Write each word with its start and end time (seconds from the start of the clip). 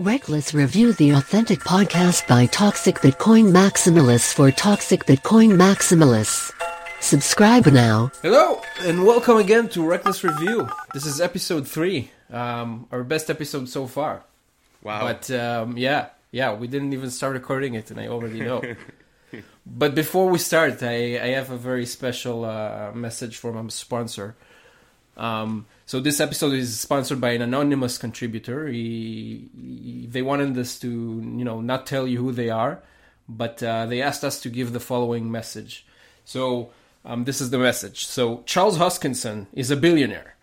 Reckless 0.00 0.54
Review 0.54 0.94
the 0.94 1.10
authentic 1.10 1.58
podcast 1.58 2.26
by 2.26 2.46
Toxic 2.46 3.00
Bitcoin 3.00 3.52
Maximalists 3.52 4.32
for 4.32 4.50
Toxic 4.50 5.04
Bitcoin 5.04 5.58
Maximalists. 5.58 6.54
Subscribe 7.00 7.66
now. 7.66 8.10
Hello, 8.22 8.62
and 8.80 9.04
welcome 9.04 9.36
again 9.36 9.68
to 9.68 9.86
Reckless 9.86 10.24
Review. 10.24 10.66
This 10.94 11.04
is 11.04 11.20
episode 11.20 11.68
three, 11.68 12.10
um, 12.30 12.86
our 12.90 13.04
best 13.04 13.28
episode 13.28 13.68
so 13.68 13.86
far. 13.86 14.22
Wow. 14.82 15.00
But 15.02 15.30
um, 15.32 15.76
yeah, 15.76 16.06
yeah, 16.32 16.54
we 16.54 16.66
didn't 16.66 16.94
even 16.94 17.10
start 17.10 17.34
recording 17.34 17.74
it, 17.74 17.90
and 17.90 18.00
I 18.00 18.08
already 18.08 18.40
know. 18.40 18.62
but 19.66 19.94
before 19.94 20.30
we 20.30 20.38
start, 20.38 20.82
I, 20.82 21.20
I 21.22 21.26
have 21.36 21.50
a 21.50 21.58
very 21.58 21.84
special 21.84 22.46
uh, 22.46 22.92
message 22.94 23.36
from 23.36 23.66
a 23.66 23.70
sponsor. 23.70 24.34
Um, 25.18 25.66
so 25.90 25.98
this 25.98 26.20
episode 26.20 26.52
is 26.52 26.78
sponsored 26.78 27.20
by 27.20 27.30
an 27.32 27.42
anonymous 27.42 27.98
contributor. 27.98 28.68
He, 28.68 29.48
he- 29.60 30.06
they 30.08 30.22
wanted 30.22 30.56
us 30.56 30.78
to, 30.78 30.88
you 30.88 31.44
know, 31.44 31.60
not 31.60 31.84
tell 31.84 32.06
you 32.06 32.18
who 32.18 32.30
they 32.30 32.48
are, 32.48 32.80
but 33.28 33.60
uh, 33.60 33.86
they 33.86 34.00
asked 34.00 34.22
us 34.22 34.40
to 34.42 34.50
give 34.50 34.72
the 34.72 34.78
following 34.78 35.32
message. 35.32 35.84
So 36.24 36.70
um, 37.04 37.24
this 37.24 37.40
is 37.40 37.50
the 37.50 37.58
message. 37.58 38.06
So 38.06 38.44
Charles 38.46 38.78
Hoskinson 38.78 39.48
is 39.52 39.72
a 39.72 39.76
billionaire. 39.76 40.36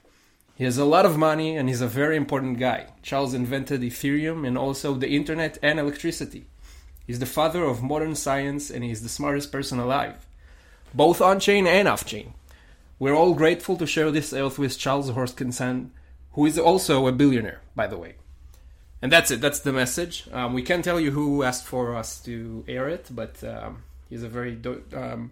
He 0.55 0.65
has 0.65 0.77
a 0.77 0.83
lot 0.83 1.05
of 1.05 1.17
money 1.17 1.55
and 1.55 1.69
he's 1.69 1.79
a 1.79 1.87
very 1.87 2.17
important 2.17 2.59
guy. 2.59 2.87
Charles 3.01 3.33
invented 3.33 3.79
Ethereum 3.79 4.45
and 4.45 4.57
also 4.57 4.95
the 4.95 5.11
internet 5.15 5.57
and 5.63 5.79
electricity. 5.79 6.47
He's 7.05 7.19
the 7.19 7.25
father 7.25 7.63
of 7.63 7.81
modern 7.81 8.15
science 8.15 8.69
and 8.69 8.83
he's 8.83 9.01
the 9.01 9.07
smartest 9.07 9.53
person 9.53 9.79
alive, 9.79 10.27
both 10.93 11.21
on 11.21 11.39
chain 11.39 11.67
and 11.67 11.87
off 11.87 12.05
chain. 12.05 12.33
We're 12.99 13.15
all 13.15 13.33
grateful 13.33 13.77
to 13.77 13.85
share 13.85 14.11
this 14.11 14.33
earth 14.33 14.57
with 14.57 14.77
Charles 14.77 15.11
Hoskinson, 15.11 15.89
who 16.31 16.45
is 16.45 16.57
also 16.57 17.07
a 17.07 17.11
billionaire, 17.11 17.61
by 17.75 17.87
the 17.87 17.97
way. 17.97 18.15
And 19.01 19.11
that's 19.11 19.29
it. 19.29 19.41
That's 19.41 19.59
the 19.59 19.71
message. 19.73 20.27
Um, 20.31 20.53
we 20.53 20.63
can't 20.63 20.83
tell 20.83 20.99
you 20.99 21.11
who 21.11 21.43
asked 21.43 21.65
for 21.65 21.95
us 21.95 22.19
to 22.23 22.63
air 22.67 22.89
it, 22.89 23.07
but 23.11 23.43
um, 23.43 23.83
he's 24.09 24.23
a 24.23 24.27
very, 24.29 24.55
do- 24.55 24.83
um, 24.95 25.31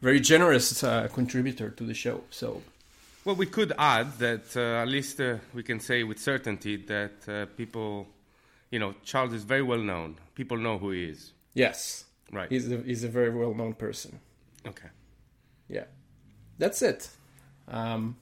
very 0.00 0.20
generous 0.20 0.84
uh, 0.84 1.08
contributor 1.12 1.70
to 1.70 1.82
the 1.84 1.94
show. 1.94 2.22
So 2.30 2.62
Well, 3.24 3.34
we 3.34 3.46
could 3.46 3.72
add 3.78 4.18
that 4.18 4.56
uh, 4.56 4.82
at 4.82 4.88
least 4.88 5.20
uh, 5.20 5.38
we 5.52 5.64
can 5.64 5.80
say 5.80 6.04
with 6.04 6.18
certainty 6.20 6.76
that 6.86 7.28
uh, 7.28 7.46
people, 7.56 8.06
you 8.70 8.78
know, 8.78 8.94
Charles 9.04 9.32
is 9.32 9.42
very 9.42 9.62
well 9.62 9.78
known. 9.82 10.16
People 10.36 10.56
know 10.58 10.78
who 10.78 10.92
he 10.92 11.04
is. 11.06 11.32
yes, 11.54 12.04
Right. 12.30 12.48
he's 12.50 12.70
a, 12.72 12.76
he's 12.78 13.04
a 13.04 13.08
very 13.08 13.28
well 13.30 13.52
known 13.52 13.74
person. 13.74 14.20
okay. 14.66 14.88
Yeah, 15.68 15.84
that's 16.62 16.80
it. 16.82 17.00
Um, 17.68 18.16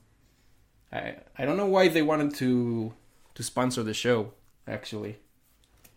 I 0.92 1.00
I 1.40 1.42
don't 1.46 1.56
know 1.62 1.70
why 1.76 1.88
they 1.88 2.02
wanted 2.02 2.30
to 2.42 2.50
to 3.36 3.42
sponsor 3.42 3.82
the 3.84 3.94
show. 3.94 4.18
Actually, 4.66 5.14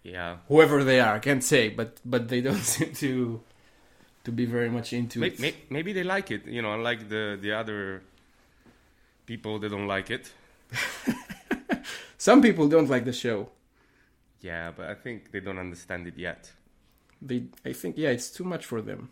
Yeah. 0.04 0.38
whoever 0.50 0.84
they 0.84 1.00
are, 1.00 1.14
I 1.16 1.20
can't 1.20 1.44
say, 1.44 1.64
but 1.80 1.90
but 2.06 2.28
they 2.32 2.42
don't 2.48 2.64
seem 2.74 2.92
to 3.04 3.42
to 4.26 4.32
be 4.32 4.46
very 4.46 4.70
much 4.70 4.94
into 4.94 5.20
May- 5.20 5.28
it. 5.34 5.40
may- 5.40 5.62
maybe 5.70 5.92
they 5.94 6.04
like 6.16 6.28
it. 6.36 6.46
You 6.56 6.62
know, 6.64 6.74
unlike 6.74 7.02
the 7.10 7.24
the 7.46 7.52
other 7.62 8.02
people, 9.26 9.60
they 9.60 9.70
don't 9.70 9.88
like 9.96 10.10
it. 10.18 10.32
Some 12.18 12.42
people 12.42 12.68
don't 12.70 12.90
like 12.90 13.06
the 13.06 13.14
show. 13.14 13.50
Yeah, 14.42 14.72
but 14.76 14.86
I 14.90 14.96
think 15.04 15.32
they 15.32 15.40
don't 15.42 15.60
understand 15.60 16.08
it 16.08 16.18
yet. 16.18 16.52
They, 17.22 17.44
I 17.66 17.74
think, 17.74 17.98
yeah, 17.98 18.12
it's 18.12 18.30
too 18.38 18.44
much 18.44 18.66
for 18.66 18.82
them. 18.82 19.10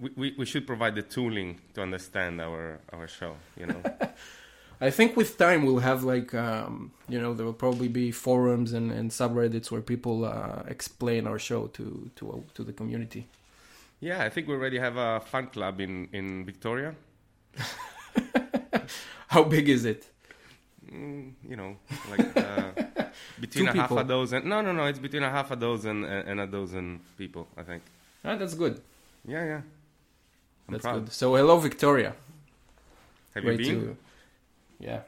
We, 0.00 0.10
we, 0.16 0.34
we 0.38 0.46
should 0.46 0.66
provide 0.66 0.94
the 0.94 1.02
tooling 1.02 1.60
to 1.74 1.82
understand 1.82 2.40
our, 2.40 2.80
our 2.92 3.06
show, 3.08 3.36
you 3.56 3.66
know. 3.66 3.82
I 4.80 4.90
think 4.90 5.16
with 5.16 5.38
time 5.38 5.64
we'll 5.64 5.78
have 5.78 6.02
like 6.02 6.34
um, 6.34 6.90
you 7.08 7.20
know 7.20 7.34
there 7.34 7.46
will 7.46 7.52
probably 7.52 7.88
be 7.88 8.10
forums 8.10 8.72
and, 8.72 8.90
and 8.90 9.10
subreddits 9.12 9.70
where 9.70 9.80
people 9.80 10.24
uh, 10.24 10.62
explain 10.66 11.26
our 11.28 11.38
show 11.38 11.68
to 11.68 12.10
to 12.16 12.44
to 12.54 12.64
the 12.64 12.72
community. 12.72 13.28
yeah, 14.00 14.24
I 14.24 14.30
think 14.30 14.48
we 14.48 14.54
already 14.54 14.78
have 14.78 14.96
a 14.96 15.20
fan 15.20 15.46
club 15.48 15.80
in, 15.80 16.08
in 16.12 16.44
Victoria. 16.44 16.94
How 19.28 19.44
big 19.44 19.68
is 19.68 19.84
it? 19.84 20.06
Mm, 20.90 21.32
you 21.48 21.56
know, 21.56 21.76
like 22.10 22.36
uh, 22.36 22.72
between 23.40 23.66
Two 23.66 23.70
a 23.72 23.74
half 23.74 23.90
a 23.96 24.04
dozen. 24.04 24.48
No, 24.48 24.60
no, 24.60 24.72
no. 24.72 24.84
It's 24.86 24.98
between 24.98 25.22
a 25.22 25.30
half 25.30 25.50
a 25.50 25.56
dozen 25.56 26.04
and, 26.04 26.28
and 26.28 26.40
a 26.40 26.46
dozen 26.46 27.00
people. 27.16 27.48
I 27.56 27.62
think. 27.62 27.82
Ah, 28.24 28.36
that's 28.36 28.54
good. 28.54 28.80
Yeah, 29.26 29.44
yeah. 29.44 29.60
I'm 30.72 30.78
That's 30.78 30.82
proud. 30.84 31.04
good. 31.04 31.12
So 31.12 31.34
hello, 31.36 31.58
Victoria. 31.58 32.14
Have 33.34 33.44
Great 33.44 33.60
you 33.60 33.66
been? 33.66 33.80
to- 33.88 33.96
yeah. 34.80 35.00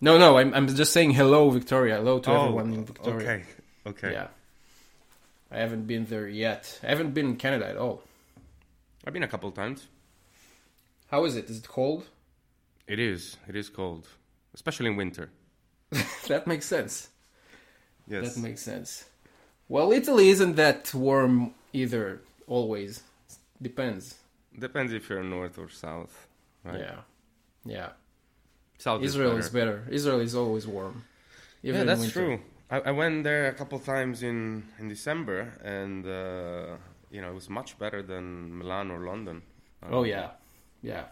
No, 0.00 0.18
no. 0.18 0.38
I'm 0.38 0.54
I'm 0.54 0.68
just 0.68 0.92
saying 0.92 1.10
hello, 1.12 1.50
Victoria. 1.50 1.96
Hello 1.96 2.20
to 2.20 2.30
Oh, 2.30 2.40
everyone 2.44 2.72
in 2.72 2.84
Victoria. 2.84 3.16
Okay. 3.28 3.44
Okay. 3.86 4.12
Yeah. 4.12 4.28
I 5.50 5.58
haven't 5.58 5.86
been 5.86 6.04
there 6.06 6.28
yet. 6.28 6.78
I 6.84 6.86
haven't 6.88 7.12
been 7.14 7.26
in 7.30 7.36
Canada 7.36 7.66
at 7.66 7.76
all. 7.76 8.02
I've 9.04 9.12
been 9.12 9.22
a 9.24 9.28
couple 9.28 9.50
times. 9.50 9.88
How 11.10 11.24
is 11.24 11.34
it? 11.36 11.50
Is 11.50 11.58
it 11.58 11.68
cold? 11.68 12.06
It 12.86 12.98
is. 13.00 13.36
It 13.48 13.56
is 13.56 13.68
cold, 13.68 14.06
especially 14.54 14.86
in 14.90 14.96
winter. 14.96 15.30
that 16.28 16.46
makes 16.46 16.66
sense. 16.66 17.08
Yes. 18.06 18.34
That 18.34 18.40
makes 18.40 18.62
sense. 18.62 19.04
Well, 19.68 19.90
Italy 19.92 20.28
isn't 20.28 20.54
that 20.56 20.94
warm 20.94 21.54
either. 21.72 22.20
Always 22.46 23.02
depends. 23.60 24.14
Depends 24.56 24.92
if 24.92 25.08
you're 25.08 25.22
north 25.22 25.58
or 25.58 25.68
south. 25.68 26.28
Right. 26.64 26.80
Yeah, 26.80 27.00
yeah. 27.64 27.90
South 28.78 29.02
Israel 29.02 29.36
is 29.36 29.46
is 29.46 29.52
better. 29.52 29.78
better. 29.78 29.94
Israel 29.94 30.20
is 30.20 30.34
always 30.34 30.66
warm. 30.66 31.04
Even 31.62 31.80
yeah, 31.80 31.94
that's 31.94 32.12
true. 32.12 32.40
I, 32.70 32.80
I 32.80 32.90
went 32.92 33.24
there 33.24 33.48
a 33.48 33.54
couple 33.54 33.78
times 33.78 34.22
in 34.22 34.64
in 34.78 34.88
December, 34.88 35.52
and 35.64 36.06
uh, 36.06 36.76
you 37.10 37.20
know 37.20 37.30
it 37.30 37.34
was 37.34 37.48
much 37.48 37.78
better 37.78 38.02
than 38.02 38.58
Milan 38.58 38.90
or 38.90 39.00
London. 39.00 39.42
Oh 39.90 40.00
Um, 40.00 40.06
yeah, 40.06 40.30
yeah. 40.82 41.04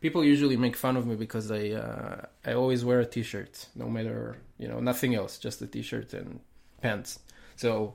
People 0.00 0.24
usually 0.24 0.56
make 0.56 0.76
fun 0.76 0.96
of 0.96 1.06
me 1.06 1.16
because 1.16 1.50
I 1.50 1.70
uh, 1.70 2.26
I 2.44 2.52
always 2.54 2.84
wear 2.84 3.00
a 3.00 3.06
t-shirt, 3.06 3.68
no 3.74 3.88
matter 3.88 4.36
you 4.58 4.68
know 4.68 4.80
nothing 4.80 5.14
else, 5.14 5.38
just 5.38 5.62
a 5.62 5.66
t-shirt 5.66 6.12
and 6.14 6.40
pants. 6.82 7.20
So 7.56 7.94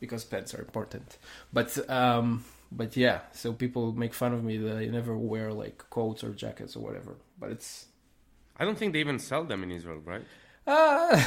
because 0.00 0.24
pants 0.24 0.54
are 0.54 0.60
important, 0.60 1.18
but 1.52 1.70
um, 1.90 2.44
but 2.70 2.96
yeah, 2.96 3.20
so 3.32 3.52
people 3.52 3.92
make 3.92 4.14
fun 4.14 4.32
of 4.32 4.44
me 4.44 4.56
that 4.58 4.76
I 4.76 4.86
never 4.86 5.16
wear 5.16 5.52
like 5.52 5.78
coats 5.90 6.22
or 6.22 6.30
jackets 6.30 6.76
or 6.76 6.80
whatever. 6.80 7.16
But 7.38 7.50
it's 7.50 7.86
I 8.56 8.64
don't 8.64 8.76
think 8.76 8.92
they 8.92 9.00
even 9.00 9.18
sell 9.18 9.44
them 9.44 9.62
in 9.62 9.70
Israel, 9.70 10.00
right? 10.04 10.24
uh, 10.68 11.22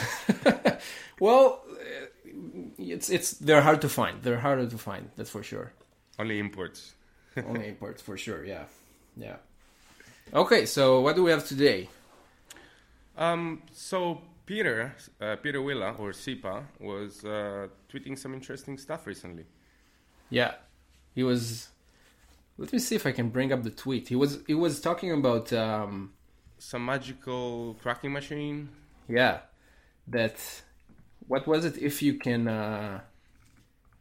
well, 1.19 1.63
uh, 1.71 2.31
it's 2.77 3.09
it's 3.09 3.31
they're 3.31 3.61
hard 3.61 3.81
to 3.81 3.89
find. 3.89 4.21
They're 4.21 4.39
harder 4.39 4.67
to 4.67 4.77
find. 4.77 5.09
That's 5.17 5.29
for 5.29 5.43
sure. 5.43 5.73
Only 6.19 6.39
imports. 6.39 6.93
Only 7.37 7.67
imports 7.67 8.01
for 8.01 8.17
sure. 8.17 8.45
Yeah, 8.45 8.65
yeah. 9.17 9.37
Okay, 10.33 10.65
so 10.65 11.01
what 11.01 11.15
do 11.15 11.23
we 11.23 11.31
have 11.31 11.45
today? 11.45 11.89
Um, 13.17 13.63
so 13.73 14.21
Peter, 14.45 14.93
uh, 15.19 15.35
Pieter 15.37 15.59
Wuille 15.59 15.99
or 15.99 16.13
Sipa 16.13 16.63
was 16.79 17.25
uh, 17.25 17.67
tweeting 17.91 18.17
some 18.17 18.33
interesting 18.33 18.77
stuff 18.77 19.07
recently. 19.07 19.45
Yeah, 20.29 20.53
he 21.15 21.23
was. 21.23 21.69
Let 22.57 22.71
me 22.73 22.79
see 22.79 22.95
if 22.95 23.05
I 23.05 23.11
can 23.11 23.29
bring 23.29 23.51
up 23.51 23.63
the 23.63 23.71
tweet. 23.71 24.09
He 24.09 24.15
was 24.15 24.39
he 24.47 24.53
was 24.53 24.79
talking 24.81 25.11
about 25.11 25.51
um, 25.53 26.13
Some 26.59 26.85
magical 26.85 27.75
cracking 27.81 28.13
machine. 28.13 28.69
yeah 29.07 29.39
that 30.07 30.37
what 31.27 31.47
was 31.47 31.63
it 31.65 31.77
if 31.77 32.01
you 32.01 32.13
can 32.25 32.47
uh, 32.47 32.99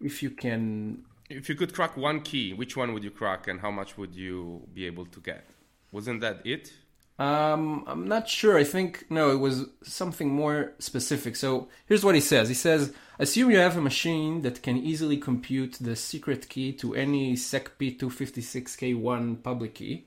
if 0.00 0.22
you 0.22 0.31
can 0.31 1.04
If 1.28 1.49
you 1.49 1.54
could 1.54 1.72
crack 1.72 1.97
one 1.97 2.20
key, 2.22 2.53
which 2.53 2.76
one 2.76 2.93
would 2.93 3.04
you 3.04 3.10
crack, 3.12 3.47
and 3.49 3.60
how 3.60 3.70
much 3.70 3.97
would 3.99 4.15
you 4.25 4.62
be 4.75 4.82
able 4.91 5.06
to 5.15 5.20
get? 5.20 5.44
Wasn't 5.93 6.20
that 6.20 6.37
it? 6.44 6.72
Um, 7.20 7.84
I'm 7.86 8.08
not 8.08 8.31
sure. 8.31 8.56
I 8.56 8.64
think 8.64 9.04
no, 9.10 9.31
it 9.31 9.36
was 9.36 9.66
something 9.82 10.31
more 10.31 10.72
specific. 10.78 11.36
So 11.36 11.69
here's 11.84 12.03
what 12.03 12.14
he 12.14 12.20
says. 12.22 12.48
He 12.48 12.55
says, 12.55 12.94
assume 13.19 13.50
you 13.50 13.58
have 13.58 13.76
a 13.76 13.82
machine 13.82 14.40
that 14.40 14.62
can 14.62 14.78
easily 14.78 15.19
compute 15.19 15.76
the 15.82 15.96
secret 15.96 16.49
key 16.49 16.72
to 16.72 16.94
any 16.94 17.34
SecP 17.34 17.99
256K1 17.99 19.43
public 19.43 19.75
key. 19.75 20.06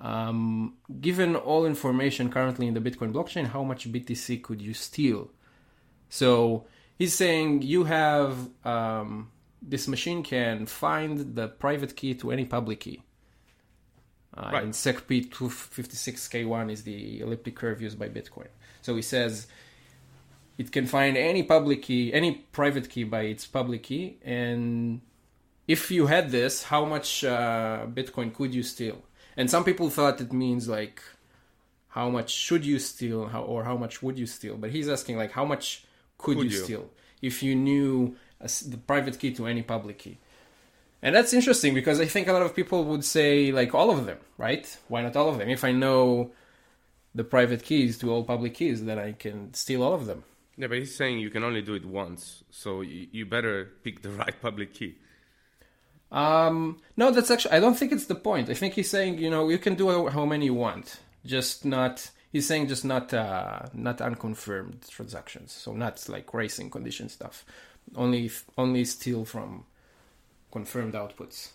Um, 0.00 0.74
given 1.00 1.36
all 1.36 1.64
information 1.64 2.28
currently 2.28 2.66
in 2.66 2.74
the 2.74 2.80
Bitcoin 2.80 3.12
blockchain, 3.12 3.46
how 3.46 3.62
much 3.62 3.90
BTC 3.90 4.42
could 4.42 4.60
you 4.60 4.74
steal? 4.74 5.30
So 6.08 6.66
he's 6.98 7.14
saying 7.14 7.62
you 7.62 7.84
have 7.84 8.36
um, 8.64 9.30
this 9.62 9.86
machine 9.86 10.24
can 10.24 10.66
find 10.66 11.36
the 11.36 11.46
private 11.46 11.94
key 11.94 12.14
to 12.14 12.32
any 12.32 12.46
public 12.46 12.80
key. 12.80 13.04
Uh, 14.38 14.50
Right. 14.52 14.62
And 14.62 14.72
SecP 14.72 15.30
256K1 15.30 16.70
is 16.70 16.82
the 16.84 17.20
elliptic 17.20 17.56
curve 17.56 17.82
used 17.82 17.98
by 17.98 18.08
Bitcoin. 18.08 18.46
So 18.82 18.94
he 18.94 19.02
says 19.02 19.48
it 20.56 20.70
can 20.72 20.86
find 20.86 21.16
any 21.16 21.42
public 21.42 21.82
key, 21.82 22.12
any 22.12 22.30
private 22.52 22.88
key 22.88 23.04
by 23.04 23.22
its 23.22 23.46
public 23.46 23.82
key, 23.84 24.18
and 24.24 25.00
if 25.66 25.90
you 25.90 26.06
had 26.06 26.30
this, 26.30 26.62
how 26.64 26.84
much 26.84 27.24
uh, 27.24 27.86
Bitcoin 27.98 28.32
could 28.34 28.54
you 28.54 28.62
steal? 28.62 29.02
And 29.36 29.50
some 29.50 29.64
people 29.64 29.90
thought 29.90 30.20
it 30.20 30.32
means 30.32 30.68
like 30.68 31.02
how 31.88 32.08
much 32.10 32.30
should 32.30 32.64
you 32.64 32.78
steal, 32.78 33.26
how, 33.26 33.42
or 33.42 33.64
how 33.64 33.76
much 33.76 34.02
would 34.02 34.18
you 34.18 34.26
steal? 34.26 34.56
But 34.56 34.70
he's 34.70 34.88
asking 34.88 35.16
like 35.16 35.32
how 35.32 35.44
much 35.44 35.84
could, 36.16 36.38
Could 36.38 36.44
you, 36.52 36.58
you? 36.58 36.64
steal 36.64 36.90
if 37.22 37.42
you 37.42 37.54
knew 37.54 38.16
a 38.40 38.48
the 38.66 38.78
private 38.78 39.18
key 39.18 39.32
to 39.34 39.46
any 39.46 39.62
public 39.62 39.98
key? 39.98 40.18
And 41.02 41.14
that's 41.14 41.32
interesting 41.32 41.74
because 41.74 42.00
I 42.00 42.06
think 42.06 42.26
a 42.26 42.32
lot 42.32 42.42
of 42.42 42.56
people 42.56 42.84
would 42.86 43.04
say 43.04 43.52
like 43.52 43.74
all 43.74 43.90
of 43.90 44.06
them, 44.06 44.18
right? 44.36 44.76
Why 44.88 45.02
not 45.02 45.16
all 45.16 45.28
of 45.28 45.38
them? 45.38 45.48
If 45.48 45.64
I 45.64 45.72
know 45.72 46.32
the 47.14 47.24
private 47.24 47.62
keys 47.62 47.98
to 47.98 48.10
all 48.10 48.24
public 48.24 48.54
keys, 48.54 48.84
then 48.84 48.98
I 48.98 49.12
can 49.12 49.54
steal 49.54 49.82
all 49.82 49.94
of 49.94 50.06
them. 50.06 50.24
Yeah, 50.56 50.66
but 50.66 50.78
he's 50.78 50.94
saying 50.96 51.20
you 51.20 51.30
can 51.30 51.44
only 51.44 51.62
do 51.62 51.74
it 51.74 51.84
once, 51.84 52.42
so 52.50 52.80
you, 52.80 53.06
you 53.12 53.26
better 53.26 53.70
pick 53.84 54.02
the 54.02 54.10
right 54.22 54.34
public 54.42 54.74
key. 54.74 54.96
Um, 56.10 56.80
no, 56.96 57.10
that's 57.10 57.30
actually 57.30 57.52
I 57.52 57.60
don't 57.60 57.76
think 57.78 57.92
it's 57.92 58.06
the 58.06 58.14
point. 58.14 58.48
I 58.48 58.54
think 58.54 58.74
he's 58.74 58.90
saying 58.90 59.18
you 59.18 59.30
know 59.30 59.48
you 59.50 59.58
can 59.58 59.74
do 59.74 59.88
how- 59.88 60.06
how 60.08 60.24
many 60.24 60.46
you 60.46 60.54
want, 60.54 61.00
just 61.24 61.64
not. 61.64 62.10
He's 62.32 62.46
saying 62.46 62.68
just 62.68 62.84
not 62.84 63.14
uh, 63.14 63.66
not 63.72 64.00
unconfirmed 64.00 64.86
transactions, 64.88 65.52
so 65.52 65.72
not 65.74 66.08
like 66.08 66.32
racing 66.34 66.70
condition 66.70 67.08
stuff. 67.08 67.44
Only 67.94 68.26
if, 68.26 68.44
only 68.56 68.84
steal 68.84 69.24
from 69.24 69.64
confirmed 70.50 70.94
outputs. 70.94 71.50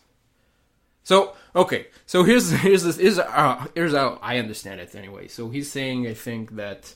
So 1.04 1.36
okay, 1.56 1.88
so 2.06 2.24
here's 2.24 2.50
here's 2.52 2.84
this 2.84 2.98
is 2.98 3.20
uh, 3.20 3.68
here's 3.76 3.94
how 3.94 4.20
I 4.22 4.40
understand 4.40 4.80
it 4.80 4.96
anyway. 4.96 5.28
So 5.28 5.50
he's 5.50 5.72
saying 5.72 6.08
I 6.08 6.14
think 6.14 6.56
that 6.56 6.94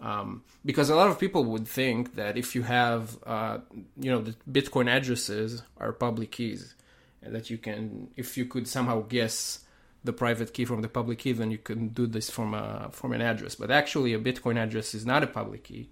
um, 0.00 0.42
because 0.64 0.90
a 0.90 0.96
lot 0.96 1.08
of 1.08 1.18
people 1.18 1.44
would 1.44 1.68
think 1.68 2.16
that 2.16 2.36
if 2.36 2.54
you 2.54 2.62
have 2.62 3.16
uh, 3.24 3.58
you 3.96 4.10
know 4.10 4.20
the 4.20 4.34
Bitcoin 4.50 4.88
addresses 4.88 5.62
are 5.78 5.92
public 5.92 6.32
keys, 6.32 6.74
and 7.22 7.34
that 7.34 7.48
you 7.48 7.58
can 7.58 8.08
if 8.16 8.36
you 8.36 8.44
could 8.44 8.66
somehow 8.66 9.02
guess 9.02 9.60
the 10.02 10.12
private 10.12 10.52
key 10.52 10.64
from 10.64 10.82
the 10.82 10.88
public 10.88 11.20
key, 11.20 11.32
then 11.32 11.50
you 11.50 11.58
can 11.58 11.88
do 11.88 12.06
this 12.06 12.28
from 12.28 12.54
a 12.54 12.88
from 12.90 13.12
an 13.12 13.22
address. 13.22 13.54
But 13.54 13.70
actually, 13.70 14.14
a 14.14 14.18
Bitcoin 14.18 14.58
address 14.58 14.94
is 14.94 15.06
not 15.06 15.22
a 15.22 15.28
public 15.28 15.62
key; 15.62 15.90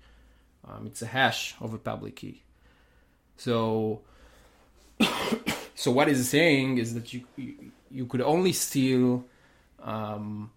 um, 0.66 0.86
it's 0.86 1.00
a 1.00 1.06
hash 1.06 1.54
of 1.60 1.72
a 1.72 1.78
public 1.78 2.16
key. 2.16 2.42
So 3.36 4.02
so 5.74 5.90
what 5.90 6.08
he's 6.08 6.28
saying 6.28 6.78
is 6.78 6.94
that 6.94 7.12
you 7.12 7.24
you, 7.36 7.54
you 7.90 8.06
could 8.06 8.20
only 8.20 8.52
steal 8.52 9.24
um, 9.82 10.50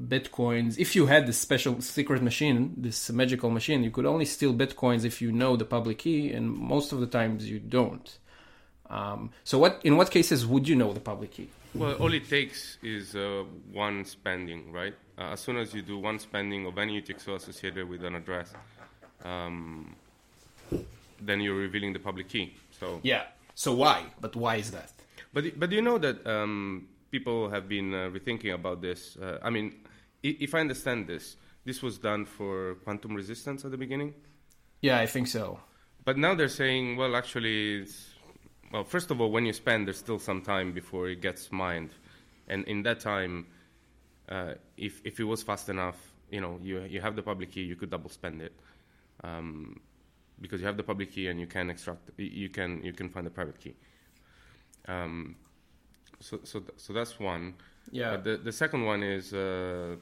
bitcoins 0.00 0.78
if 0.78 0.94
you 0.94 1.06
had 1.06 1.26
this 1.26 1.38
special 1.38 1.80
secret 1.80 2.22
machine, 2.22 2.74
this 2.76 3.10
magical 3.10 3.50
machine. 3.50 3.82
You 3.82 3.90
could 3.90 4.06
only 4.06 4.24
steal 4.24 4.54
bitcoins 4.54 5.04
if 5.04 5.20
you 5.22 5.32
know 5.32 5.56
the 5.56 5.64
public 5.64 5.98
key, 5.98 6.32
and 6.32 6.50
most 6.50 6.92
of 6.92 7.00
the 7.00 7.06
times 7.06 7.48
you 7.48 7.58
don't. 7.58 8.18
Um, 8.88 9.30
so 9.44 9.58
what 9.58 9.80
in 9.84 9.96
what 9.96 10.10
cases 10.10 10.46
would 10.46 10.68
you 10.68 10.76
know 10.76 10.92
the 10.92 11.00
public 11.00 11.32
key? 11.32 11.48
Well, 11.74 11.94
all 11.94 12.12
it 12.14 12.28
takes 12.28 12.78
is 12.82 13.14
uh, 13.14 13.44
one 13.72 14.04
spending, 14.04 14.72
right? 14.72 14.94
Uh, 15.18 15.32
as 15.32 15.40
soon 15.40 15.56
as 15.56 15.74
you 15.74 15.82
do 15.82 15.98
one 15.98 16.18
spending 16.18 16.66
of 16.66 16.78
any 16.78 17.00
UTXO 17.02 17.36
associated 17.36 17.88
with 17.88 18.02
an 18.04 18.14
address, 18.14 18.54
um, 19.24 19.94
then 21.20 21.40
you're 21.40 21.54
revealing 21.54 21.92
the 21.92 21.98
public 21.98 22.28
key. 22.28 22.54
So, 22.78 23.00
Yeah. 23.02 23.24
So 23.56 23.72
why? 23.72 24.04
But 24.20 24.36
why 24.36 24.56
is 24.56 24.70
that? 24.70 24.92
but 25.32 25.58
but 25.58 25.72
you 25.72 25.82
know 25.82 25.98
that 25.98 26.24
um, 26.26 26.86
people 27.10 27.50
have 27.50 27.68
been 27.68 27.92
uh, 27.94 28.10
rethinking 28.14 28.54
about 28.54 28.80
this. 28.82 29.16
Uh, 29.16 29.38
I 29.42 29.50
mean, 29.50 29.72
if 30.22 30.54
I 30.54 30.60
understand 30.60 31.06
this, 31.08 31.36
this 31.64 31.82
was 31.82 31.98
done 31.98 32.24
for 32.26 32.76
quantum 32.84 33.14
resistance 33.14 33.64
at 33.64 33.70
the 33.70 33.76
beginning, 33.78 34.14
Yeah, 34.82 34.98
I 35.02 35.06
think 35.06 35.26
so. 35.28 35.58
but 36.04 36.16
now 36.16 36.34
they're 36.34 36.48
saying, 36.62 36.96
well, 36.96 37.16
actually, 37.16 37.82
it's, 37.82 38.14
well, 38.72 38.84
first 38.84 39.10
of 39.10 39.20
all, 39.20 39.30
when 39.30 39.44
you 39.46 39.52
spend, 39.52 39.86
there's 39.86 39.98
still 39.98 40.18
some 40.18 40.42
time 40.42 40.72
before 40.72 41.08
it 41.08 41.20
gets 41.22 41.50
mined, 41.50 41.90
and 42.48 42.64
in 42.68 42.82
that 42.84 43.00
time, 43.00 43.46
uh, 44.28 44.54
if 44.76 45.00
if 45.04 45.18
it 45.20 45.24
was 45.24 45.42
fast 45.42 45.68
enough, 45.68 45.96
you 46.30 46.40
know, 46.40 46.58
you 46.62 46.82
you 46.94 47.00
have 47.00 47.16
the 47.16 47.22
public 47.22 47.52
key, 47.52 47.62
you 47.62 47.76
could 47.76 47.90
double 47.90 48.10
spend 48.10 48.42
it, 48.42 48.52
um, 49.24 49.80
because 50.40 50.60
you 50.60 50.66
have 50.66 50.76
the 50.76 50.82
public 50.82 51.12
key 51.12 51.28
and 51.28 51.40
you 51.40 51.46
can 51.46 51.70
extract, 51.70 52.10
you- 52.18 52.48
can 52.50 52.82
you 52.84 52.92
can 52.92 53.08
find 53.08 53.26
the 53.26 53.30
private 53.30 53.58
key. 53.58 53.74
Um, 54.88 55.36
so 56.20 56.40
so 56.44 56.60
th- 56.60 56.78
so 56.78 56.92
that's 56.92 57.18
one. 57.20 57.54
Yeah. 57.90 58.10
But 58.12 58.24
the 58.24 58.36
the 58.38 58.52
second 58.52 58.84
one 58.84 59.02
is 59.02 59.32
uh, 59.32 59.96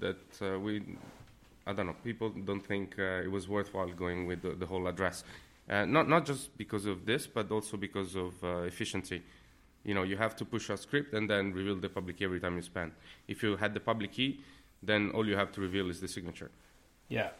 that 0.00 0.16
uh, 0.42 0.58
we, 0.58 0.82
I 1.66 1.72
don't 1.72 1.86
know, 1.86 1.96
people 2.04 2.30
don't 2.30 2.64
think 2.66 2.98
uh, 2.98 3.22
it 3.26 3.30
was 3.30 3.48
worthwhile 3.48 3.92
going 3.92 4.26
with 4.26 4.42
the, 4.42 4.50
the 4.54 4.66
whole 4.66 4.86
address. 4.88 5.24
Uh, 5.68 5.84
not 5.84 6.08
not 6.08 6.24
just 6.26 6.56
because 6.56 6.86
of 6.86 7.04
this, 7.04 7.26
but 7.26 7.50
also 7.50 7.76
because 7.76 8.16
of 8.16 8.32
uh, 8.42 8.62
efficiency. 8.72 9.22
You 9.84 9.94
know, 9.94 10.02
you 10.02 10.16
have 10.16 10.34
to 10.36 10.44
push 10.44 10.70
a 10.70 10.76
script 10.76 11.14
and 11.14 11.28
then 11.30 11.52
reveal 11.52 11.76
the 11.76 11.88
public 11.88 12.18
key 12.18 12.24
every 12.24 12.40
time 12.40 12.56
you 12.56 12.62
spend. 12.62 12.92
If 13.26 13.42
you 13.42 13.56
had 13.56 13.72
the 13.74 13.80
public 13.80 14.12
key, 14.12 14.40
then 14.82 15.10
all 15.14 15.26
you 15.26 15.36
have 15.36 15.50
to 15.52 15.60
reveal 15.60 15.88
is 15.90 16.00
the 16.00 16.08
signature. 16.08 16.50
Yeah, 17.08 17.30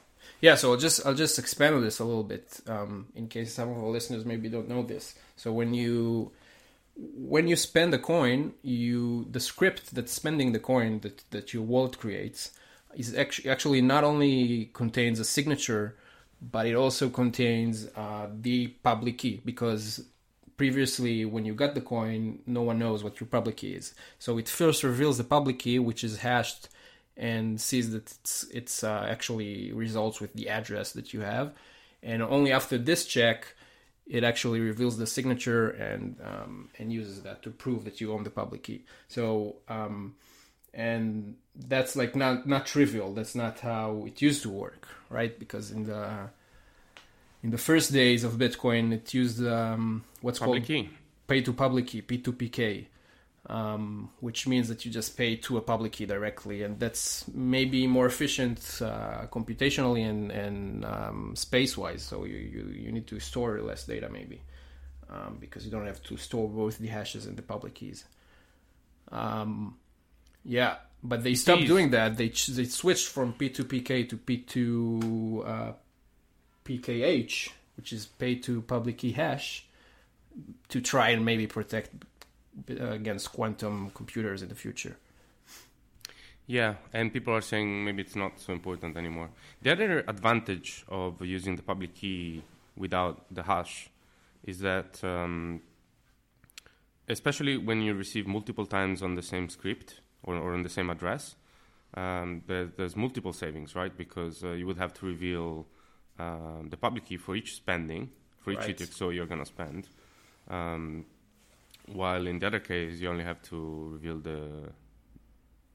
yeah. 0.40 0.54
So 0.54 0.72
I'll 0.72 0.78
just 0.78 1.04
I'll 1.06 1.14
just 1.14 1.38
expand 1.38 1.74
on 1.74 1.82
this 1.82 1.98
a 1.98 2.04
little 2.04 2.24
bit 2.24 2.60
um, 2.66 3.06
in 3.14 3.28
case 3.28 3.54
some 3.54 3.70
of 3.70 3.78
our 3.78 3.90
listeners 3.90 4.24
maybe 4.24 4.48
don't 4.48 4.68
know 4.68 4.82
this. 4.82 5.14
So 5.36 5.52
when 5.52 5.74
you 5.74 6.32
when 6.96 7.46
you 7.48 7.56
spend 7.56 7.94
a 7.94 7.98
coin, 7.98 8.54
you 8.62 9.26
the 9.30 9.40
script 9.40 9.94
that's 9.94 10.12
spending 10.12 10.52
the 10.52 10.58
coin 10.58 11.00
that 11.00 11.24
that 11.30 11.54
your 11.54 11.62
wallet 11.62 11.98
creates 11.98 12.52
is 12.94 13.14
actually 13.14 13.50
actually 13.50 13.82
not 13.82 14.04
only 14.04 14.70
contains 14.72 15.20
a 15.20 15.24
signature, 15.24 15.96
but 16.40 16.66
it 16.66 16.74
also 16.74 17.08
contains 17.08 17.88
uh, 17.96 18.28
the 18.40 18.68
public 18.82 19.18
key 19.18 19.40
because 19.44 20.04
previously 20.56 21.24
when 21.24 21.44
you 21.44 21.54
got 21.54 21.74
the 21.74 21.80
coin 21.80 22.40
no 22.44 22.62
one 22.62 22.78
knows 22.78 23.04
what 23.04 23.20
your 23.20 23.28
public 23.28 23.58
key 23.58 23.74
is 23.74 23.94
so 24.18 24.38
it 24.38 24.48
first 24.48 24.82
reveals 24.82 25.16
the 25.16 25.24
public 25.24 25.60
key 25.60 25.78
which 25.78 26.02
is 26.02 26.18
hashed 26.18 26.68
and 27.18 27.60
sees 27.60 27.90
that 27.90 28.10
it's 28.10 28.46
it's 28.52 28.84
uh, 28.84 29.06
actually 29.08 29.72
results 29.72 30.20
with 30.20 30.32
the 30.34 30.48
address 30.48 30.92
that 30.92 31.12
you 31.12 31.20
have. 31.20 31.52
And 32.02 32.22
only 32.22 32.52
after 32.52 32.78
this 32.78 33.04
check 33.06 33.54
it 34.06 34.24
actually 34.24 34.60
reveals 34.60 34.96
the 34.96 35.06
signature 35.06 35.68
and 35.68 36.16
um, 36.24 36.70
and 36.78 36.90
uses 36.90 37.22
that 37.24 37.42
to 37.42 37.50
prove 37.50 37.84
that 37.84 38.00
you 38.00 38.14
own 38.14 38.22
the 38.22 38.30
public 38.30 38.62
key. 38.62 38.84
So 39.08 39.56
um, 39.68 40.14
and 40.72 41.36
that's 41.54 41.96
like 41.96 42.16
not 42.16 42.46
not 42.46 42.64
trivial. 42.64 43.12
That's 43.12 43.34
not 43.34 43.60
how 43.60 44.04
it 44.06 44.22
used 44.22 44.42
to 44.42 44.48
work 44.48 44.88
right? 45.10 45.38
Because 45.38 45.70
in 45.70 45.84
the 45.84 46.30
in 47.42 47.50
the 47.50 47.58
first 47.58 47.92
days 47.92 48.24
of 48.24 48.32
bitcoin 48.32 48.92
it 48.92 49.12
used 49.14 49.44
um, 49.46 50.04
what's 50.20 50.38
Public 50.38 50.62
called 50.62 50.66
key. 50.66 50.90
pay 51.26 51.40
to 51.42 51.52
public 51.52 51.86
key 51.88 52.02
p2pk 52.02 52.86
um, 53.48 54.10
which 54.20 54.46
means 54.46 54.68
that 54.68 54.84
you 54.84 54.90
just 54.90 55.16
pay 55.16 55.34
to 55.36 55.56
a 55.56 55.60
public 55.60 55.92
key 55.92 56.06
directly 56.06 56.62
and 56.62 56.78
that's 56.78 57.26
maybe 57.28 57.86
more 57.86 58.06
efficient 58.06 58.58
uh, 58.82 59.26
computationally 59.32 60.08
and, 60.08 60.30
and 60.30 60.84
um, 60.84 61.34
space 61.34 61.76
wise 61.76 62.02
so 62.02 62.24
you, 62.24 62.36
you, 62.36 62.66
you 62.74 62.92
need 62.92 63.06
to 63.06 63.18
store 63.18 63.60
less 63.62 63.84
data 63.84 64.08
maybe 64.10 64.42
um, 65.10 65.38
because 65.40 65.64
you 65.64 65.70
don't 65.70 65.86
have 65.86 66.02
to 66.02 66.16
store 66.18 66.48
both 66.48 66.78
the 66.78 66.88
hashes 66.88 67.26
and 67.26 67.36
the 67.36 67.42
public 67.42 67.74
keys. 67.74 68.04
Um, 69.10 69.76
yeah 70.44 70.76
but 71.02 71.22
they 71.22 71.34
stopped 71.34 71.60
Keys. 71.60 71.68
doing 71.68 71.90
that. 71.90 72.16
They, 72.16 72.28
they 72.28 72.64
switched 72.64 73.08
from 73.08 73.32
p2pk 73.32 74.08
to 74.10 74.16
p2 74.16 75.48
uh, 75.48 75.72
pkh 76.64 77.50
which 77.78 77.92
is 77.92 78.06
pay 78.06 78.34
to 78.34 78.60
public 78.62 78.98
key 78.98 79.12
hash 79.12 79.64
to 80.68 80.80
try 80.80 81.10
and 81.10 81.24
maybe 81.24 81.46
protect 81.46 81.90
against 82.68 83.32
quantum 83.32 83.90
computers 83.90 84.42
in 84.42 84.48
the 84.48 84.54
future. 84.54 84.96
Yeah, 86.46 86.76
and 86.94 87.12
people 87.12 87.34
are 87.34 87.42
saying 87.42 87.84
maybe 87.84 88.00
it's 88.02 88.16
not 88.16 88.40
so 88.40 88.54
important 88.54 88.96
anymore. 88.96 89.28
The 89.60 89.72
other 89.72 89.98
advantage 90.08 90.84
of 90.88 91.22
using 91.22 91.56
the 91.56 91.62
public 91.62 91.94
key 91.94 92.42
without 92.74 93.26
the 93.30 93.42
hash 93.42 93.90
is 94.44 94.60
that, 94.60 95.04
um, 95.04 95.60
especially 97.06 97.58
when 97.58 97.82
you 97.82 97.92
receive 97.92 98.26
multiple 98.26 98.64
times 98.64 99.02
on 99.02 99.14
the 99.14 99.22
same 99.22 99.50
script 99.50 100.00
or, 100.22 100.36
or 100.36 100.54
on 100.54 100.62
the 100.62 100.70
same 100.70 100.88
address, 100.88 101.36
um, 101.94 102.42
there, 102.46 102.64
there's 102.64 102.96
multiple 102.96 103.34
savings, 103.34 103.74
right? 103.74 103.94
Because 103.94 104.42
uh, 104.42 104.52
you 104.52 104.66
would 104.66 104.78
have 104.78 104.94
to 104.94 105.06
reveal 105.06 105.66
um, 106.18 106.68
the 106.70 106.78
public 106.78 107.04
key 107.04 107.18
for 107.18 107.36
each 107.36 107.56
spending, 107.56 108.10
for 108.40 108.52
each 108.52 108.60
Right. 108.60 108.76
UTXO 108.76 109.14
you're 109.14 109.26
going 109.26 109.40
to 109.40 109.46
spend. 109.46 109.88
Um, 110.48 111.04
while 111.92 112.26
in 112.26 112.38
the 112.38 112.46
other 112.46 112.60
case, 112.60 113.00
you 113.00 113.08
only 113.08 113.24
have 113.24 113.42
to 113.42 113.90
reveal 113.92 114.18
the 114.18 114.72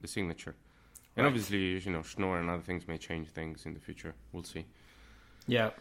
the 0.01 0.07
signature. 0.07 0.55
And 1.15 1.25
Right. 1.25 1.29
obviously, 1.29 1.77
you 1.79 1.91
know, 1.91 2.01
Schnorr 2.01 2.39
and 2.39 2.49
other 2.49 2.63
things 2.63 2.87
may 2.87 2.97
change 2.97 3.29
things 3.29 3.65
in 3.65 3.73
the 3.73 3.79
future. 3.79 4.15
We'll 4.31 4.43
see. 4.43 4.65
Yeah. 5.47 5.71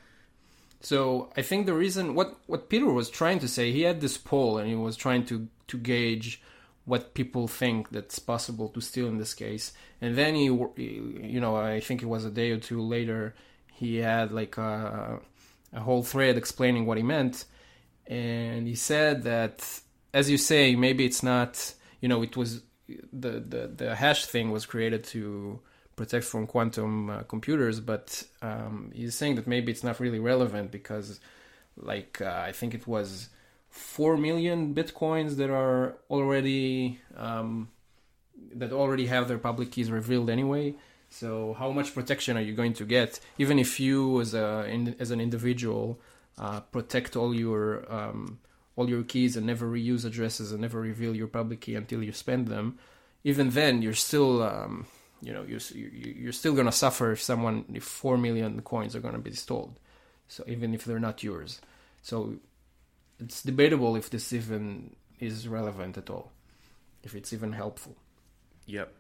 So 0.81 1.33
I 1.37 1.43
think 1.43 1.67
the 1.67 1.75
reason 1.75 2.15
what 2.15 2.37
what 2.47 2.69
Pieter 2.69 2.93
was 2.93 3.09
trying 3.11 3.39
to 3.41 3.49
say, 3.49 3.73
he 3.73 3.83
had 3.83 4.01
this 4.01 4.19
poll 4.19 4.59
and 4.59 4.69
he 4.69 4.75
was 4.75 4.97
trying 4.97 5.25
to 5.27 5.49
to 5.69 5.79
gauge 5.79 6.41
what 6.85 7.15
people 7.15 7.47
think 7.47 7.91
that's 7.91 8.19
possible 8.19 8.69
to 8.69 8.81
steal 8.81 9.07
in 9.07 9.19
this 9.19 9.35
case. 9.35 9.73
And 10.01 10.17
then 10.17 10.35
he, 10.35 10.47
you 10.47 11.41
know, 11.41 11.55
I 11.57 11.79
think 11.81 12.03
it 12.03 12.07
was 12.07 12.25
a 12.25 12.31
day 12.31 12.51
or 12.51 12.59
two 12.59 12.83
later, 12.83 13.35
he 13.73 13.97
had 13.99 14.33
like 14.33 14.59
a, 14.59 15.21
a 15.73 15.81
whole 15.81 16.03
thread 16.03 16.37
explaining 16.37 16.85
what 16.87 16.97
he 16.97 17.05
meant, 17.05 17.45
and 18.09 18.67
he 18.67 18.75
said 18.75 19.23
that, 19.23 19.81
as 20.13 20.31
you 20.31 20.39
say, 20.39 20.75
maybe 20.77 21.05
it's 21.05 21.23
not, 21.23 21.75
you 22.01 22.09
know, 22.09 22.23
it 22.23 22.37
was 22.37 22.63
the 23.13 23.41
the 23.41 23.71
the 23.75 23.95
hash 23.95 24.27
thing 24.27 24.51
was 24.51 24.67
created 24.67 25.05
to 25.05 25.61
protect 25.97 26.25
from 26.25 26.47
quantum 26.47 27.11
uh, 27.11 27.23
computers, 27.23 27.81
but 27.81 28.25
um, 28.43 28.91
he's 28.95 29.15
saying 29.15 29.37
that 29.37 29.47
maybe 29.47 29.71
it's 29.71 29.85
not 29.85 30.01
really 30.01 30.19
relevant 30.19 30.71
because, 30.71 31.21
like, 31.77 32.21
uh, 32.21 32.43
I 32.47 32.53
think 32.53 32.75
it 32.75 32.87
was 32.87 33.29
four 33.69 34.17
million 34.17 34.75
bitcoins 34.75 35.37
that 35.37 35.51
are 35.51 35.97
already 36.11 37.01
um, 37.17 37.69
that 38.55 38.73
already 38.73 39.07
have 39.07 39.29
their 39.29 39.39
public 39.39 39.71
keys 39.71 39.91
revealed 39.91 40.29
anyway. 40.29 40.75
So 41.09 41.55
how 41.59 41.71
much 41.71 41.95
protection 41.95 42.37
are 42.39 42.41
you 42.41 42.55
going 42.55 42.73
to 42.75 42.85
get, 42.85 43.21
even 43.39 43.59
if 43.59 43.79
you, 43.79 44.21
as 44.21 44.35
a 44.35 44.67
in, 44.69 44.97
as 44.99 45.11
an 45.11 45.21
individual, 45.21 46.01
uh, 46.39 46.61
protect 46.61 47.17
all 47.17 47.35
your 47.35 47.85
um, 47.93 48.39
all 48.77 48.89
your 48.89 49.03
keys 49.03 49.37
and 49.37 49.47
never 49.47 49.67
reuse 49.67 50.05
addresses 50.05 50.53
and 50.53 50.61
never 50.61 50.81
reveal 50.81 51.15
your 51.15 51.27
public 51.29 51.61
key 51.61 51.75
until 51.75 52.03
you 52.03 52.13
spend 52.13 52.49
them? 52.49 52.79
Even 53.25 53.51
then, 53.51 53.83
you're 53.83 53.95
still 53.95 54.43
um, 54.43 54.87
you 55.21 55.33
know 55.33 55.43
you're 55.43 55.61
you're 55.75 56.33
still 56.33 56.55
to 56.67 56.73
suffer 56.73 57.13
if 57.13 57.23
someone 57.23 57.65
if 57.73 57.85
four 57.85 58.19
million 58.19 58.61
coins 58.63 58.97
are 58.97 59.01
to 59.15 59.21
be 59.21 59.33
stolen. 59.33 59.77
So 60.29 60.45
even 60.47 60.75
if 60.75 60.85
they're 60.85 60.99
not 60.99 61.23
yours, 61.23 61.61
so 62.03 62.37
it's 63.21 63.43
debatable 63.43 63.97
if 63.97 64.11
this 64.11 64.33
even 64.33 64.97
is 65.21 65.47
relevant 65.47 65.97
at 65.97 66.11
all, 66.11 66.33
if 67.03 67.15
it's 67.15 67.33
even 67.33 67.53
helpful. 67.53 67.97
Yep. 68.67 68.93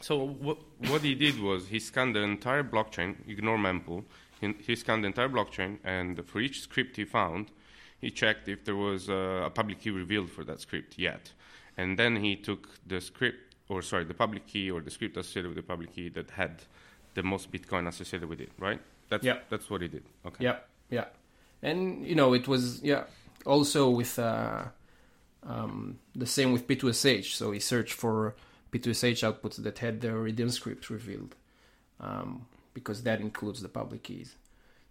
So 0.00 0.26
what 0.26 0.58
what 0.88 1.02
he 1.02 1.14
did 1.14 1.40
was 1.40 1.68
he 1.68 1.78
scanned 1.78 2.14
the 2.14 2.20
entire 2.20 2.64
blockchain, 2.64 3.16
ignore 3.28 3.58
mempool. 3.58 4.04
He, 4.40 4.54
he 4.60 4.76
scanned 4.76 5.04
the 5.04 5.08
entire 5.08 5.30
blockchain, 5.30 5.78
and 5.82 6.22
for 6.26 6.40
each 6.40 6.60
script 6.60 6.96
he 6.96 7.06
found, 7.06 7.50
he 8.00 8.10
checked 8.10 8.48
if 8.48 8.64
there 8.64 8.76
was 8.76 9.08
a, 9.08 9.44
a 9.46 9.50
public 9.50 9.80
key 9.80 9.90
revealed 9.90 10.30
for 10.30 10.44
that 10.44 10.60
script 10.60 10.98
yet, 10.98 11.32
and 11.76 11.98
then 11.98 12.16
he 12.16 12.36
took 12.36 12.68
the 12.86 13.00
script, 13.00 13.54
or 13.68 13.82
sorry, 13.82 14.04
the 14.04 14.14
public 14.14 14.46
key 14.46 14.70
or 14.70 14.80
the 14.80 14.90
script 14.90 15.16
associated 15.16 15.48
with 15.48 15.56
the 15.56 15.62
public 15.62 15.92
key 15.94 16.08
that 16.10 16.30
had 16.30 16.62
the 17.14 17.22
most 17.22 17.50
Bitcoin 17.50 17.88
associated 17.88 18.28
with 18.28 18.40
it, 18.40 18.50
right? 18.58 18.80
That's 19.08 19.24
Yeah. 19.24 19.38
that's 19.48 19.70
what 19.70 19.80
he 19.82 19.88
did. 19.88 20.04
Okay. 20.26 20.44
Yeah, 20.44 20.58
yeah, 20.90 21.06
and 21.62 22.06
you 22.06 22.14
know 22.14 22.34
it 22.34 22.46
was 22.48 22.82
yeah 22.82 23.04
also 23.44 23.88
with 23.90 24.18
uh, 24.18 24.64
um, 25.42 25.98
the 26.14 26.26
same 26.26 26.52
with 26.52 26.66
P2SH. 26.66 27.34
So 27.34 27.52
he 27.52 27.60
searched 27.60 27.94
for 27.94 28.34
P2SH 28.72 29.22
outputs 29.22 29.62
that 29.62 29.78
had 29.78 30.00
the 30.00 30.12
redeem 30.12 30.50
script 30.50 30.90
revealed, 30.90 31.36
um, 32.00 32.46
because 32.74 33.02
that 33.04 33.20
includes 33.20 33.62
the 33.62 33.68
public 33.68 34.02
keys. 34.02 34.34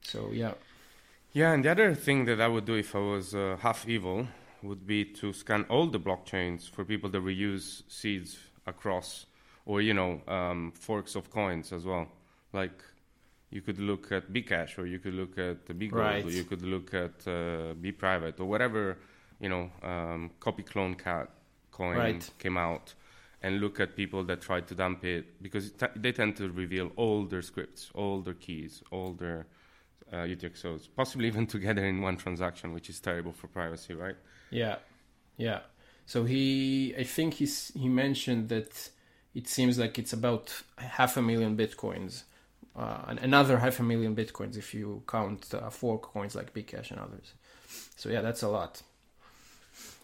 So 0.01 0.29
yeah, 0.31 0.53
Yeah, 1.35 1.51
and 1.51 1.65
the 1.65 1.71
other 1.71 1.93
thing 1.95 2.23
that 2.25 2.39
I 2.39 2.47
would 2.47 2.63
do 2.63 2.75
if 2.75 2.95
I 2.95 2.99
was 2.99 3.35
uh, 3.35 3.57
half 3.59 3.85
evil 3.89 4.25
would 4.63 4.87
be 4.87 5.03
to 5.19 5.33
scan 5.33 5.65
all 5.67 5.85
the 5.87 5.99
blockchains 5.99 6.69
for 6.69 6.85
people 6.85 7.09
that 7.09 7.21
reuse 7.21 7.83
seeds 7.89 8.37
across, 8.65 9.25
or 9.65 9.81
you 9.81 9.93
know, 9.93 10.21
um, 10.29 10.71
forks 10.71 11.13
of 11.15 11.29
coins 11.29 11.73
as 11.73 11.83
well. 11.83 12.07
Like 12.53 12.81
you 13.49 13.59
could 13.61 13.79
look 13.79 14.13
at 14.13 14.31
Bcash, 14.31 14.77
or 14.77 14.85
you 14.85 14.97
could 14.99 15.13
look 15.13 15.37
at 15.37 15.65
the 15.65 15.73
Bgold, 15.73 15.91
Right. 15.91 16.23
or 16.25 16.29
you 16.31 16.45
could 16.45 16.61
look 16.61 16.93
at 16.93 17.27
uh, 17.27 17.73
Bprivate, 17.83 18.39
or 18.39 18.45
whatever 18.45 18.97
you 19.41 19.49
know, 19.49 19.69
um, 19.83 20.31
copy 20.39 20.63
clone 20.63 20.95
cat 20.95 21.29
coin 21.71 21.97
Right. 21.97 22.29
came 22.39 22.55
out, 22.57 22.93
and 23.43 23.59
look 23.59 23.81
at 23.81 23.97
people 23.97 24.23
that 24.23 24.39
tried 24.41 24.69
to 24.69 24.75
dump 24.75 25.03
it 25.03 25.43
because 25.43 25.67
it 25.67 25.79
t- 25.79 25.99
they 25.99 26.13
tend 26.13 26.37
to 26.37 26.49
reveal 26.49 26.93
all 26.95 27.25
their 27.25 27.41
scripts, 27.41 27.91
all 27.93 28.21
their 28.21 28.33
keys, 28.35 28.81
all 28.89 29.11
their 29.11 29.47
uh, 30.11 30.17
UTXOs, 30.17 30.87
possibly 30.95 31.27
even 31.31 31.47
together 31.47 31.85
in 31.85 32.01
one 32.01 32.17
transaction, 32.17 32.73
which 32.73 32.89
is 32.89 32.99
terrible 32.99 33.31
for 33.33 33.47
privacy, 33.47 33.93
right? 33.93 34.15
yeah, 34.49 34.77
yeah. 35.37 35.61
So 36.05 36.23
he, 36.23 36.93
I 36.97 37.03
think 37.03 37.35
he's 37.35 37.71
he 37.75 37.89
mentioned 37.89 38.49
that 38.49 38.89
it 39.33 39.47
seems 39.47 39.77
like 39.77 39.97
it's 39.97 40.13
about 40.13 40.53
half 40.77 41.17
a 41.17 41.21
million 41.21 41.57
bitcoins. 41.57 42.23
Uh, 42.75 43.15
another 43.21 43.57
half 43.57 43.79
a 43.79 43.83
million 43.83 44.15
bitcoins 44.15 44.57
if 44.57 44.73
you 44.73 45.01
count 45.07 45.53
uh, 45.53 45.69
fork 45.69 46.01
coins 46.03 46.35
like 46.35 46.53
Bcash 46.53 46.91
and 46.91 46.99
others. 46.99 47.33
So 47.95 48.09
yeah, 48.09 48.21
that's 48.21 48.43
a 48.43 48.49
lot. 48.49 48.81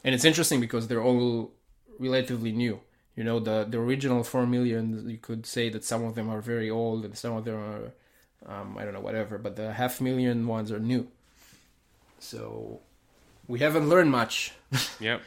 And 0.04 0.16
it's 0.16 0.26
interesting 0.26 0.60
because 0.60 0.88
they're 0.88 1.04
all 1.04 1.52
relatively 2.00 2.52
new. 2.52 2.80
You 3.16 3.24
know, 3.24 3.40
the 3.40 3.66
the 3.70 3.78
original 3.78 4.24
four 4.24 4.48
million, 4.48 5.08
you 5.08 5.18
could 5.18 5.46
say 5.46 5.70
that 5.70 5.84
some 5.84 6.04
of 6.04 6.16
them 6.16 6.30
are 6.30 6.42
very 6.42 6.70
old 6.70 7.06
and 7.06 7.18
some 7.18 7.34
of 7.36 7.46
them 7.46 7.56
are, 7.56 7.94
um, 8.46 8.78
I 8.78 8.84
don't 8.86 8.94
know, 8.94 9.00
whatever. 9.02 9.38
But 9.38 9.56
the 9.56 9.72
half 9.74 10.02
million 10.02 10.48
ones 10.48 10.72
are 10.72 10.80
new. 10.80 11.08
So 12.20 12.80
we 13.48 13.60
haven't 13.60 13.90
learned 13.90 14.12
much. 14.12 14.54
Yeah. 15.00 15.20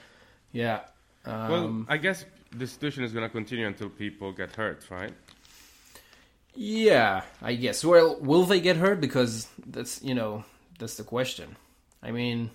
Yeah. 0.52 0.80
Um, 1.26 1.50
well, 1.50 1.84
I 1.88 1.96
guess 1.96 2.24
the 2.52 2.66
situation 2.66 3.02
is 3.04 3.12
going 3.12 3.24
to 3.24 3.28
continue 3.32 3.66
until 3.66 3.88
people 3.88 4.30
get 4.32 4.54
hurt, 4.54 4.84
right? 4.90 5.12
Yeah, 6.54 7.22
I 7.42 7.54
guess. 7.54 7.84
Well, 7.84 8.16
will 8.20 8.44
they 8.44 8.60
get 8.60 8.76
hurt? 8.76 9.00
Because 9.00 9.48
that's 9.66 10.02
you 10.02 10.14
know 10.14 10.44
that's 10.78 10.96
the 10.96 11.02
question. 11.02 11.56
I 12.02 12.12
mean, 12.12 12.50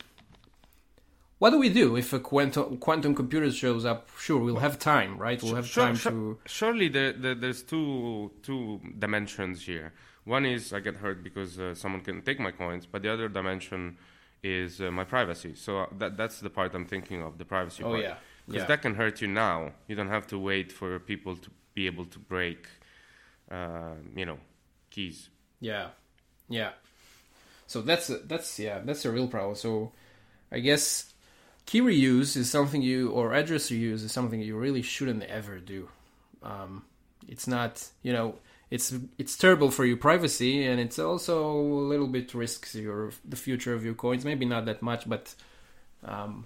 what 1.39 1.50
do 1.50 1.60
we 1.60 1.68
do 1.70 1.98
if 1.98 2.13
a 2.13 2.20
quantum 2.20 2.78
quantum 2.78 3.13
computer 3.13 3.51
shows 3.51 3.84
up? 3.84 4.08
Sure, 4.18 4.39
we'll 4.39 4.58
have 4.58 4.80
time, 4.80 5.18
right? 5.18 5.42
We'll 5.44 5.56
have 5.56 5.68
Sure- 5.68 5.84
time 5.86 5.96
sure- 5.96 6.12
to. 6.12 6.39
Surely 6.46 6.88
there, 6.88 7.12
there, 7.12 7.36
there's 7.36 7.62
two 7.63 8.32
two 8.42 8.80
dimensions 8.98 9.66
here. 9.66 9.92
One 10.30 10.46
is 10.46 10.74
I 10.74 10.80
get 10.80 10.98
hurt 10.98 11.24
because 11.24 11.60
uh, 11.60 11.74
someone 11.76 12.02
can 12.02 12.22
take 12.22 12.40
my 12.40 12.52
coins, 12.52 12.86
but 12.86 13.02
the 13.04 13.12
other 13.12 13.28
dimension 13.30 13.98
is 14.44 14.80
uh, 14.82 14.92
my 14.92 15.04
privacy. 15.04 15.54
So 15.56 15.80
uh, 15.80 15.88
that 16.00 16.18
that's 16.18 16.40
the 16.40 16.50
part 16.50 16.74
I'm 16.76 16.86
thinking 16.86 17.22
of, 17.22 17.38
the 17.38 17.46
privacy 17.46 17.84
Oh 17.84 17.92
part. 17.92 18.04
yeah, 18.04 18.16
Because 18.48 18.62
yeah, 18.62 18.68
that 18.68 18.82
can 18.82 18.96
hurt 18.96 19.22
you 19.22 19.28
now. 19.28 19.74
You 19.88 19.96
don't 19.96 20.10
have 20.10 20.28
to 20.28 20.38
wait 20.40 20.72
for 20.72 21.00
people 21.00 21.36
to 21.38 21.50
be 21.74 21.88
able 21.88 22.06
to 22.06 22.20
break, 22.20 22.68
uh, 23.52 23.96
you 24.16 24.26
know, 24.26 24.40
keys. 24.92 25.30
yeah, 25.60 25.90
yeah. 26.50 26.72
So 27.68 27.82
that's 27.82 28.10
a, 28.10 28.18
that's 28.20 28.60
yeah 28.60 28.80
that's 28.84 29.06
a 29.06 29.12
real 29.12 29.28
problem. 29.28 29.56
So 29.56 29.92
I 30.52 30.60
guess 30.60 31.14
key 31.66 31.82
reuse 31.82 32.36
is 32.38 32.50
something 32.50 32.82
you 32.82 33.12
or 33.12 33.34
address 33.34 33.70
reuse 33.70 34.04
is 34.06 34.12
something 34.12 34.42
you 34.42 34.58
really 34.58 34.82
shouldn't 34.82 35.24
ever 35.24 35.60
do. 35.60 35.90
Um, 36.44 36.86
it's 37.28 37.48
not 37.48 37.88
you 38.04 38.14
know 38.14 38.36
it's 38.72 38.94
it's 39.18 39.36
terrible 39.38 39.72
for 39.72 39.86
your 39.86 39.98
privacy 39.98 40.66
and 40.66 40.80
it's 40.80 41.00
also 41.00 41.52
a 41.52 41.86
little 41.92 42.08
bit 42.08 42.34
risks 42.34 42.76
your 42.76 43.12
the 43.28 43.36
future 43.36 43.74
of 43.74 43.84
your 43.84 43.96
coins. 43.96 44.24
Maybe 44.26 44.46
not 44.46 44.66
that 44.66 44.82
much, 44.82 45.08
but 45.10 45.34
um, 46.06 46.46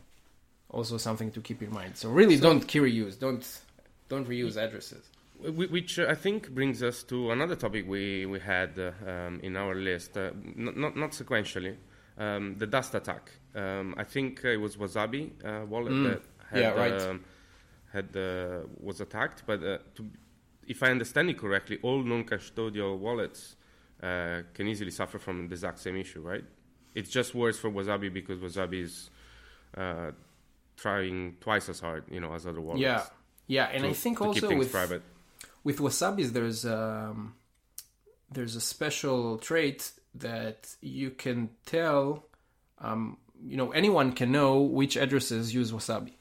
also 0.70 0.98
something 0.98 1.32
to 1.32 1.42
keep 1.42 1.62
in 1.62 1.72
mind. 1.72 1.98
So 1.98 2.10
really, 2.10 2.38
don't 2.38 2.68
key 2.68 2.80
reuse. 2.80 3.20
Don't 3.20 3.46
don't 4.10 4.28
reuse 4.28 4.58
addresses. 4.58 5.04
Which 5.40 6.00
I 6.00 6.16
think 6.16 6.52
brings 6.52 6.82
us 6.82 7.04
to 7.04 7.32
another 7.32 7.56
topic 7.56 7.86
we 7.88 8.26
we 8.26 8.40
had 8.40 8.80
uh, 8.80 8.92
um, 9.10 9.40
in 9.44 9.58
our 9.58 9.76
list, 9.76 10.16
uh, 10.18 10.32
not, 10.56 10.78
not 10.78 10.96
not 10.96 11.12
sequentially, 11.12 11.76
um, 12.18 12.56
the 12.58 12.68
dust 12.68 12.96
attack. 12.96 13.32
Um, 13.54 13.94
I 13.98 14.06
think 14.06 14.44
it 14.46 14.58
was 14.58 14.78
Wasabi 14.78 15.32
uh, 15.44 15.66
wallet 15.66 15.92
Mm. 15.94 16.04
that 16.10 16.22
had 16.50 16.62
Yeah, 16.62 16.70
right. 16.72 17.02
um, 17.02 17.24
had 17.92 18.16
uh, 18.16 18.60
was 18.80 19.02
attacked. 19.02 19.44
But 19.46 19.64
uh, 19.64 19.78
to, 19.96 20.06
if 20.68 20.84
I 20.84 20.92
understand 20.92 21.30
it 21.30 21.38
correctly, 21.38 21.80
all 21.82 22.04
non-custodial 22.04 22.98
wallets 22.98 23.56
uh, 24.02 24.42
can 24.54 24.68
easily 24.68 24.92
suffer 24.92 25.20
from 25.20 25.48
the 25.48 25.54
exact 25.54 25.80
same 25.80 25.96
issue, 25.98 26.22
right? 26.22 26.44
It's 26.96 27.10
just 27.10 27.34
worse 27.34 27.58
for 27.58 27.70
Wasabi 27.72 28.14
because 28.14 28.40
Wasabi 28.40 28.82
is 28.84 29.10
uh, 29.78 30.12
trying 30.78 31.38
twice 31.40 31.70
as 31.70 31.80
hard, 31.80 32.04
you 32.12 32.20
know, 32.20 32.34
as 32.34 32.46
other 32.46 32.62
wallets. 32.62 32.82
Yeah, 32.82 33.04
yeah, 33.48 33.66
and 33.66 33.84
to- 33.84 33.90
I 33.90 33.94
think 33.94 34.22
also 34.22 34.56
with 34.56 34.72
private. 34.72 35.02
with 35.64 35.80
wasabis 35.80 36.30
there's 36.34 36.66
um 36.66 37.36
there's 38.32 38.56
a 38.56 38.62
special 38.62 39.38
trait 39.38 39.92
that 40.16 40.76
you 40.82 41.10
can 41.12 41.50
tell 41.66 42.26
um 42.80 43.18
you 43.46 43.56
know 43.58 43.72
anyone 43.72 44.12
can 44.14 44.32
know 44.32 44.60
which 44.62 44.96
addresses 44.98 45.54
use 45.54 45.72
wasabi 45.72 46.14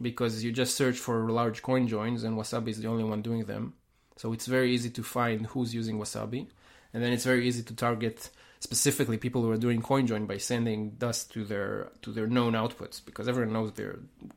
because 0.00 0.42
you 0.44 0.50
just 0.52 0.74
search 0.76 0.98
for 0.98 1.30
large 1.30 1.62
coin 1.62 1.86
joins 1.86 2.24
and 2.24 2.36
wasabi 2.36 2.68
is 2.68 2.80
the 2.80 2.88
only 2.88 3.04
one 3.04 3.20
doing 3.22 3.44
them 3.44 3.72
so 4.18 4.32
it's 4.34 4.46
very 4.46 4.70
easy 4.74 4.90
to 4.90 5.02
find 5.02 5.46
who's 5.46 5.72
using 5.74 5.98
wasabi 5.98 6.42
and 6.92 7.02
then 7.02 7.12
it's 7.14 7.24
very 7.24 7.42
easy 7.48 7.62
to 7.62 7.74
target 7.74 8.30
specifically 8.60 9.16
people 9.16 9.40
who 9.42 9.50
are 9.50 9.62
doing 9.66 9.80
CoinJoin 9.80 10.26
by 10.26 10.36
sending 10.36 10.80
dust 11.04 11.32
to 11.32 11.44
their 11.44 11.88
to 12.02 12.12
their 12.12 12.26
known 12.26 12.52
outputs 12.52 12.96
because 13.08 13.26
everyone 13.28 13.52
knows 13.52 13.72
their 13.72 13.94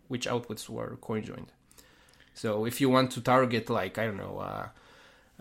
which 0.08 0.26
outputs 0.28 0.70
were 0.70 0.98
coin 1.02 1.24
joined 1.24 1.52
so 2.34 2.66
if 2.66 2.80
you 2.80 2.90
want 2.90 3.12
to 3.12 3.22
target 3.22 3.70
like 3.70 3.98
I 3.98 4.06
don't 4.06 4.18
know 4.18 4.38
uh, 4.40 4.68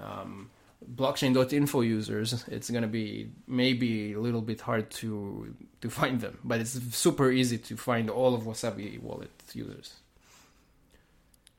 um, 0.02 0.50
blockchain.info 0.94 1.82
users, 1.82 2.44
it's 2.48 2.70
gonna 2.70 2.88
be 2.88 3.30
maybe 3.46 4.12
a 4.14 4.20
little 4.20 4.40
bit 4.40 4.60
hard 4.60 4.90
to 4.90 5.54
to 5.80 5.90
find 5.90 6.20
them, 6.20 6.38
but 6.44 6.60
it's 6.60 6.72
super 6.94 7.30
easy 7.30 7.58
to 7.58 7.76
find 7.76 8.10
all 8.10 8.34
of 8.34 8.42
Wasabi 8.42 9.00
wallet 9.00 9.30
users. 9.52 9.94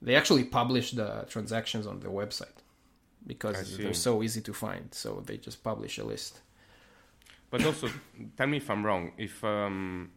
They 0.02 0.16
actually 0.16 0.44
publish 0.44 0.92
the 0.92 1.26
transactions 1.30 1.86
on 1.86 2.00
their 2.00 2.10
website 2.10 2.61
because 3.26 3.78
they're 3.78 3.94
so 3.94 4.24
easy 4.24 4.42
to 4.42 4.54
find. 4.54 4.94
So 4.94 5.22
they 5.26 5.38
just 5.38 5.64
publish 5.64 5.98
a 5.98 6.04
list. 6.04 6.42
But 7.50 7.66
also, 7.66 7.90
tell 8.38 8.48
me 8.48 8.58
if 8.58 8.70
I'm 8.70 8.86
wrong. 8.86 9.12
If 9.18 9.44
um, 9.44 10.12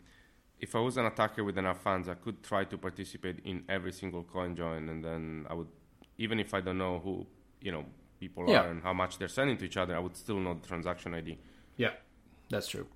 if 0.61 0.75
I 0.75 0.79
was 0.79 0.97
an 0.97 1.07
attacker 1.07 1.43
with 1.45 1.59
enough 1.59 1.83
funds, 1.83 2.09
I 2.09 2.15
could 2.15 2.43
try 2.43 2.65
to 2.65 2.79
participate 2.79 3.41
in 3.45 3.65
every 3.69 3.93
single 3.93 4.23
coin 4.23 4.55
join, 4.55 4.89
and 4.89 5.05
then 5.05 5.47
I 5.51 5.55
would, 5.55 5.67
even 6.19 6.39
if 6.39 6.55
I 6.55 6.61
don't 6.61 6.79
know 6.79 7.01
who, 7.01 7.27
you 7.61 7.73
know, 7.73 7.85
people 8.21 8.49
Yeah. 8.49 8.63
are 8.63 8.71
and 8.71 8.83
how 8.83 8.93
much 8.93 9.19
they're 9.19 9.29
sending 9.29 9.57
to 9.59 9.65
each 9.65 9.77
other, 9.77 9.95
I 9.97 9.99
would 9.99 10.17
still 10.17 10.39
know 10.39 10.55
the 10.55 10.67
transaction 10.67 11.13
ID. 11.15 11.37
Yeah, 11.77 11.91
that's 12.49 12.69
true. 12.69 12.87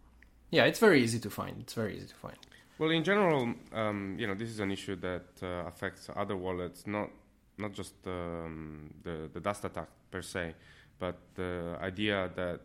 Yeah, 0.50 0.64
it's 0.64 0.78
very 0.78 1.02
easy 1.02 1.18
to 1.18 1.30
find. 1.30 1.60
It's 1.60 1.74
very 1.74 1.96
easy 1.96 2.06
to 2.06 2.14
find. 2.14 2.36
Well, 2.78 2.90
in 2.90 3.02
general, 3.02 3.54
um, 3.72 4.16
you 4.20 4.26
know, 4.28 4.34
this 4.34 4.48
is 4.50 4.60
an 4.60 4.70
issue 4.70 4.94
that 4.96 5.26
uh, 5.42 5.66
affects 5.66 6.08
other 6.14 6.36
wallets, 6.36 6.86
not 6.86 7.10
not 7.58 7.72
just 7.72 7.94
um, 8.06 8.88
the 9.02 9.28
the 9.34 9.40
dust 9.40 9.64
attack 9.64 9.88
per 10.10 10.22
se, 10.22 10.54
but 10.98 11.16
the 11.34 11.76
idea 11.80 12.30
that 12.36 12.60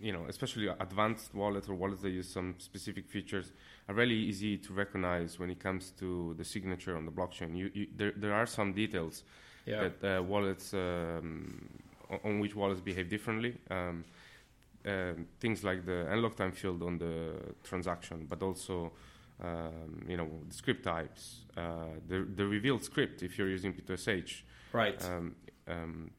you 0.00 0.12
know, 0.12 0.24
especially 0.28 0.66
advanced 0.66 1.34
wallets 1.34 1.68
or 1.68 1.74
wallets 1.74 2.00
that 2.00 2.08
use 2.10 2.28
some 2.28 2.54
specific 2.58 3.06
features, 3.06 3.52
are 3.88 3.94
really 3.94 4.14
easy 4.14 4.56
to 4.56 4.72
recognize 4.72 5.38
when 5.38 5.50
it 5.50 5.60
comes 5.60 5.90
to 5.98 6.34
the 6.38 6.44
signature 6.44 6.96
on 6.96 7.04
the 7.04 7.12
blockchain. 7.12 7.54
You, 7.54 7.70
you, 7.74 7.86
there, 7.94 8.12
there 8.16 8.32
are 8.32 8.46
some 8.46 8.72
details 8.72 9.24
Yeah. 9.66 9.88
that 9.88 10.18
uh, 10.18 10.22
wallets 10.22 10.72
um, 10.72 11.68
on, 12.08 12.18
on 12.24 12.40
which 12.40 12.54
wallets 12.56 12.80
behave 12.80 13.08
differently. 13.08 13.56
Um, 13.70 14.04
um 14.86 15.26
things 15.40 15.62
like 15.62 15.84
the 15.84 16.10
unlock 16.10 16.36
time 16.36 16.52
field 16.52 16.82
on 16.82 16.96
the 16.98 17.34
transaction, 17.62 18.26
but 18.26 18.42
also 18.42 18.92
um, 19.42 20.02
you 20.08 20.16
know 20.16 20.28
the 20.48 20.54
script 20.54 20.82
types, 20.84 21.44
uh, 21.56 21.98
the 22.08 22.26
the 22.36 22.46
revealed 22.46 22.82
script 22.82 23.22
if 23.22 23.36
you're 23.38 23.48
using 23.50 23.74
P2SH. 23.74 24.42
right. 24.72 25.04
Um, 25.04 25.34
um, 25.68 26.10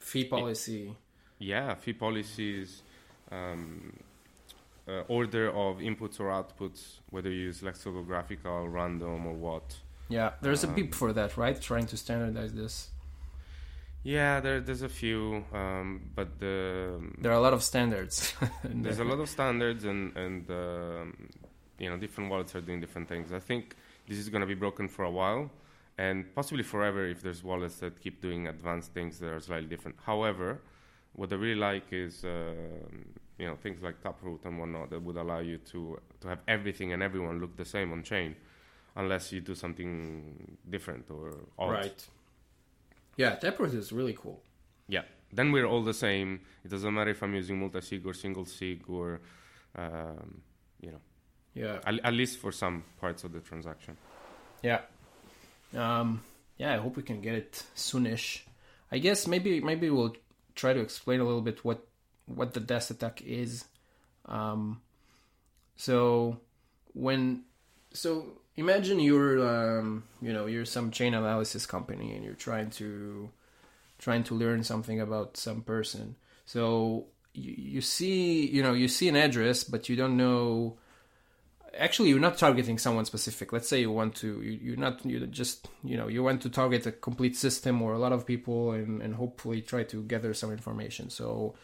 Fee 0.00 0.24
policy. 0.24 0.96
yeah, 1.38 1.74
fee 1.74 1.92
policies, 1.94 2.82
um, 3.30 3.92
uh, 4.88 5.02
order 5.08 5.48
of 5.50 5.78
inputs 5.78 6.18
or 6.20 6.28
outputs, 6.30 6.98
whether 7.10 7.30
you 7.30 7.42
use 7.50 7.62
lexicographical, 7.62 8.68
random, 8.68 9.26
or 9.26 9.34
what. 9.34 9.78
Yeah, 10.08 10.32
there's 10.42 10.64
a 10.64 10.68
Um, 10.68 10.74
BIP 10.74 10.94
for 10.94 11.12
that, 11.12 11.36
right? 11.36 11.60
Trying 11.60 11.86
to 11.86 11.96
standardize 11.96 12.52
this. 12.52 12.90
Yeah, 14.02 14.40
there, 14.40 14.60
there's 14.60 14.82
a 14.82 14.88
few, 14.88 15.44
um, 15.52 16.10
but 16.14 16.38
the 16.40 17.00
There 17.22 17.30
are 17.32 17.36
a 17.38 17.40
lot 17.40 17.52
of 17.52 17.62
standards. 17.62 18.32
there's 18.64 18.98
a 18.98 19.04
lot 19.04 19.20
of 19.20 19.28
standards 19.28 19.84
and 19.84 20.16
and 20.16 20.50
um, 20.50 21.28
you 21.78 21.88
know 21.90 21.96
different 21.98 22.30
wallets 22.30 22.54
are 22.56 22.62
doing 22.62 22.80
different 22.80 23.08
things. 23.08 23.30
I 23.32 23.38
think 23.40 23.76
this 24.08 24.18
is 24.18 24.28
going 24.30 24.40
to 24.40 24.46
be 24.46 24.54
broken 24.64 24.88
for 24.88 25.04
a 25.04 25.10
while 25.20 25.50
and 26.04 26.16
possibly 26.38 26.64
forever 26.74 27.02
if 27.14 27.18
there's 27.24 27.42
wallets 27.50 27.76
that 27.82 27.92
keep 28.04 28.16
doing 28.26 28.42
advanced 28.54 28.90
things 28.98 29.12
that 29.20 29.30
are 29.36 29.40
slightly 29.48 29.68
different. 29.74 29.96
However, 30.10 30.48
what 31.20 31.28
I 31.32 31.36
really 31.44 31.60
like 31.70 31.86
is 32.04 32.14
um 32.24 32.92
you 33.40 33.46
know 33.48 33.56
things 33.64 33.78
like 33.86 33.96
Taproot 34.06 34.42
and 34.46 34.54
whatnot 34.60 34.86
that 34.92 35.00
would 35.06 35.18
allow 35.24 35.40
you 35.50 35.58
to 35.72 35.80
to 36.22 36.26
have 36.32 36.40
everything 36.56 36.88
and 36.94 37.00
everyone 37.08 37.36
look 37.42 37.54
the 37.64 37.68
same 37.76 37.88
on 37.96 38.00
chain, 38.12 38.30
unless 39.02 39.24
you 39.32 39.40
do 39.50 39.54
something 39.64 39.92
different 40.74 41.04
or 41.16 41.24
odd. 41.58 41.70
Right. 41.80 42.00
Yeah, 43.22 43.32
Taproot 43.44 43.74
is 43.82 43.92
really 43.98 44.16
cool. 44.22 44.38
Yeah. 44.96 45.04
Then 45.38 45.52
we're 45.54 45.66
all 45.72 45.84
the 45.92 45.98
same. 46.06 46.28
It 46.64 46.70
doesn't 46.74 46.92
matter 46.98 47.10
if 47.16 47.20
I'm 47.24 47.34
using 47.42 47.56
multi-sig 47.64 48.02
or 48.06 48.14
single 48.14 48.44
sig 48.44 48.80
or, 48.88 49.08
um, 49.82 50.28
you 50.84 50.90
know, 50.92 51.00
Yeah. 51.62 51.76
at, 51.88 51.94
at 52.08 52.14
least 52.20 52.34
for 52.42 52.52
some 52.52 52.76
parts 53.02 53.20
of 53.24 53.30
the 53.32 53.40
transaction. 53.40 53.94
Yeah. 54.62 54.80
Um, 55.74 56.22
yeah, 56.58 56.74
I 56.74 56.78
hope 56.78 56.96
we 56.96 57.02
can 57.02 57.20
get 57.20 57.34
it 57.34 57.64
soonish. 57.76 58.40
I 58.92 58.98
guess 58.98 59.26
maybe 59.26 59.60
maybe 59.60 59.88
we'll 59.88 60.16
try 60.54 60.72
to 60.72 60.80
explain 60.80 61.20
a 61.20 61.24
little 61.24 61.40
bit 61.40 61.64
what 61.64 61.86
what 62.26 62.54
the 62.54 62.60
dust 62.60 62.90
attack 62.90 63.22
is. 63.22 63.64
Um, 64.26 64.80
so 65.76 66.38
when 66.92 67.44
so 67.92 68.26
imagine 68.56 69.00
you're 69.00 69.40
um, 69.46 70.04
you 70.20 70.32
know 70.32 70.46
you're 70.46 70.64
some 70.64 70.90
chain 70.90 71.14
analysis 71.14 71.66
company 71.66 72.14
and 72.14 72.24
you're 72.24 72.34
trying 72.34 72.70
to 72.70 73.30
trying 73.98 74.24
to 74.24 74.34
learn 74.34 74.64
something 74.64 75.00
about 75.00 75.36
some 75.36 75.62
person. 75.62 76.16
So 76.46 77.06
you, 77.32 77.54
you 77.56 77.80
see 77.80 78.46
you 78.46 78.62
know 78.62 78.72
you 78.72 78.88
see 78.88 79.08
an 79.08 79.16
address 79.16 79.64
but 79.64 79.88
you 79.88 79.96
don't 79.96 80.16
know 80.16 80.76
actually 81.78 82.08
you're 82.08 82.18
not 82.20 82.36
targeting 82.38 82.78
someone 82.78 83.04
specific 83.04 83.52
let's 83.52 83.68
say 83.68 83.80
you 83.80 83.90
want 83.90 84.14
to 84.14 84.40
you, 84.42 84.58
you're 84.62 84.76
not 84.76 85.04
you 85.04 85.24
just 85.26 85.68
you 85.84 85.96
know 85.96 86.08
you 86.08 86.22
want 86.22 86.42
to 86.42 86.48
target 86.50 86.86
a 86.86 86.92
complete 86.92 87.36
system 87.36 87.80
or 87.82 87.92
a 87.92 87.98
lot 87.98 88.12
of 88.12 88.26
people 88.26 88.72
and, 88.72 89.00
and 89.02 89.14
hopefully 89.14 89.60
try 89.60 89.82
to 89.82 90.02
gather 90.02 90.34
some 90.34 90.50
information 90.50 91.10
so 91.10 91.54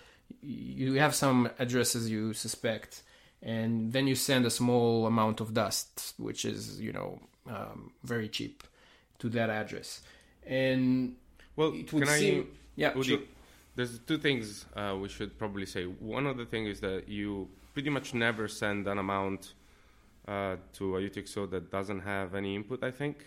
you 0.42 0.95
have 0.95 1.14
some 1.14 1.49
addresses 1.59 2.09
you 2.11 2.33
suspect 2.33 3.03
and 3.42 3.92
then 3.92 4.07
you 4.07 4.14
send 4.14 4.47
a 4.47 4.51
small 4.51 5.07
amount 5.07 5.40
of 5.40 5.55
dust 5.55 6.14
which 6.19 6.45
is 6.45 6.81
you 6.81 6.92
know 6.92 7.21
um, 7.49 7.92
very 8.03 8.29
cheap 8.29 8.62
to 9.19 9.29
that 9.29 9.51
address 9.51 10.03
and 10.47 11.16
Well, 11.57 11.73
it 11.75 11.92
would 11.92 12.05
can 12.05 12.12
I, 12.12 12.19
seem 12.19 12.49
yeah 12.77 13.01
sure. 13.03 13.19
there's 13.75 13.99
two 14.01 14.19
things 14.19 14.64
uh, 14.75 14.97
we 15.01 15.09
should 15.09 15.38
probably 15.38 15.66
say. 15.66 15.85
One 15.85 16.27
of 16.27 16.37
the 16.37 16.45
things 16.47 16.69
is 16.69 16.81
that 16.81 17.09
you 17.09 17.49
pretty 17.75 17.90
much 17.90 18.14
never 18.14 18.49
send 18.49 18.87
an 18.87 18.99
amount 18.99 19.53
uh, 20.29 20.57
to 20.75 20.97
a 20.97 21.01
UTXO 21.01 21.51
that 21.51 21.71
doesn't 21.71 22.01
have 22.01 22.35
any 22.35 22.55
input, 22.55 22.83
I 22.85 22.91
think. 22.91 23.25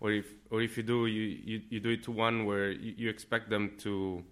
Or 0.00 0.10
if, 0.12 0.26
or 0.50 0.60
if 0.62 0.76
you 0.76 0.82
do, 0.82 1.06
you, 1.06 1.22
you, 1.44 1.60
you 1.70 1.80
do 1.80 1.90
it 1.90 2.02
to 2.04 2.10
one 2.10 2.44
where 2.44 2.70
you, 2.72 2.94
you 2.96 3.08
expect 3.08 3.48
them 3.50 3.72
to 3.78 4.24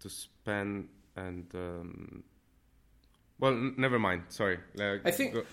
to 0.00 0.08
spend 0.08 0.88
and 1.16 1.46
um, 1.54 2.22
well, 3.38 3.52
n- 3.52 3.74
never 3.76 3.98
mind. 3.98 4.22
Sorry. 4.28 4.58
Like, 4.74 5.02
I 5.04 5.10
think- 5.10 5.34
go- 5.34 5.44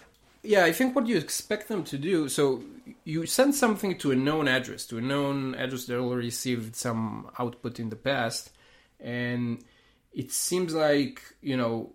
Yeah, 0.43 0.63
I 0.65 0.71
think 0.71 0.95
what 0.95 1.07
you 1.07 1.17
expect 1.17 1.67
them 1.67 1.83
to 1.85 1.97
do. 1.97 2.29
So 2.29 2.63
you 3.03 3.25
send 3.25 3.55
something 3.55 3.97
to 3.97 4.11
a 4.11 4.15
known 4.15 4.47
address, 4.47 4.85
to 4.87 4.97
a 4.99 5.01
known 5.01 5.55
address 5.55 5.85
that 5.85 5.97
already 5.99 6.27
received 6.27 6.75
some 6.75 7.29
output 7.39 7.79
in 7.79 7.89
the 7.89 7.95
past, 7.97 8.51
and 8.99 9.63
it 10.13 10.31
seems 10.31 10.73
like 10.73 11.21
you 11.41 11.57
know 11.57 11.91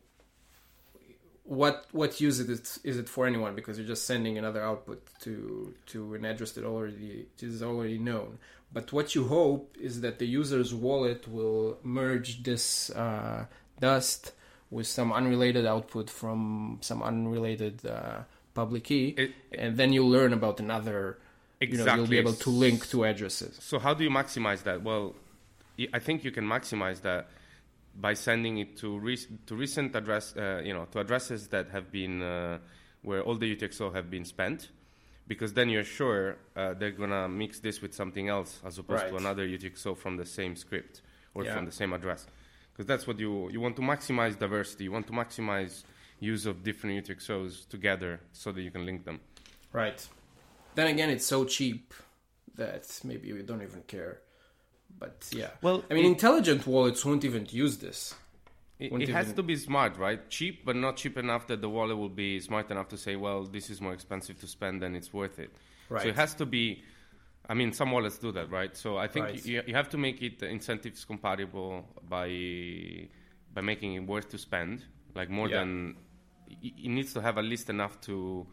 what 1.45 1.87
what 1.93 2.21
use 2.21 2.39
is 2.39 2.49
it 2.51 2.79
is 2.85 2.99
it 2.99 3.09
for 3.09 3.27
anyone 3.27 3.55
because 3.55 3.77
you're 3.79 3.87
just 3.87 4.07
sending 4.07 4.39
another 4.39 4.63
output 4.63 5.03
to 5.21 5.75
to 5.87 6.15
an 6.15 6.25
address 6.25 6.53
that 6.53 6.65
already 6.65 7.27
is 7.41 7.63
already 7.63 7.99
known. 7.99 8.39
But 8.73 8.93
what 8.93 9.15
you 9.15 9.25
hope 9.29 9.77
is 9.81 10.01
that 10.01 10.19
the 10.19 10.27
user's 10.27 10.73
wallet 10.73 11.29
will 11.29 11.79
merge 11.83 12.43
this 12.43 12.91
uh, 12.91 13.45
dust 13.81 14.33
with 14.71 14.87
some 14.87 15.13
unrelated 15.13 15.67
output 15.67 16.09
from 16.09 16.79
some 16.81 17.03
unrelated 17.03 17.85
uh, 17.85 18.21
public 18.55 18.85
key, 18.85 19.09
It- 19.19 19.33
and 19.53 19.77
then 19.77 19.93
you'll 19.93 20.09
learn 20.09 20.33
about 20.33 20.59
another. 20.61 21.19
You 21.61 21.77
know, 21.77 21.95
you'll 21.95 22.07
be 22.07 22.19
able 22.19 22.33
to 22.33 22.51
link 22.51 22.89
to 22.91 23.05
addresses. 23.05 23.57
So 23.61 23.79
how 23.79 23.93
do 23.95 24.03
you 24.05 24.11
maximize 24.11 24.63
that? 24.65 24.83
Well, 24.83 25.15
i 25.95 25.99
think 25.99 26.23
you 26.25 26.31
can 26.31 26.45
maximize 26.45 27.01
that 27.03 27.29
by 27.95 28.15
sending 28.15 28.59
it 28.59 28.77
to 28.79 28.99
re- 28.99 29.27
to 29.47 29.55
recent 29.55 29.95
address, 29.95 30.35
uh, 30.37 30.63
you 30.65 30.73
know, 30.73 30.87
to 30.93 31.01
addresses 31.01 31.49
that 31.49 31.69
have 31.71 31.91
been 31.93 32.23
uh, 32.23 32.59
where 33.03 33.23
all 33.23 33.37
the 33.37 33.55
UTXO 33.57 33.95
have 33.95 34.11
been 34.11 34.25
spent, 34.25 34.71
because 35.27 35.53
then 35.55 35.69
you're 35.69 35.85
sure 35.85 36.37
uh, 36.57 36.75
they're 36.75 36.91
gonna 36.93 37.29
mix 37.29 37.61
this 37.61 37.83
with 37.83 37.95
something 37.95 38.29
else 38.29 38.61
as 38.65 38.79
opposed 38.79 39.09
to 39.09 39.17
another 39.17 39.47
UTXO 39.47 39.97
from 39.97 40.17
the 40.17 40.25
same 40.27 40.57
script 40.57 41.03
or 41.35 41.45
Yeah. 41.45 41.55
from 41.55 41.65
the 41.67 41.73
same 41.73 41.93
address, 41.93 42.27
because 42.73 42.87
that's 42.87 43.07
what 43.07 43.19
you 43.19 43.51
you 43.51 43.61
want 43.61 43.77
to 43.77 43.83
maximize 43.83 44.39
diversity. 44.39 44.85
You 44.85 44.93
want 44.93 45.07
to 45.09 45.13
maximize 45.13 45.85
use 46.21 46.47
of 46.47 46.63
different 46.63 47.05
UTXOs 47.05 47.69
together 47.69 48.21
so 48.33 48.53
that 48.53 48.63
you 48.63 48.71
can 48.71 48.87
link 48.87 49.05
them. 49.05 49.21
Right. 49.73 50.07
Then 50.75 50.87
again, 50.87 51.11
it's 51.11 51.27
so 51.27 51.45
cheap 51.45 51.93
that 52.55 53.01
maybe 53.05 53.33
we 53.33 53.43
don't 53.43 53.63
even 53.63 53.83
care. 53.83 54.21
But 54.99 55.29
yeah. 55.33 55.51
Well, 55.63 55.85
I 55.91 55.95
mean, 55.95 56.05
it- 56.05 56.09
intelligent 56.09 56.67
wallets 56.67 57.05
won't 57.05 57.25
even 57.25 57.47
use 57.51 57.79
this. 57.79 58.15
It, 58.79 58.93
it 58.93 59.09
has 59.11 59.27
even- 59.27 59.37
to 59.37 59.43
be 59.43 59.57
smart, 59.57 59.97
right? 59.97 60.29
Cheap, 60.29 60.65
but 60.65 60.75
not 60.77 60.97
cheap 60.97 61.17
enough 61.17 61.47
that 61.49 61.61
the 61.61 61.69
wallet 61.69 61.97
will 61.97 62.09
be 62.09 62.41
smart 62.41 62.71
enough 62.71 62.89
to 62.89 62.97
say, 62.97 63.17
well, 63.17 63.45
this 63.45 63.71
is 63.71 63.81
more 63.81 63.93
expensive 63.95 64.39
to 64.41 64.47
spend 64.47 64.83
than 64.83 64.95
it's 64.97 65.13
worth 65.13 65.39
it. 65.39 65.51
Right. 65.89 66.03
So 66.03 66.09
it 66.09 66.17
has 66.17 66.35
to 66.37 66.47
be. 66.47 66.83
I 67.49 67.55
mean, 67.55 67.73
some 67.73 67.91
wallets 67.91 68.19
do 68.19 68.31
that, 68.33 68.51
right? 68.51 68.77
So 68.77 68.97
I 68.97 69.09
think 69.09 69.27
Right. 69.27 69.45
you, 69.47 69.63
you 69.67 69.75
have 69.75 69.89
to 69.91 69.99
make 69.99 70.23
it 70.23 70.43
incentives 70.43 71.05
compatible 71.05 71.85
by 72.09 73.09
by 73.55 73.61
making 73.61 73.95
it 73.95 74.01
worth 74.07 74.29
to 74.31 74.39
spend, 74.39 74.85
like 75.15 75.29
more 75.31 75.49
Yeah. 75.49 75.59
than. 75.61 75.97
It 76.63 76.73
it 76.85 76.89
needs 76.89 77.13
to 77.15 77.21
have 77.21 77.39
at 77.39 77.45
least 77.45 77.69
enough 77.71 78.01
to 78.03 78.47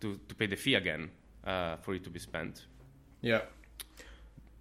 to, 0.00 0.18
to 0.28 0.34
pay 0.34 0.46
the 0.46 0.56
fee 0.56 0.74
again 0.74 1.10
uh, 1.44 1.76
for 1.76 1.94
it 1.94 2.04
to 2.04 2.10
be 2.10 2.18
spent. 2.18 2.66
Yeah. 3.22 3.42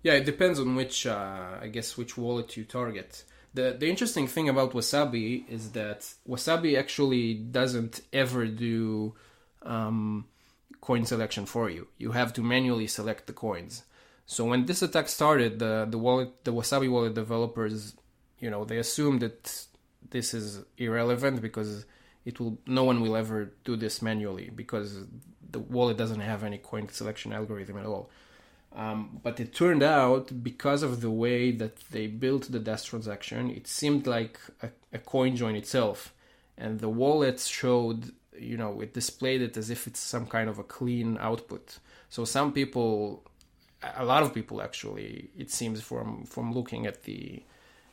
Yeah, 0.06 0.14
it 0.14 0.26
depends 0.26 0.60
on 0.60 0.76
which, 0.76 1.08
uh, 1.08 1.58
I 1.60 1.68
guess, 1.68 1.98
which 1.98 2.16
wallet 2.16 2.56
you 2.56 2.64
target. 2.64 3.24
The 3.56 3.76
the 3.80 3.90
interesting 3.90 4.28
thing 4.28 4.48
about 4.48 4.74
Wasabi 4.74 5.50
is 5.50 5.72
that 5.72 6.02
Wasabi 6.30 6.78
actually 6.78 7.34
doesn't 7.34 8.02
ever 8.14 8.46
do 8.46 9.16
um, 9.64 10.26
coin 10.80 11.06
selection 11.06 11.48
for 11.48 11.72
you. 11.72 11.88
You 11.98 12.12
have 12.12 12.34
to 12.34 12.44
manually 12.44 12.86
select 12.86 13.26
the 13.26 13.34
coins. 13.34 13.86
So 14.28 14.46
when 14.46 14.68
this 14.68 14.84
attack 14.84 15.08
started, 15.10 15.58
the 15.58 15.88
the 15.90 15.98
wallet, 15.98 16.30
the 16.44 16.54
Wasabi 16.54 16.88
wallet 16.88 17.16
developers, 17.16 17.96
you 18.40 18.52
know, 18.52 18.64
they 18.64 18.78
assumed 18.78 19.22
that 19.22 19.66
this 20.12 20.36
is 20.36 20.64
irrelevant 20.78 21.42
because 21.42 21.88
it 22.26 22.40
will 22.40 22.60
no 22.68 22.84
one 22.84 23.02
will 23.02 23.16
ever 23.16 23.54
do 23.64 23.76
this 23.76 24.04
manually 24.04 24.52
because 24.56 24.90
the 25.50 25.62
wallet 25.76 25.98
doesn't 25.98 26.26
have 26.32 26.44
any 26.44 26.60
coin 26.60 26.88
selection 26.90 27.34
algorithm 27.34 27.80
at 27.80 27.88
all. 27.88 28.12
Um, 28.76 29.22
but 29.24 29.40
it 29.40 29.56
turned 29.56 29.84
out 29.84 30.44
because 30.44 30.84
of 30.84 31.00
the 31.00 31.10
way 31.10 31.52
that 31.52 31.78
they 31.92 32.08
built 32.08 32.52
the 32.52 32.60
Dust 32.60 32.88
transaction, 32.88 33.50
it 33.50 33.68
seemed 33.68 34.06
like 34.06 34.38
a, 34.62 34.70
a 34.92 35.00
coin 35.00 35.38
join 35.38 35.56
itself, 35.56 36.14
and 36.58 36.82
the 36.82 36.90
wallet 36.90 37.40
showed, 37.40 38.12
you 38.38 38.58
know, 38.58 38.82
it 38.82 38.94
displayed 38.94 39.42
it 39.42 39.56
as 39.56 39.70
if 39.70 39.88
it's 39.88 40.02
some 40.02 40.26
kind 40.26 40.50
of 40.50 40.60
a 40.60 40.64
clean 40.64 41.18
output. 41.22 41.80
So 42.10 42.26
some 42.26 42.52
people, 42.52 43.24
a 43.96 44.04
lot 44.04 44.24
of 44.24 44.34
people 44.34 44.62
actually, 44.62 45.30
it 45.38 45.52
seems 45.52 45.82
from 45.82 46.26
from 46.26 46.52
looking 46.52 46.86
at 46.86 47.04
the 47.04 47.44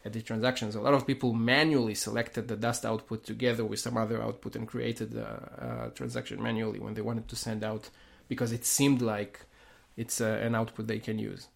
at 0.04 0.12
the 0.12 0.20
transactions, 0.20 0.74
a 0.74 0.80
lot 0.80 0.94
of 0.94 1.06
people 1.06 1.32
manually 1.32 1.94
selected 1.94 2.48
the 2.48 2.56
Dust 2.56 2.84
output 2.84 3.22
together 3.22 3.64
with 3.64 3.78
some 3.78 3.96
other 3.96 4.20
output 4.20 4.56
and 4.56 4.66
created 4.66 5.14
a, 5.14 5.86
a 5.86 5.90
transaction 5.94 6.42
manually 6.42 6.80
when 6.80 6.94
they 6.94 7.02
wanted 7.02 7.28
to 7.28 7.36
send 7.36 7.62
out 7.62 7.88
because 8.26 8.50
it 8.50 8.64
seemed 8.64 9.00
like 9.00 9.46
it's 9.96 10.20
uh, 10.20 10.40
an 10.42 10.54
output 10.54 10.86
they 10.86 10.98
can 10.98 11.18
use. 11.18 11.48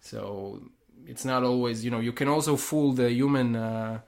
So 0.00 0.62
it's 1.06 1.24
not 1.24 1.42
always, 1.44 1.84
you 1.84 1.90
know, 1.90 2.00
you 2.00 2.12
can 2.12 2.28
also 2.28 2.56
fool 2.56 2.92
the 2.92 3.10
human, 3.10 3.56
uh, 3.56 4.00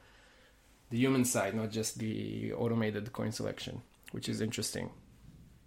the 0.90 0.98
human 0.98 1.24
side, 1.24 1.54
not 1.54 1.70
just 1.70 1.98
the 1.98 2.52
automated 2.52 3.12
coin 3.12 3.32
selection, 3.32 3.82
which 4.12 4.28
is 4.28 4.40
interesting. 4.40 4.90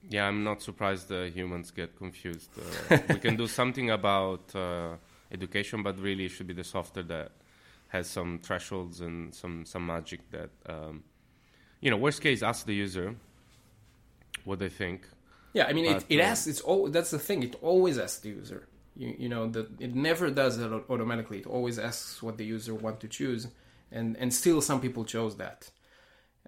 Yeah, 0.09 0.27
I'm 0.27 0.43
not 0.43 0.61
surprised 0.61 1.09
the 1.09 1.29
humans 1.29 1.71
get 1.71 1.97
confused. 1.97 2.49
Uh, 2.57 2.97
we 3.09 3.19
can 3.19 3.35
do 3.35 3.47
something 3.47 3.89
about 3.89 4.55
uh, 4.55 4.95
education, 5.31 5.83
but 5.83 5.99
really 5.99 6.25
it 6.25 6.29
should 6.29 6.47
be 6.47 6.53
the 6.53 6.63
software 6.63 7.03
that 7.03 7.31
has 7.89 8.07
some 8.07 8.39
thresholds 8.39 9.01
and 9.01 9.33
some 9.33 9.65
some 9.65 9.85
magic 9.85 10.29
that, 10.31 10.49
um, 10.67 11.03
you 11.81 11.89
know, 11.89 11.97
worst 11.97 12.21
case, 12.21 12.43
ask 12.43 12.65
the 12.65 12.75
user 12.75 13.15
what 14.43 14.59
they 14.59 14.69
think 14.69 15.07
yeah, 15.53 15.65
I 15.65 15.73
mean, 15.73 15.85
But, 15.85 16.03
it, 16.09 16.15
it 16.15 16.19
uh, 16.19 16.23
asks. 16.23 16.47
It's 16.47 16.61
all. 16.61 16.89
That's 16.89 17.11
the 17.11 17.19
thing. 17.19 17.43
It 17.43 17.55
always 17.61 17.97
asks 17.97 18.19
the 18.19 18.29
user. 18.29 18.67
You, 18.95 19.15
you 19.17 19.29
know 19.29 19.47
that 19.49 19.79
it 19.79 19.95
never 19.95 20.29
does 20.29 20.57
it 20.57 20.71
automatically. 20.89 21.39
It 21.39 21.47
always 21.47 21.79
asks 21.79 22.21
what 22.21 22.37
the 22.37 22.45
user 22.45 22.73
want 22.73 22.99
to 23.01 23.07
choose, 23.07 23.47
and 23.91 24.17
and 24.17 24.33
still 24.33 24.61
some 24.61 24.81
people 24.81 25.05
chose 25.05 25.37
that. 25.37 25.69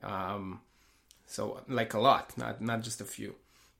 Um, 0.04 0.62
so 1.26 1.62
like 1.68 1.94
a 1.94 2.00
lot, 2.00 2.38
not 2.38 2.62
not 2.62 2.82
just 2.82 3.02
a 3.02 3.06
few, 3.06 3.36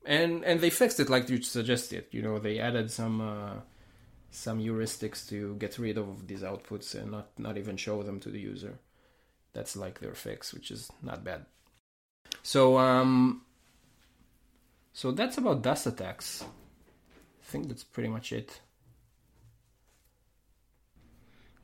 and 0.06 0.44
and 0.44 0.60
they 0.62 0.70
fixed 0.70 1.00
it 1.00 1.10
like 1.10 1.30
you 1.30 1.42
suggested. 1.42 2.06
You 2.12 2.22
know, 2.22 2.40
they 2.40 2.60
added 2.60 2.92
some 2.92 3.22
uh, 3.22 3.62
some 4.32 4.60
heuristics 4.60 5.28
to 5.30 5.56
get 5.56 5.78
rid 5.80 5.98
of 5.98 6.28
these 6.28 6.42
outputs 6.42 6.96
and 6.96 7.12
not 7.12 7.30
not 7.38 7.58
even 7.58 7.78
show 7.78 8.04
them 8.04 8.20
to 8.22 8.30
the 8.30 8.40
user. 8.40 8.80
That's 9.54 9.76
like 9.76 10.00
their 10.00 10.14
fix, 10.14 10.54
which 10.54 10.70
is 10.70 10.92
not 11.02 11.24
bad. 11.24 11.46
So 12.44 12.78
um, 12.78 13.42
so 14.94 15.12
that's 15.12 15.38
about 15.38 15.62
dust 15.62 15.88
attacks. 15.88 16.44
I 16.44 17.46
think 17.52 17.68
that's 17.68 17.84
pretty 17.84 18.10
much 18.10 18.32
it. 18.32 18.62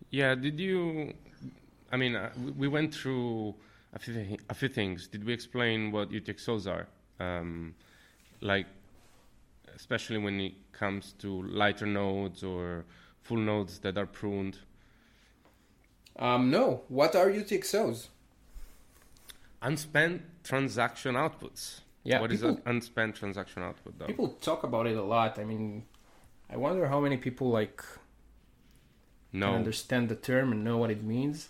Yeah, 0.10 0.36
did 0.36 0.60
you? 0.60 1.14
I 1.92 1.98
mean, 1.98 2.16
uh, 2.16 2.32
we- 2.38 2.52
we 2.52 2.68
went 2.68 2.94
through 2.94 3.56
a 3.94 4.00
few, 4.00 4.14
thi- 4.14 4.40
a 4.50 4.54
few 4.54 4.70
things. 4.70 5.08
Did 5.08 5.24
we 5.24 5.34
explain 5.34 5.92
what 5.92 6.10
UTXOs 6.12 6.68
are? 6.68 6.88
Um, 7.20 7.76
like, 8.42 8.68
especially 9.76 10.18
when 10.18 10.40
it 10.40 10.72
comes 10.72 11.14
to 11.20 11.42
lighter 11.44 11.86
nodes 11.86 12.44
or 12.44 12.86
full 13.22 13.38
nodes 13.38 13.80
that 13.80 13.98
are 13.98 14.06
pruned. 14.06 14.60
Um, 16.18 16.50
no. 16.50 16.84
What 16.88 17.16
are 17.16 17.30
UTXOs? 17.30 18.08
Unspent 19.62 20.22
transaction 20.44 21.16
outputs. 21.16 21.82
Yeah, 22.06 22.22
What 22.22 22.32
is 22.32 22.42
people- 22.42 22.58
an 22.58 22.62
unspent 22.68 23.16
transaction 23.16 23.64
output, 23.64 23.98
though? 24.00 24.06
People 24.06 24.30
talk 24.50 24.64
about 24.64 24.86
it 24.88 24.96
a 24.96 25.04
lot. 25.04 25.40
I 25.40 25.44
mean, 25.44 25.84
I 26.50 26.56
wonder 26.56 26.88
how 26.88 27.00
many 27.00 27.18
people 27.18 27.50
like 27.50 27.84
no. 29.34 29.54
understand 29.56 30.10
the 30.10 30.16
term 30.16 30.52
and 30.52 30.64
know 30.64 30.78
what 30.78 30.92
it 30.92 31.04
means. 31.04 31.50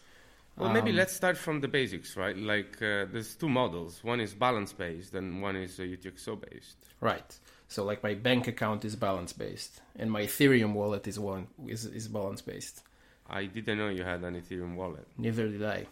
Well, 0.57 0.71
maybe 0.71 0.91
Um, 0.91 0.95
let's 0.95 1.13
start 1.13 1.37
from 1.37 1.59
the 1.59 1.67
basics, 1.67 2.15
right? 2.15 2.37
Like, 2.37 2.81
uh, 2.81 3.05
there's 3.11 3.35
two 3.35 3.49
models. 3.49 4.01
One 4.05 4.21
is 4.21 4.33
balance 4.33 4.71
based, 4.71 5.13
and 5.13 5.41
one 5.41 5.57
is 5.57 5.77
uh, 5.79 5.83
UTXO 5.83 6.37
based. 6.49 6.77
Right. 7.01 7.37
So 7.67 7.83
like 7.83 8.01
my 8.01 8.13
bank 8.13 8.47
account 8.47 8.85
is 8.85 8.95
balance 8.95 9.33
based, 9.33 9.81
and 9.97 10.09
my 10.09 10.21
Ethereum 10.23 10.73
wallet 10.73 11.07
is 11.07 11.19
one 11.19 11.47
is 11.67 11.85
is 11.85 12.07
balance 12.07 12.41
based. 12.41 12.83
I 13.29 13.45
didn't 13.47 13.77
know 13.79 13.89
you 13.89 14.03
had 14.03 14.23
an 14.23 14.35
Ethereum 14.41 14.75
wallet. 14.75 15.07
Neither 15.17 15.49
did 15.49 15.63
I. 15.63 15.87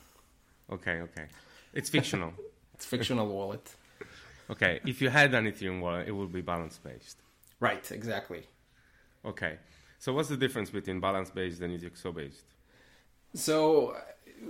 Okay, 0.72 1.02
okay. 1.02 1.28
It's 1.74 1.90
fictional. 1.90 2.34
It's 2.76 2.86
fictional 2.86 3.28
wallet. 3.28 3.66
Okay, 4.50 4.80
if 4.86 5.02
you 5.02 5.10
had 5.10 5.34
an 5.34 5.46
Ethereum 5.46 5.82
wallet, 5.82 6.08
it 6.08 6.12
would 6.12 6.32
be 6.32 6.42
balance 6.42 6.78
based. 6.78 7.18
Right. 7.60 7.90
Exactly. 7.92 8.44
Okay. 9.26 9.58
So 10.00 10.12
what's 10.14 10.30
the 10.30 10.38
difference 10.38 10.70
between 10.70 11.00
balance 11.00 11.30
based 11.30 11.62
and 11.62 11.80
UTXO 11.80 12.14
based? 12.14 12.44
So 13.34 13.96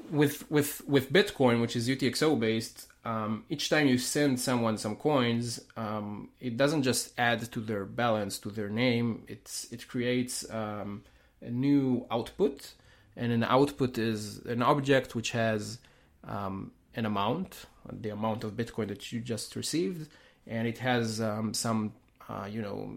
with 0.10 0.50
with 0.50 0.82
with 0.88 1.12
Bitcoin, 1.12 1.62
which 1.62 1.76
is 1.76 1.88
UTXO 1.88 2.40
based, 2.40 2.88
um, 3.06 3.46
each 3.50 3.70
time 3.70 3.88
you 3.88 3.98
send 3.98 4.40
someone 4.40 4.78
some 4.78 4.96
coins, 4.96 5.60
um, 5.78 6.30
it 6.40 6.58
doesn't 6.58 6.84
just 6.84 7.14
add 7.18 7.52
to 7.52 7.60
their 7.60 7.86
balance 7.86 8.40
to 8.40 8.50
their 8.50 8.70
name. 8.70 9.24
It's 9.28 9.72
it 9.72 9.88
creates 9.88 10.50
um, 10.50 11.04
a 11.42 11.50
new 11.50 12.08
output, 12.10 12.74
and 13.16 13.32
an 13.32 13.44
output 13.44 13.98
is 13.98 14.40
an 14.46 14.62
object 14.62 15.16
which 15.16 15.32
has 15.32 15.80
um, 16.24 16.72
an 16.96 17.06
amount, 17.06 17.66
the 17.92 18.10
amount 18.10 18.44
of 18.44 18.54
Bitcoin 18.54 18.88
that 18.88 19.12
you 19.12 19.20
just 19.20 19.56
received, 19.56 20.10
and 20.48 20.68
it 20.68 20.80
has 20.80 21.22
um, 21.22 21.54
some. 21.54 21.94
Uh, 22.30 22.48
you 22.50 22.62
know 22.62 22.90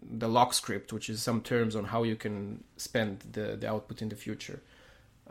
the 0.00 0.28
lock 0.28 0.54
script, 0.54 0.92
which 0.92 1.10
is 1.10 1.20
some 1.20 1.40
terms 1.40 1.74
on 1.74 1.84
how 1.86 2.04
you 2.04 2.14
can 2.14 2.62
spend 2.76 3.18
the, 3.32 3.56
the 3.56 3.68
output 3.68 4.00
in 4.00 4.08
the 4.08 4.14
future 4.14 4.62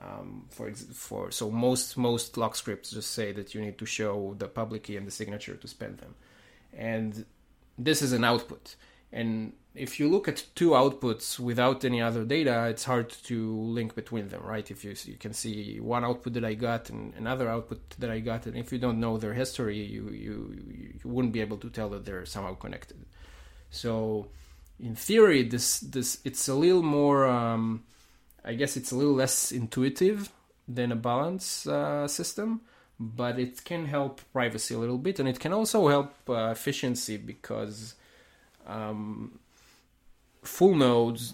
um, 0.01 0.45
for 0.49 0.71
for 0.73 1.31
so 1.31 1.49
most 1.51 1.97
most 1.97 2.37
lock 2.37 2.55
scripts 2.55 2.91
just 2.91 3.11
say 3.11 3.31
that 3.31 3.53
you 3.53 3.61
need 3.61 3.77
to 3.77 3.85
show 3.85 4.35
the 4.37 4.47
public 4.47 4.83
key 4.83 4.97
and 4.97 5.05
the 5.05 5.11
signature 5.11 5.55
to 5.55 5.67
spend 5.67 5.97
them, 5.97 6.15
and 6.73 7.25
this 7.77 8.01
is 8.01 8.13
an 8.13 8.23
output. 8.23 8.75
And 9.11 9.53
if 9.75 9.99
you 9.99 10.09
look 10.09 10.27
at 10.27 10.45
two 10.55 10.71
outputs 10.71 11.39
without 11.39 11.85
any 11.85 12.01
other 12.01 12.23
data, 12.23 12.67
it's 12.67 12.83
hard 12.83 13.09
to 13.09 13.55
link 13.59 13.95
between 13.95 14.27
them, 14.27 14.41
right? 14.43 14.69
If 14.69 14.83
you 14.83 14.93
you 15.05 15.15
can 15.15 15.33
see 15.33 15.79
one 15.79 16.03
output 16.03 16.33
that 16.33 16.45
I 16.45 16.53
got 16.53 16.89
and 16.89 17.13
another 17.15 17.49
output 17.49 17.81
that 17.99 18.09
I 18.09 18.19
got, 18.19 18.45
and 18.45 18.57
if 18.57 18.71
you 18.71 18.79
don't 18.79 18.99
know 18.99 19.17
their 19.17 19.33
history, 19.33 19.77
you 19.77 20.09
you 20.09 20.35
you 20.67 20.99
wouldn't 21.03 21.33
be 21.33 21.41
able 21.41 21.57
to 21.57 21.69
tell 21.69 21.89
that 21.89 22.05
they're 22.05 22.25
somehow 22.25 22.55
connected. 22.55 23.05
So, 23.71 24.27
in 24.79 24.95
theory, 24.95 25.43
this 25.43 25.79
this 25.79 26.19
it's 26.23 26.47
a 26.47 26.55
little 26.55 26.83
more. 26.83 27.27
Um, 27.27 27.83
I 28.43 28.53
guess 28.53 28.77
it's 28.77 28.91
a 28.91 28.95
little 28.95 29.13
less 29.13 29.51
intuitive 29.51 30.31
than 30.67 30.91
a 30.91 30.95
balance 30.95 31.67
uh, 31.67 32.07
system, 32.07 32.61
but 32.99 33.37
it 33.37 33.63
can 33.63 33.85
help 33.85 34.21
privacy 34.33 34.73
a 34.73 34.79
little 34.79 34.97
bit, 34.97 35.19
and 35.19 35.27
it 35.27 35.39
can 35.39 35.53
also 35.53 35.87
help 35.87 36.13
uh, 36.29 36.49
efficiency 36.51 37.17
because 37.17 37.95
um, 38.69 39.39
full 40.43 40.75
nodes, 40.75 41.33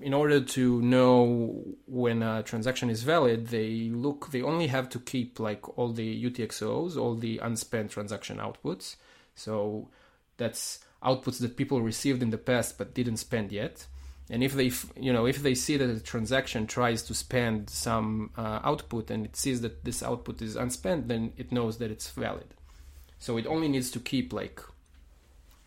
in 0.00 0.14
order 0.14 0.40
to 0.40 0.82
know 0.82 1.64
when 1.86 2.22
a 2.22 2.42
transaction 2.42 2.90
is 2.90 3.02
valid, 3.02 3.48
they 3.48 3.90
look. 3.92 4.30
They 4.30 4.42
only 4.42 4.66
have 4.66 4.88
to 4.90 4.98
keep 4.98 5.40
like 5.40 5.78
all 5.78 5.92
the 5.92 6.24
UTXOs, 6.24 6.96
all 6.96 7.14
the 7.14 7.38
unspent 7.38 7.90
transaction 7.92 8.38
outputs. 8.38 8.96
So 9.34 9.88
that's 10.36 10.80
outputs 11.02 11.40
that 11.40 11.56
people 11.56 11.80
received 11.82 12.22
in 12.22 12.30
the 12.30 12.38
past 12.38 12.78
but 12.78 12.94
didn't 12.94 13.16
spend 13.16 13.50
yet 13.52 13.86
and 14.30 14.42
if 14.42 14.54
they 14.54 14.70
you 15.00 15.12
know 15.12 15.26
if 15.26 15.42
they 15.42 15.54
see 15.54 15.76
that 15.76 15.90
a 15.90 16.00
transaction 16.00 16.66
tries 16.66 17.02
to 17.02 17.14
spend 17.14 17.68
some 17.68 18.30
uh, 18.36 18.60
output 18.62 19.10
and 19.10 19.24
it 19.24 19.36
sees 19.36 19.60
that 19.60 19.84
this 19.84 20.02
output 20.02 20.40
is 20.40 20.56
unspent 20.56 21.08
then 21.08 21.32
it 21.36 21.50
knows 21.50 21.78
that 21.78 21.90
it's 21.90 22.10
valid 22.10 22.54
so 23.18 23.36
it 23.36 23.46
only 23.46 23.68
needs 23.68 23.90
to 23.90 23.98
keep 23.98 24.32
like 24.32 24.62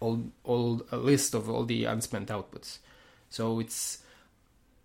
all 0.06 0.18
all 0.44 0.72
a 0.92 0.98
list 0.98 1.34
of 1.34 1.50
all 1.50 1.64
the 1.66 1.80
unspent 1.94 2.28
outputs 2.30 2.72
so 3.30 3.60
it's 3.60 3.82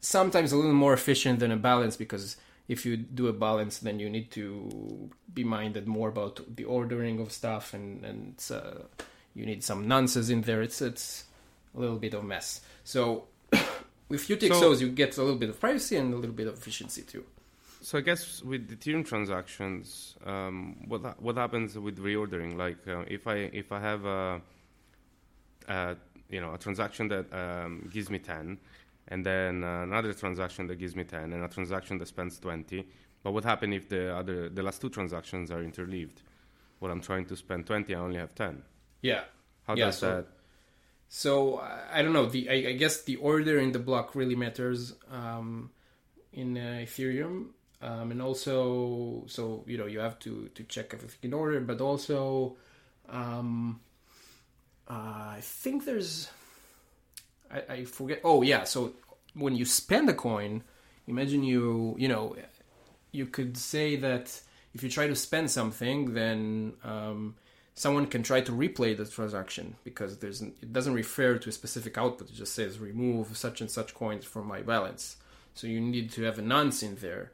sometimes 0.00 0.52
a 0.52 0.56
little 0.56 0.72
more 0.84 0.94
efficient 0.94 1.38
than 1.40 1.52
a 1.52 1.56
balance 1.70 1.96
because 1.96 2.36
if 2.68 2.86
you 2.86 2.96
do 2.96 3.28
a 3.28 3.32
balance 3.32 3.78
then 3.86 4.00
you 4.00 4.08
need 4.16 4.30
to 4.30 5.10
be 5.34 5.44
minded 5.44 5.86
more 5.86 6.08
about 6.08 6.40
the 6.56 6.64
ordering 6.64 7.20
of 7.20 7.32
stuff 7.32 7.74
and 7.74 8.04
and 8.04 8.34
uh, 8.50 8.80
you 9.34 9.44
need 9.50 9.62
some 9.62 9.86
nonces 9.86 10.30
in 10.30 10.40
there 10.42 10.62
it's 10.62 10.80
it's 10.80 11.24
a 11.76 11.80
little 11.80 11.98
bit 11.98 12.14
of 12.14 12.24
mess 12.24 12.60
so 12.84 13.24
with 14.10 14.26
UTXOs, 14.28 14.58
So- 14.58 14.72
you 14.72 14.88
get 14.90 15.16
a 15.16 15.22
little 15.22 15.38
bit 15.38 15.50
of 15.50 15.58
privacy 15.60 15.96
and 15.96 16.12
a 16.12 16.16
little 16.16 16.34
bit 16.34 16.46
of 16.48 16.54
efficiency 16.54 17.02
too. 17.02 17.24
So 17.82 17.96
I 17.96 18.02
guess 18.02 18.42
with 18.42 18.68
the 18.68 18.76
Ethereum 18.76 19.06
transactions, 19.06 20.14
um, 20.26 20.76
what 20.86 21.00
what 21.22 21.36
happens 21.36 21.78
with 21.78 21.96
reordering? 21.98 22.58
Like 22.58 22.76
uh, 22.86 23.04
if 23.16 23.26
I 23.26 23.36
if 23.62 23.72
I 23.72 23.80
have 23.80 24.04
a, 24.04 24.42
a 25.68 25.96
you 26.28 26.40
know 26.40 26.54
a 26.54 26.58
transaction 26.58 27.08
that 27.08 27.32
um, 27.34 27.88
gives 27.92 28.08
me 28.10 28.18
ten, 28.18 28.58
and 29.08 29.24
then 29.24 29.64
uh, 29.64 29.82
another 29.82 30.12
transaction 30.14 30.66
that 30.68 30.76
gives 30.76 30.94
me 30.96 31.04
ten, 31.04 31.32
and 31.32 31.44
a 31.44 31.48
transaction 31.48 31.98
that 31.98 32.08
spends 32.08 32.38
twenty. 32.38 32.86
But 33.22 33.32
what 33.32 33.44
happens 33.44 33.74
if 33.76 33.88
the 33.88 34.14
other 34.14 34.48
the 34.48 34.62
last 34.62 34.80
two 34.80 34.90
transactions 34.90 35.50
are 35.50 35.62
interleaved? 35.62 36.22
Well, 36.80 36.90
I'm 36.90 37.00
trying 37.02 37.26
to 37.26 37.36
spend 37.36 37.66
twenty, 37.66 37.94
I 37.94 37.98
only 38.00 38.18
have 38.18 38.34
ten. 38.34 38.62
Yeah. 39.02 39.22
How 39.66 39.74
Yeah, 39.74 39.86
does 39.86 39.98
so- 39.98 40.16
that? 40.16 40.26
so 41.08 41.56
I- 41.58 41.98
I 41.98 42.02
don't 42.02 42.12
know. 42.12 42.26
The 42.26 42.48
I, 42.48 42.68
I 42.70 42.72
guess 42.72 43.02
the 43.02 43.16
order 43.16 43.58
in 43.58 43.72
the 43.72 43.78
block 43.78 44.14
really 44.14 44.36
matters 44.36 44.94
um, 45.10 45.70
in 46.32 46.56
uh, 46.56 46.80
Ethereum, 46.84 47.48
um, 47.82 48.10
and 48.12 48.22
also 48.22 49.24
so 49.26 49.64
you 49.66 49.76
know 49.76 49.86
you 49.86 49.98
have 50.00 50.18
to 50.20 50.48
to 50.54 50.62
check 50.64 50.94
everything 50.94 51.18
in 51.22 51.34
order, 51.34 51.60
but 51.60 51.80
also 51.80 52.56
um, 53.08 53.80
uh, 54.90 55.36
I 55.36 55.38
think 55.40 55.84
there's 55.84 56.28
I, 57.50 57.74
I 57.74 57.84
forget. 57.84 58.20
Oh 58.24 58.42
yeah, 58.42 58.64
so 58.64 58.92
when 59.34 59.54
you 59.54 59.64
spend 59.64 60.08
a 60.08 60.14
coin, 60.14 60.64
imagine 61.06 61.44
you 61.44 61.94
you 61.98 62.08
know 62.08 62.36
you 63.12 63.26
could 63.26 63.56
say 63.56 63.96
that 63.96 64.40
if 64.74 64.82
you 64.82 64.90
try 64.90 65.06
to 65.06 65.14
spend 65.14 65.50
something, 65.50 66.14
then 66.14 66.74
um, 66.84 67.36
someone 67.74 68.06
can 68.06 68.22
try 68.22 68.40
to 68.40 68.52
replay 68.52 68.96
the 68.96 69.04
transaction 69.04 69.76
because 69.84 70.18
there's 70.18 70.42
it 70.42 70.72
doesn't 70.72 70.94
refer 70.94 71.38
to 71.38 71.48
a 71.48 71.52
specific 71.52 71.96
output. 71.96 72.30
It 72.30 72.34
just 72.34 72.54
says 72.54 72.78
remove 72.80 73.36
such 73.36 73.60
and 73.60 73.70
such 73.70 73.94
coins 73.94 74.24
from 74.24 74.46
my 74.46 74.62
balance. 74.62 75.16
So 75.54 75.66
you 75.66 75.80
need 75.80 76.10
to 76.12 76.22
have 76.22 76.38
a 76.38 76.42
nonce 76.42 76.82
in 76.82 76.96
there 76.96 77.32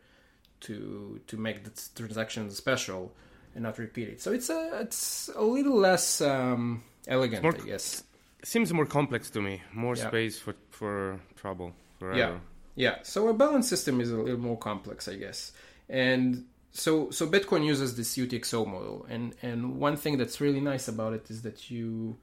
to 0.61 1.21
to 1.27 1.37
make 1.37 1.65
the 1.65 1.73
transaction 1.95 2.51
special 2.51 3.13
and 3.55 3.65
not 3.65 3.79
repeat 3.79 4.09
it. 4.09 4.21
So 4.21 4.33
it's 4.33 4.51
a 4.51 4.81
it's 4.83 5.31
a 5.35 5.43
little 5.43 5.77
less 5.77 6.21
um, 6.21 6.83
elegant, 7.07 7.43
more- 7.43 7.55
I 7.55 7.67
guess. 7.67 8.05
Seems 8.45 8.73
more 8.73 8.87
complex 8.87 9.31
to 9.31 9.41
me. 9.41 9.63
More 9.73 9.97
Yeah. 9.97 10.09
space 10.09 10.39
for 10.39 10.55
for 10.71 11.21
trouble. 11.37 11.73
For 11.99 12.15
Yeah. 12.17 12.39
Yeah, 12.75 12.97
so 13.03 13.29
a 13.29 13.33
balance 13.35 13.67
system 13.69 14.01
is 14.03 14.11
a 14.11 14.17
little 14.19 14.39
more 14.39 14.59
complex, 14.59 15.09
I 15.09 15.17
guess. 15.17 15.53
And 15.89 16.45
so 16.73 17.11
so 17.11 17.27
Bitcoin 17.27 17.65
uses 17.65 17.97
this 17.97 18.17
UTXO 18.19 18.67
model, 18.67 19.07
and 19.09 19.35
and 19.43 19.81
one 19.81 19.97
thing 19.97 20.19
that's 20.19 20.41
really 20.41 20.61
nice 20.61 20.87
about 20.87 21.13
it 21.15 21.31
is 21.31 21.41
that 21.43 21.71
you, 21.71 22.19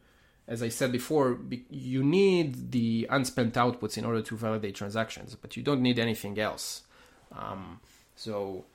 as 0.48 0.62
I 0.62 0.70
said 0.70 0.92
before, 0.92 1.40
you 1.70 2.04
need 2.04 2.72
the 2.72 3.08
unspent 3.10 3.54
outputs 3.56 3.98
in 3.98 4.06
order 4.06 4.22
to 4.22 4.38
validate 4.38 4.76
transactions, 4.76 5.36
but 5.42 5.58
you 5.58 5.64
don't 5.64 5.82
need 5.82 5.98
anything 5.98 6.38
else. 6.40 6.84
Um, 7.32 7.80
so 8.16 8.66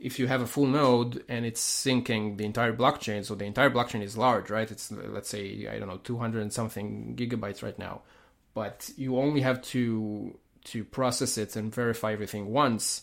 if 0.00 0.18
you 0.18 0.26
have 0.26 0.42
a 0.42 0.46
full 0.46 0.66
node 0.66 1.24
and 1.28 1.46
it's 1.46 1.62
syncing 1.62 2.36
the 2.36 2.44
entire 2.44 2.74
blockchain, 2.74 3.24
so 3.24 3.34
the 3.34 3.44
entire 3.44 3.70
blockchain 3.70 4.02
is 4.02 4.16
large, 4.16 4.50
right? 4.50 4.70
It's 4.70 4.90
let's 4.92 5.28
say 5.28 5.68
I 5.70 5.78
don't 5.78 5.88
know 5.88 6.00
200 6.02 6.42
and 6.42 6.52
something 6.52 7.14
gigabytes 7.16 7.62
right 7.62 7.78
now, 7.78 8.02
but 8.54 8.90
you 8.96 9.18
only 9.18 9.40
have 9.40 9.62
to 9.62 10.38
to 10.64 10.84
process 10.84 11.36
it 11.38 11.56
and 11.56 11.74
verify 11.74 12.12
everything 12.12 12.46
once, 12.46 13.02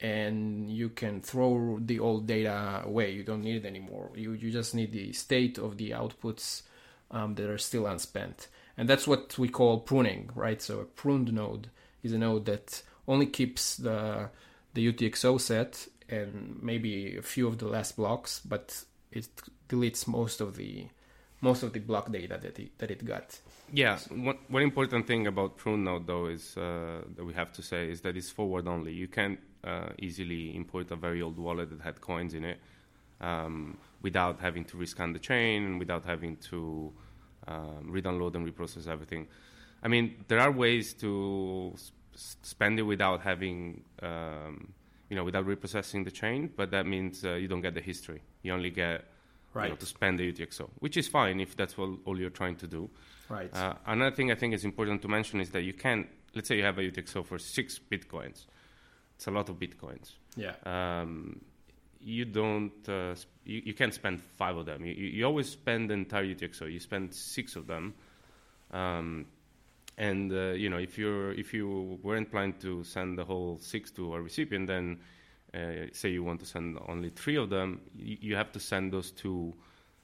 and 0.00 0.70
you 0.70 0.88
can 0.88 1.20
throw 1.20 1.78
the 1.80 1.98
old 1.98 2.26
data 2.26 2.82
away. 2.84 3.12
You 3.12 3.24
don't 3.24 3.42
need 3.42 3.64
it 3.64 3.66
anymore. 3.66 4.10
You 4.14 4.32
you 4.32 4.50
just 4.50 4.74
need 4.74 4.92
the 4.92 5.12
state 5.12 5.58
of 5.58 5.76
the 5.76 5.90
outputs 5.90 6.62
um, 7.10 7.34
that 7.34 7.50
are 7.50 7.58
still 7.58 7.86
unspent, 7.86 8.48
and 8.76 8.88
that's 8.88 9.06
what 9.06 9.38
we 9.38 9.48
call 9.48 9.80
pruning, 9.80 10.30
right? 10.34 10.60
So 10.60 10.80
a 10.80 10.84
pruned 10.84 11.32
node 11.32 11.68
is 12.02 12.12
a 12.12 12.18
node 12.18 12.46
that 12.46 12.82
only 13.06 13.26
keeps 13.26 13.76
the 13.76 14.30
the 14.74 14.92
UTXO 14.92 15.40
set 15.40 15.86
and 16.12 16.62
maybe 16.62 17.16
a 17.16 17.22
few 17.22 17.48
of 17.48 17.58
the 17.58 17.66
last 17.66 17.96
blocks, 17.96 18.40
but 18.44 18.84
it 19.10 19.28
deletes 19.68 20.06
most 20.06 20.40
of 20.40 20.56
the 20.56 20.86
most 21.40 21.62
of 21.64 21.72
the 21.72 21.80
block 21.80 22.12
data 22.12 22.38
that 22.40 22.58
it, 22.58 22.78
that 22.78 22.90
it 22.90 23.04
got. 23.04 23.40
Yeah, 23.72 23.98
one, 24.10 24.38
one 24.48 24.62
important 24.62 25.06
thing 25.06 25.26
about 25.26 25.56
Prune 25.56 25.84
Node, 25.84 26.06
though, 26.06 26.26
is 26.26 26.56
uh, 26.56 27.02
that 27.16 27.24
we 27.24 27.34
have 27.34 27.52
to 27.54 27.62
say 27.62 27.90
is 27.90 28.02
that 28.02 28.16
it's 28.16 28.30
forward 28.30 28.68
only. 28.68 28.92
You 28.92 29.08
can't 29.08 29.40
uh, 29.64 29.88
easily 29.98 30.54
import 30.54 30.90
a 30.92 30.96
very 30.96 31.20
old 31.20 31.38
wallet 31.38 31.70
that 31.70 31.80
had 31.80 32.00
coins 32.00 32.34
in 32.34 32.44
it 32.44 32.58
um, 33.20 33.76
without 34.02 34.40
having 34.40 34.64
to 34.66 34.76
rescan 34.76 35.12
the 35.12 35.18
chain 35.18 35.64
and 35.64 35.78
without 35.78 36.04
having 36.04 36.36
to 36.50 36.92
um, 37.48 37.86
re-download 37.88 38.34
and 38.34 38.46
reprocess 38.46 38.86
everything. 38.86 39.26
I 39.82 39.88
mean, 39.88 40.24
there 40.28 40.38
are 40.38 40.52
ways 40.52 40.92
to 40.94 41.72
s- 41.74 41.92
spend 42.42 42.78
it 42.78 42.82
without 42.82 43.22
having, 43.22 43.82
um, 44.00 44.74
you 45.12 45.16
know, 45.16 45.24
without 45.24 45.44
reprocessing 45.44 46.06
the 46.06 46.10
chain, 46.10 46.50
but 46.56 46.70
that 46.70 46.86
means 46.86 47.22
uh, 47.22 47.34
you 47.34 47.46
don't 47.46 47.60
get 47.60 47.74
the 47.74 47.82
history. 47.82 48.22
You 48.42 48.54
only 48.54 48.70
get 48.70 49.04
you 49.54 49.68
know, 49.68 49.76
to 49.76 49.84
spend 49.84 50.18
the 50.18 50.32
UTXO, 50.32 50.70
which 50.78 50.96
is 50.96 51.06
fine 51.06 51.38
if 51.38 51.54
that's 51.54 51.76
what, 51.76 51.90
all 52.06 52.18
you're 52.18 52.30
trying 52.30 52.56
to 52.56 52.66
do. 52.66 52.88
Right. 53.28 53.54
Uh, 53.54 53.74
another 53.84 54.16
thing 54.16 54.32
I 54.32 54.36
think 54.36 54.54
is 54.54 54.64
important 54.64 55.02
to 55.02 55.08
mention 55.08 55.42
is 55.42 55.50
that 55.50 55.64
you 55.64 55.74
can, 55.74 56.08
let's 56.34 56.48
say 56.48 56.56
you 56.56 56.64
have 56.64 56.78
a 56.78 56.80
UTXO 56.80 57.26
for 57.26 57.38
six 57.38 57.78
bitcoins. 57.78 58.46
It's 59.16 59.26
a 59.26 59.30
lot 59.30 59.50
of 59.50 59.56
bitcoins. 59.56 60.12
yeah. 60.34 60.54
Um, 60.64 61.42
you 62.00 62.24
don't, 62.24 62.88
uh, 62.88 63.14
you, 63.44 63.60
you 63.66 63.74
can't 63.74 63.92
spend 63.92 64.18
five 64.38 64.56
of 64.56 64.64
them. 64.64 64.82
You, 64.82 64.94
you, 64.94 65.06
you 65.08 65.24
always 65.26 65.50
spend 65.50 65.90
the 65.90 65.94
entire 65.94 66.24
UTXO. 66.24 66.72
You 66.72 66.80
spend 66.80 67.14
six 67.14 67.54
of 67.54 67.66
them. 67.66 67.92
Um, 68.70 69.26
and 70.02 70.32
uh, 70.32 70.50
you 70.50 70.68
know, 70.68 70.78
if 70.78 70.98
you're 70.98 71.32
if 71.32 71.54
you 71.54 71.98
weren't 72.02 72.30
planning 72.30 72.54
to 72.60 72.82
send 72.82 73.16
the 73.16 73.24
whole 73.24 73.58
six 73.60 73.92
to 73.92 74.14
a 74.14 74.20
recipient, 74.20 74.66
then 74.66 74.98
uh, 75.54 75.86
say 75.92 76.08
you 76.08 76.24
want 76.24 76.40
to 76.40 76.46
send 76.46 76.76
only 76.88 77.10
three 77.10 77.36
of 77.36 77.50
them, 77.50 77.80
you, 77.96 78.16
you 78.20 78.36
have 78.36 78.50
to 78.52 78.58
send 78.58 78.92
those 78.92 79.12
two 79.12 79.54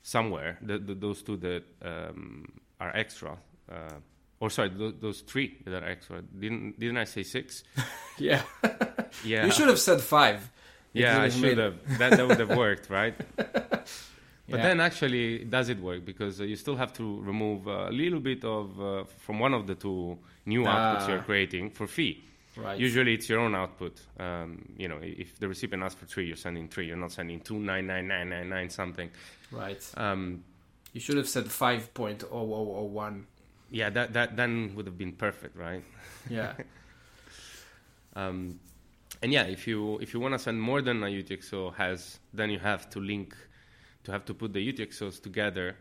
somewhere. 0.03 0.57
The, 0.63 0.79
the, 0.79 0.95
those 0.95 1.23
two 1.23 1.37
that 1.39 1.65
um, 1.83 2.47
are 2.81 2.95
extra, 2.95 3.39
uh, 3.71 3.99
or 4.39 4.51
sorry, 4.51 4.69
those, 4.69 4.95
those 5.01 5.21
three 5.23 5.59
that 5.67 5.83
are 5.83 5.89
extra. 5.89 6.23
Didn't 6.23 6.79
didn't 6.79 6.99
I 6.99 7.05
say 7.05 7.25
six? 7.25 7.65
yeah. 8.19 8.43
Yeah, 9.25 9.47
You 9.47 9.53
should 9.53 9.69
have 9.69 9.81
said 9.81 10.03
five. 10.03 10.51
It 10.93 11.01
Yeah, 11.01 11.23
I 11.23 11.31
should 11.31 11.57
have. 11.57 11.99
That, 11.99 12.19
that 12.19 12.29
would 12.29 12.39
have 12.39 12.55
worked, 12.57 12.91
right? 12.91 13.15
But 14.51 14.59
Yeah. 14.61 14.69
then 14.69 14.81
actually, 14.81 15.45
does 15.45 15.69
it 15.69 15.79
work? 15.79 16.05
Because 16.05 16.41
uh, 16.41 16.45
you 16.45 16.57
still 16.57 16.77
have 16.77 16.93
to 16.95 17.21
remove 17.21 17.67
a 17.67 17.91
little 17.91 18.21
bit 18.21 18.45
of 18.45 18.81
uh, 18.81 19.05
from 19.05 19.39
one 19.41 19.53
of 19.55 19.67
the 19.67 19.75
two 19.75 20.19
new 20.47 20.63
outputs 20.65 21.03
Ah. 21.03 21.09
you're 21.09 21.23
creating 21.23 21.71
for 21.71 21.87
fee. 21.87 22.25
Right. 22.57 22.81
Usually, 22.81 23.15
it's 23.15 23.29
your 23.29 23.41
own 23.41 23.55
output. 23.55 24.01
Um, 24.19 24.65
you 24.77 24.89
know, 24.89 24.99
if 25.03 25.39
the 25.39 25.47
recipient 25.49 25.83
asks 25.85 26.01
for 26.01 26.07
three, 26.07 26.27
you're 26.27 26.37
sending 26.37 26.67
three. 26.69 26.87
You're 26.87 26.97
not 26.97 27.13
sending 27.13 27.41
two 27.41 27.59
nine 27.59 27.87
nine 27.87 28.09
nine 28.09 28.29
nine 28.31 28.49
nine 28.49 28.71
something. 28.71 29.11
Right. 29.53 29.83
Um, 29.97 30.43
You 30.95 31.01
should 31.01 31.19
have 31.19 31.29
said 31.29 31.47
five 31.51 31.93
point 31.95 32.25
oh 32.25 32.53
oh 32.55 32.75
oh 32.81 32.85
one. 33.07 33.27
yeah, 33.71 33.91
that 33.91 34.13
that 34.15 34.37
then 34.37 34.73
would 34.75 34.87
have 34.87 34.97
been 34.99 35.13
perfect, 35.13 35.57
right? 35.57 35.85
Yeah. 36.31 36.55
Um, 38.17 38.59
and 39.23 39.33
yeah, 39.33 39.45
if 39.45 39.67
you 39.67 39.99
if 39.99 40.13
you 40.15 40.21
want 40.21 40.35
to 40.35 40.39
send 40.39 40.61
more 40.61 40.83
than 40.83 41.03
a 41.03 41.07
UTXO 41.07 41.75
has, 41.75 42.19
then 42.35 42.51
you 42.51 42.59
have 42.59 42.89
to 42.91 43.01
link, 43.01 43.35
to 44.09 44.13
have 44.13 44.25
to 44.25 44.35
put 44.35 44.55
the 44.55 44.73
UTXOs 44.73 45.23
together 45.23 45.77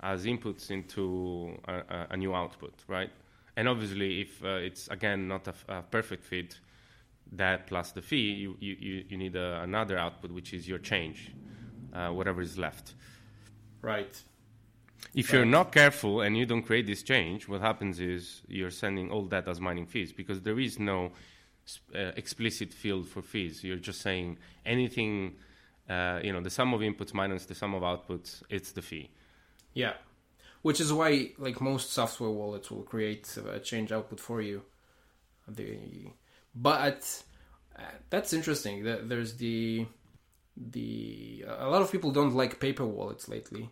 as 0.00 0.24
inputs 0.24 0.70
into 0.70 1.58
a, 1.66 2.06
a, 2.10 2.16
new 2.16 2.32
output, 2.32 2.74
right? 2.86 3.10
And 3.56 3.68
obviously, 3.68 4.20
if 4.20 4.42
uh, 4.44 4.68
it's 4.68 4.86
again 4.88 5.26
not 5.26 5.48
a, 5.68 5.82
perfect 5.82 6.24
fit, 6.24 6.60
that 7.32 7.66
plus 7.66 7.90
the 7.90 8.00
fee, 8.00 8.30
you 8.42 8.56
you, 8.60 9.04
you, 9.08 9.16
need 9.16 9.34
a, 9.34 9.60
another 9.62 9.98
output, 9.98 10.30
which 10.30 10.54
is 10.54 10.68
your 10.68 10.78
change, 10.78 11.32
uh, 11.92 12.10
whatever 12.10 12.40
is 12.40 12.56
left. 12.56 12.94
right. 13.82 14.22
If 15.14 15.32
you're 15.32 15.44
not 15.44 15.72
careful 15.72 16.20
and 16.20 16.38
you 16.38 16.46
don't 16.46 16.62
create 16.62 16.86
this 16.86 17.02
change, 17.02 17.48
what 17.48 17.60
happens 17.60 17.98
is 17.98 18.42
you're 18.46 18.70
sending 18.70 19.10
all 19.10 19.24
that 19.26 19.48
as 19.48 19.60
mining 19.60 19.86
fees 19.86 20.12
because 20.12 20.40
there 20.42 20.60
is 20.60 20.78
no 20.78 21.10
uh, 21.94 22.12
explicit 22.16 22.72
field 22.72 23.08
for 23.08 23.20
fees. 23.20 23.64
You're 23.64 23.84
just 23.90 24.00
saying 24.00 24.38
anything, 24.64 25.34
uh, 25.88 26.20
you 26.22 26.32
know, 26.32 26.40
the 26.40 26.50
sum 26.50 26.74
of 26.74 26.80
inputs 26.80 27.14
minus 27.14 27.46
the 27.46 27.54
sum 27.54 27.74
of 27.74 27.82
outputs, 27.82 28.42
it's 28.48 28.72
the 28.72 28.82
fee. 28.82 29.10
Yeah. 29.74 29.94
Which 30.62 30.80
is 30.80 30.92
why, 30.92 31.30
like 31.38 31.60
most 31.60 31.92
software 31.92 32.30
wallets, 32.30 32.70
will 32.70 32.82
create 32.82 33.36
a 33.52 33.58
change 33.58 33.90
output 33.90 34.20
for 34.20 34.40
you. 34.40 34.62
The, 35.48 35.78
but 36.54 37.22
uh, 37.76 37.82
that's 38.10 38.32
interesting. 38.32 38.84
That 38.84 39.08
there's 39.08 39.36
the 39.36 39.86
the 40.56 41.44
a 41.48 41.68
lot 41.68 41.82
of 41.82 41.90
people 41.90 42.12
don't 42.12 42.34
like 42.34 42.60
paper 42.60 42.86
wallets 42.86 43.28
lately, 43.28 43.70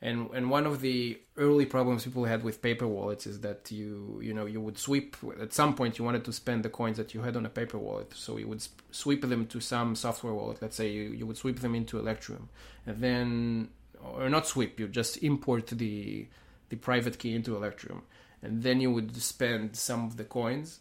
and 0.00 0.30
and 0.32 0.48
one 0.48 0.66
of 0.66 0.80
the 0.80 1.18
early 1.36 1.66
problems 1.66 2.04
people 2.04 2.24
had 2.24 2.44
with 2.44 2.62
paper 2.62 2.86
wallets 2.86 3.26
is 3.26 3.40
that 3.40 3.70
you 3.70 4.20
you 4.22 4.32
know 4.32 4.46
you 4.46 4.60
would 4.60 4.78
sweep 4.78 5.16
at 5.40 5.52
some 5.52 5.74
point 5.74 5.98
you 5.98 6.04
wanted 6.04 6.24
to 6.24 6.32
spend 6.32 6.64
the 6.64 6.68
coins 6.68 6.96
that 6.96 7.14
you 7.14 7.22
had 7.22 7.36
on 7.36 7.44
a 7.44 7.48
paper 7.48 7.78
wallet, 7.78 8.12
so 8.14 8.36
you 8.36 8.46
would 8.46 8.62
sweep 8.92 9.22
them 9.22 9.46
to 9.46 9.60
some 9.60 9.96
software 9.96 10.32
wallet. 10.32 10.62
Let's 10.62 10.76
say 10.76 10.90
you, 10.90 11.10
you 11.10 11.26
would 11.26 11.36
sweep 11.36 11.60
them 11.60 11.74
into 11.74 11.98
Electrum, 11.98 12.48
and 12.86 12.98
then 12.98 13.68
or 14.00 14.28
not 14.28 14.46
sweep, 14.46 14.78
you 14.78 14.86
just 14.86 15.22
import 15.22 15.66
the 15.66 16.28
the 16.68 16.76
private 16.76 17.18
key 17.18 17.34
into 17.34 17.56
Electrum, 17.56 18.02
and 18.42 18.62
then 18.62 18.80
you 18.80 18.92
would 18.92 19.16
spend 19.16 19.74
some 19.74 20.04
of 20.04 20.16
the 20.16 20.24
coins 20.24 20.80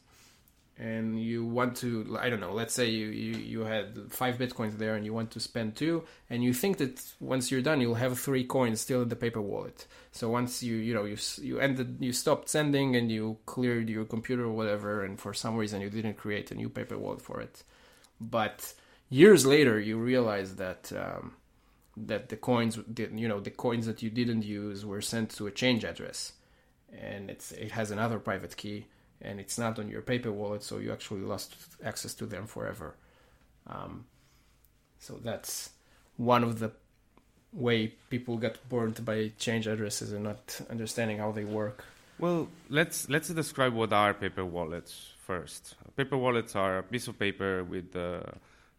and 0.79 1.19
you 1.19 1.43
want 1.43 1.75
to 1.75 2.17
i 2.19 2.29
don't 2.29 2.39
know 2.39 2.53
let's 2.53 2.73
say 2.73 2.87
you, 2.87 3.07
you 3.07 3.35
you 3.37 3.59
had 3.61 4.11
five 4.11 4.37
bitcoins 4.37 4.77
there 4.77 4.95
and 4.95 5.05
you 5.05 5.11
want 5.11 5.31
to 5.31 5.39
spend 5.39 5.75
two 5.75 6.03
and 6.29 6.43
you 6.43 6.53
think 6.53 6.77
that 6.77 7.01
once 7.19 7.49
you're 7.49 7.61
done 7.61 7.81
you'll 7.81 7.95
have 7.95 8.19
three 8.19 8.43
coins 8.43 8.81
still 8.81 9.01
in 9.01 9.09
the 9.09 9.15
paper 9.15 9.41
wallet. 9.41 9.87
So 10.11 10.29
once 10.29 10.61
you 10.61 10.75
you 10.75 10.93
know 10.93 11.05
you 11.05 11.17
you 11.41 11.59
ended 11.59 11.97
you 11.99 12.13
stopped 12.13 12.49
sending 12.49 12.95
and 12.95 13.11
you 13.11 13.37
cleared 13.45 13.89
your 13.89 14.05
computer 14.05 14.45
or 14.45 14.51
whatever 14.51 15.03
and 15.03 15.19
for 15.19 15.33
some 15.33 15.55
reason 15.55 15.81
you 15.81 15.89
didn't 15.89 16.15
create 16.15 16.51
a 16.51 16.55
new 16.55 16.69
paper 16.69 16.97
wallet 16.97 17.21
for 17.21 17.39
it. 17.41 17.63
But 18.19 18.73
years 19.09 19.45
later 19.45 19.79
you 19.79 19.97
realize 19.97 20.55
that 20.55 20.91
um, 20.93 21.33
that 21.95 22.29
the 22.29 22.37
coins 22.37 22.75
didn't—you 22.93 23.27
know 23.27 23.39
the 23.39 23.51
coins 23.51 23.85
that 23.85 24.03
you 24.03 24.09
didn't 24.09 24.43
use 24.43 24.85
were 24.85 25.01
sent 25.01 25.31
to 25.31 25.47
a 25.47 25.51
change 25.51 25.83
address. 25.83 26.33
And 26.93 27.29
it's 27.29 27.51
it 27.51 27.71
has 27.71 27.91
another 27.91 28.19
private 28.19 28.55
key, 28.55 28.85
and 29.21 29.39
it's 29.39 29.57
not 29.57 29.79
on 29.79 29.89
your 29.89 30.01
paper 30.01 30.31
wallet, 30.31 30.63
so 30.63 30.77
you 30.77 30.91
actually 30.91 31.21
lost 31.21 31.55
access 31.83 32.13
to 32.15 32.25
them 32.25 32.47
forever. 32.47 32.95
Um, 33.67 34.05
so 34.99 35.19
that's 35.23 35.71
one 36.17 36.43
of 36.43 36.59
the 36.59 36.71
way 37.53 37.93
people 38.09 38.37
get 38.37 38.67
burned 38.69 39.03
by 39.03 39.31
change 39.37 39.67
addresses 39.67 40.11
and 40.13 40.23
not 40.23 40.61
understanding 40.69 41.17
how 41.17 41.31
they 41.31 41.43
work. 41.43 41.83
Well, 42.19 42.47
let's 42.69 43.09
let's 43.09 43.29
describe 43.29 43.73
what 43.73 43.93
are 43.93 44.13
paper 44.13 44.45
wallets 44.45 45.13
first. 45.25 45.75
Paper 45.95 46.17
wallets 46.17 46.55
are 46.55 46.79
a 46.79 46.83
piece 46.83 47.07
of 47.07 47.19
paper 47.19 47.63
with 47.63 47.95
uh, 47.95 48.21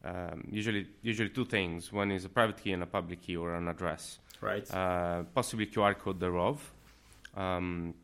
um, 0.04 0.48
usually 0.50 0.86
usually 1.02 1.28
two 1.28 1.44
things. 1.44 1.92
One 1.92 2.10
is 2.10 2.24
a 2.24 2.28
private 2.28 2.62
key 2.62 2.72
and 2.72 2.82
a 2.82 2.86
public 2.86 3.22
key 3.22 3.36
or 3.36 3.54
an 3.54 3.68
address. 3.68 4.18
Right. 4.40 4.68
Uh, 4.72 5.24
possibly 5.34 5.66
QR 5.66 5.98
code 5.98 6.20
thereof, 6.20 6.72
um, 7.36 7.94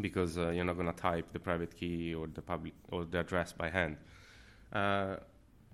because 0.00 0.38
uh, 0.38 0.50
you're 0.50 0.64
not 0.64 0.76
going 0.76 0.92
to 0.92 1.00
type 1.00 1.32
the 1.32 1.38
private 1.38 1.76
key 1.76 2.14
or 2.14 2.26
the 2.26 2.42
public 2.42 2.74
or 2.90 3.04
the 3.04 3.20
address 3.20 3.52
by 3.52 3.68
hand. 3.70 3.96
Uh, 4.72 5.16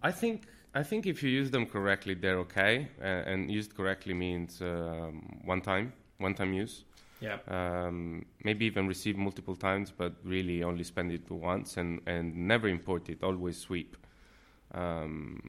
I 0.03 0.13
think 0.13 0.43
I 0.75 0.83
think 0.83 1.07
if 1.07 1.23
you 1.23 1.31
use 1.31 1.51
them 1.51 1.67
correctly, 1.67 2.15
they're 2.15 2.39
okay. 2.39 2.89
Uh, 3.01 3.05
and 3.05 3.51
used 3.51 3.75
correctly 3.77 4.15
means 4.15 4.63
um, 4.63 5.41
one 5.45 5.61
time, 5.61 5.93
one 6.19 6.35
time 6.35 6.53
use. 6.55 6.85
Yeah. 7.21 7.39
Um, 7.47 8.25
maybe 8.43 8.65
even 8.67 8.89
receive 8.89 9.17
multiple 9.17 9.55
times, 9.55 9.93
but 9.97 10.15
really 10.25 10.63
only 10.63 10.83
spend 10.83 11.13
it 11.13 11.31
once 11.31 11.77
and, 11.77 12.01
and 12.07 12.35
never 12.49 12.69
import 12.69 13.09
it, 13.11 13.23
always 13.23 13.59
sweep. 13.59 13.97
Um, 14.73 15.41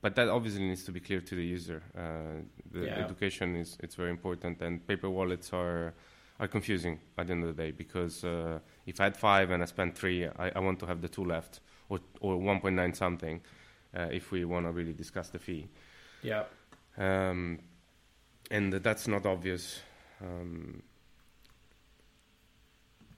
but 0.00 0.14
that 0.14 0.28
obviously 0.28 0.62
needs 0.62 0.84
to 0.84 0.92
be 0.92 1.00
clear 1.00 1.20
to 1.20 1.34
the 1.34 1.44
user. 1.44 1.82
Uh, 1.96 2.42
the 2.70 2.86
Yeah. 2.86 3.04
education 3.04 3.56
is 3.56 3.76
it's 3.82 3.96
very 3.96 4.10
important, 4.10 4.62
and 4.62 4.86
paper 4.86 5.10
wallets 5.10 5.52
are 5.52 5.94
are 6.40 6.48
confusing 6.48 7.00
at 7.16 7.26
the 7.26 7.32
end 7.32 7.44
of 7.44 7.56
the 7.56 7.62
day 7.62 7.70
because 7.72 8.24
uh, 8.24 8.58
if 8.86 9.00
I 9.00 9.04
had 9.04 9.16
five 9.16 9.50
and 9.50 9.62
I 9.62 9.66
spent 9.66 9.96
three, 9.98 10.26
I, 10.26 10.52
I 10.54 10.58
want 10.60 10.78
to 10.80 10.86
have 10.86 11.00
the 11.00 11.08
two 11.08 11.24
left 11.24 11.60
or 11.88 11.98
or 12.20 12.36
1.9 12.36 12.94
something. 12.96 13.40
Uh, 13.96 14.08
if 14.12 14.30
we 14.30 14.44
want 14.44 14.66
to 14.66 14.70
really 14.72 14.92
discuss 14.92 15.30
the 15.30 15.38
fee, 15.38 15.66
Yeah. 16.22 16.44
um, 16.98 17.58
and 18.50 18.72
that's 18.72 19.08
not 19.08 19.24
obvious. 19.26 19.80
Um, 20.20 20.82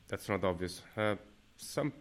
that's 0.09 0.28
not 0.28 0.44
obvious. 0.44 0.83
Uh, 0.96 1.16
some, 1.56 1.92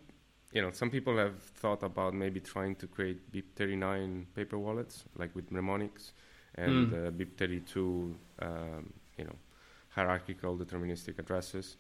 you 0.53 0.62
know, 0.62 0.71
some 0.71 0.89
people 0.89 1.17
have 1.17 1.41
thought 1.41 1.84
about 1.84 2.13
maybe 2.13 2.39
trying 2.39 2.75
to 2.75 2.88
create 2.88 3.32
BIP39 3.32 4.25
paper 4.36 4.58
wallets, 4.58 5.03
like 5.17 5.36
with 5.36 5.51
mnemonics, 5.51 6.13
and 6.55 6.91
Mm. 6.91 7.08
uh, 7.08 7.12
BIP32, 7.12 8.15
um, 8.39 8.93
you 9.17 9.25
know, 9.25 9.36
hierarchical 10.00 10.58
deterministic 10.58 11.20
addresses. 11.20 11.78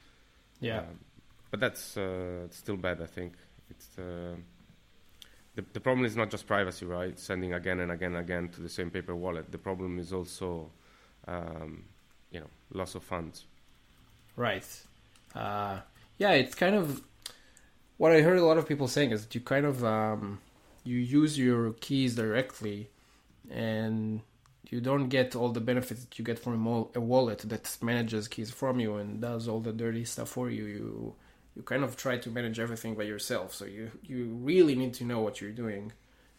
Yeah. 0.59 0.79
Um, 0.79 0.99
but 1.51 1.59
that's 1.59 1.97
uh, 1.97 2.47
still 2.51 2.77
bad. 2.77 3.01
I 3.01 3.05
think 3.05 3.33
it's 3.69 3.89
uh, 3.97 4.35
the 5.55 5.63
the 5.73 5.79
problem 5.79 6.05
is 6.05 6.15
not 6.15 6.29
just 6.29 6.45
privacy, 6.45 6.85
right? 6.85 7.17
Sending 7.19 7.53
again 7.53 7.79
and 7.79 7.91
again 7.91 8.15
and 8.15 8.23
again 8.27 8.49
to 8.49 8.61
the 8.61 8.69
same 8.69 8.89
paper 8.91 9.15
wallet. 9.15 9.51
The 9.51 9.57
problem 9.57 9.99
is 9.99 10.13
also, 10.13 10.69
um, 11.27 11.85
you 12.31 12.39
know, 12.41 12.49
loss 12.71 12.95
of 12.95 13.03
funds. 13.03 13.45
Right. 14.35 14.67
Uh, 15.35 15.79
yeah, 16.17 16.31
it's 16.31 16.55
kind 16.55 16.75
of 16.75 17.01
what 17.97 18.11
I 18.11 18.21
heard 18.21 18.37
a 18.37 18.45
lot 18.45 18.57
of 18.57 18.67
people 18.67 18.87
saying 18.87 19.11
is 19.11 19.25
that 19.25 19.35
you 19.35 19.41
kind 19.41 19.65
of 19.65 19.83
um, 19.83 20.39
you 20.83 20.97
use 20.97 21.37
your 21.37 21.73
keys 21.73 22.15
directly, 22.15 22.89
and 23.49 24.21
you 24.71 24.81
don't 24.81 25.09
get 25.09 25.35
all 25.35 25.49
the 25.49 25.61
benefits 25.61 26.01
that 26.03 26.19
you 26.19 26.25
get 26.25 26.39
from 26.39 26.65
a, 26.95 26.99
wallet 26.99 27.39
that 27.39 27.77
manages 27.81 28.27
keys 28.27 28.51
from 28.51 28.79
you 28.79 28.95
and 28.95 29.21
does 29.21 29.47
all 29.47 29.59
the 29.59 29.73
dirty 29.73 30.05
stuff 30.05 30.29
for 30.29 30.49
you. 30.49 30.65
You 30.65 31.15
you 31.55 31.63
kind 31.63 31.83
of 31.83 31.97
try 31.97 32.17
to 32.17 32.29
manage 32.29 32.59
everything 32.59 32.95
by 32.95 33.03
yourself. 33.03 33.53
So 33.53 33.65
you 33.65 33.91
you 34.03 34.25
really 34.41 34.75
need 34.75 34.93
to 34.95 35.03
know 35.03 35.21
what 35.21 35.41
you're 35.41 35.51
doing. 35.51 35.91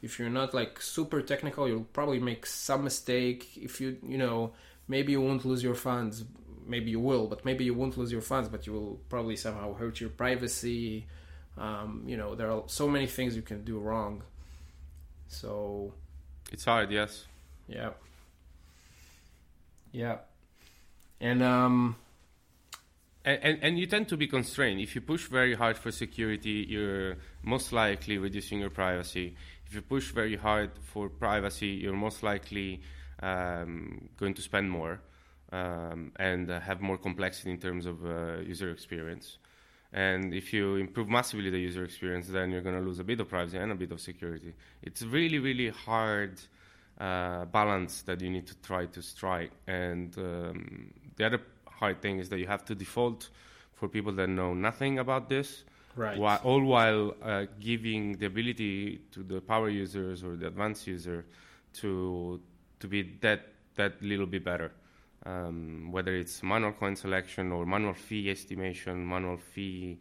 If 0.02 0.18
you're 0.18 0.30
not 0.30 0.54
like 0.54 0.80
super 0.80 1.20
technical, 1.20 1.68
you'll 1.68 1.92
probably 1.92 2.20
make 2.20 2.46
some 2.46 2.84
mistake. 2.84 3.56
If 3.56 3.80
you 3.80 3.98
you 4.06 4.18
know 4.18 4.52
maybe 4.86 5.12
you 5.12 5.20
won't 5.20 5.44
lose 5.44 5.62
your 5.62 5.74
funds, 5.74 6.24
maybe 6.66 6.90
you 6.90 7.00
will, 7.00 7.26
but 7.26 7.44
maybe 7.44 7.64
you 7.64 7.74
won't 7.74 7.96
lose 7.96 8.12
your 8.12 8.22
funds, 8.22 8.48
but 8.48 8.66
you 8.66 8.72
will 8.72 9.00
probably 9.08 9.36
somehow 9.36 9.74
hurt 9.74 10.00
your 10.00 10.10
privacy. 10.10 11.06
Um, 11.58 12.04
you 12.06 12.16
know, 12.16 12.34
there 12.34 12.50
are 12.50 12.62
so 12.66 12.88
many 12.88 13.06
things 13.06 13.36
you 13.36 13.42
can 13.42 13.64
do 13.64 13.78
wrong. 13.78 14.22
So, 15.28 15.94
It's 16.52 16.64
hard, 16.64 16.90
yes. 16.90 17.26
yeah. 17.68 17.90
Yeah. 19.92 20.18
And, 21.20 21.42
um, 21.42 21.96
And, 23.22 23.58
and, 23.62 23.78
you 23.78 23.86
tend 23.86 24.08
to 24.08 24.16
be 24.16 24.26
constrained. 24.26 24.80
If 24.80 24.94
you 24.94 25.02
push 25.02 25.26
very 25.28 25.54
hard 25.54 25.76
for 25.76 25.92
security, 25.92 26.64
you're 26.66 27.18
most 27.42 27.70
likely 27.70 28.16
reducing 28.16 28.60
your 28.60 28.70
privacy. 28.70 29.36
If 29.66 29.74
you 29.74 29.82
push 29.82 30.10
very 30.10 30.36
hard 30.36 30.70
for 30.82 31.10
privacy, 31.10 31.68
you're 31.68 31.92
most 31.92 32.22
likely 32.22 32.80
um, 33.22 34.08
going 34.16 34.32
to 34.34 34.42
spend 34.42 34.70
more 34.70 35.02
um, 35.52 36.12
and 36.16 36.50
uh, 36.50 36.60
have 36.60 36.80
more 36.80 36.96
complexity 36.96 37.50
in 37.50 37.58
terms 37.58 37.84
of 37.84 38.04
uh, 38.06 38.38
user 38.38 38.70
experience. 38.70 39.36
And 39.92 40.32
if 40.32 40.52
you 40.54 40.76
improve 40.76 41.08
massively 41.08 41.50
the 41.50 41.58
user 41.58 41.84
experience, 41.84 42.28
then 42.28 42.50
you're 42.50 42.62
going 42.62 42.76
to 42.76 42.82
lose 42.82 43.00
a 43.00 43.04
bit 43.04 43.20
of 43.20 43.28
privacy 43.28 43.58
and 43.58 43.70
a 43.70 43.74
bit 43.74 43.92
of 43.92 44.00
security. 44.00 44.54
It's 44.82 45.02
really, 45.02 45.38
really 45.38 45.68
hard 45.68 46.40
uh, 47.00 47.46
balance 47.46 48.02
that 48.02 48.20
you 48.20 48.28
need 48.28 48.46
to 48.46 48.54
try 48.56 48.84
to 48.84 49.00
strike. 49.00 49.52
And 49.66 50.16
um, 50.18 50.92
the 51.16 51.24
other 51.24 51.40
hard 51.66 52.02
thing 52.02 52.18
is 52.18 52.28
that 52.28 52.38
you 52.38 52.46
have 52.46 52.64
to 52.66 52.74
default 52.74 53.30
for 53.72 53.88
people 53.88 54.12
that 54.12 54.28
know 54.28 54.52
nothing 54.52 54.98
about 54.98 55.30
this, 55.30 55.64
right. 55.96 56.18
while, 56.18 56.40
all 56.44 56.62
while 56.62 57.14
uh, 57.22 57.46
giving 57.58 58.18
the 58.18 58.26
ability 58.26 59.00
to 59.12 59.22
the 59.22 59.40
power 59.40 59.70
users 59.70 60.22
or 60.22 60.36
the 60.36 60.46
advanced 60.46 60.86
user 60.86 61.24
to 61.72 62.40
to 62.80 62.86
be 62.88 63.02
that 63.20 63.48
that 63.76 64.02
little 64.02 64.26
bit 64.26 64.44
better. 64.44 64.70
Um, 65.24 65.92
whether 65.92 66.14
it's 66.14 66.42
manual 66.42 66.72
coin 66.72 66.96
selection 66.96 67.52
or 67.52 67.66
manual 67.66 67.94
fee 67.94 68.30
estimation, 68.30 69.06
manual 69.06 69.36
fee, 69.36 69.98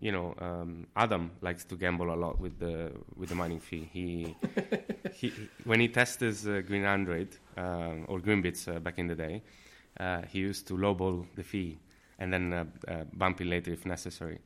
you 0.00 0.12
know, 0.12 0.34
um, 0.38 0.86
Adam 0.96 1.30
likes 1.40 1.64
to 1.64 1.76
gamble 1.76 2.12
a 2.12 2.16
lot 2.16 2.40
with 2.40 2.58
the 2.58 2.92
with 3.16 3.28
the 3.28 3.34
mining 3.34 3.60
fee. 3.60 3.88
He, 3.92 4.36
he 5.12 5.32
when 5.64 5.80
he 5.80 5.88
tested 5.88 6.36
uh, 6.46 6.62
Green 6.62 6.84
Android 6.84 7.36
um, 7.56 8.06
or 8.08 8.20
Greenbits 8.20 8.74
uh, 8.74 8.80
back 8.80 8.98
in 8.98 9.06
the 9.06 9.14
day, 9.14 9.42
uh, 10.00 10.22
he 10.22 10.40
used 10.40 10.66
to 10.68 10.74
lowball 10.74 11.26
the 11.36 11.42
fee 11.42 11.78
and 12.18 12.32
then 12.32 12.72
bump 13.14 13.40
it 13.40 13.46
later 13.46 13.72
if 13.72 13.84
necessary. 13.84 14.38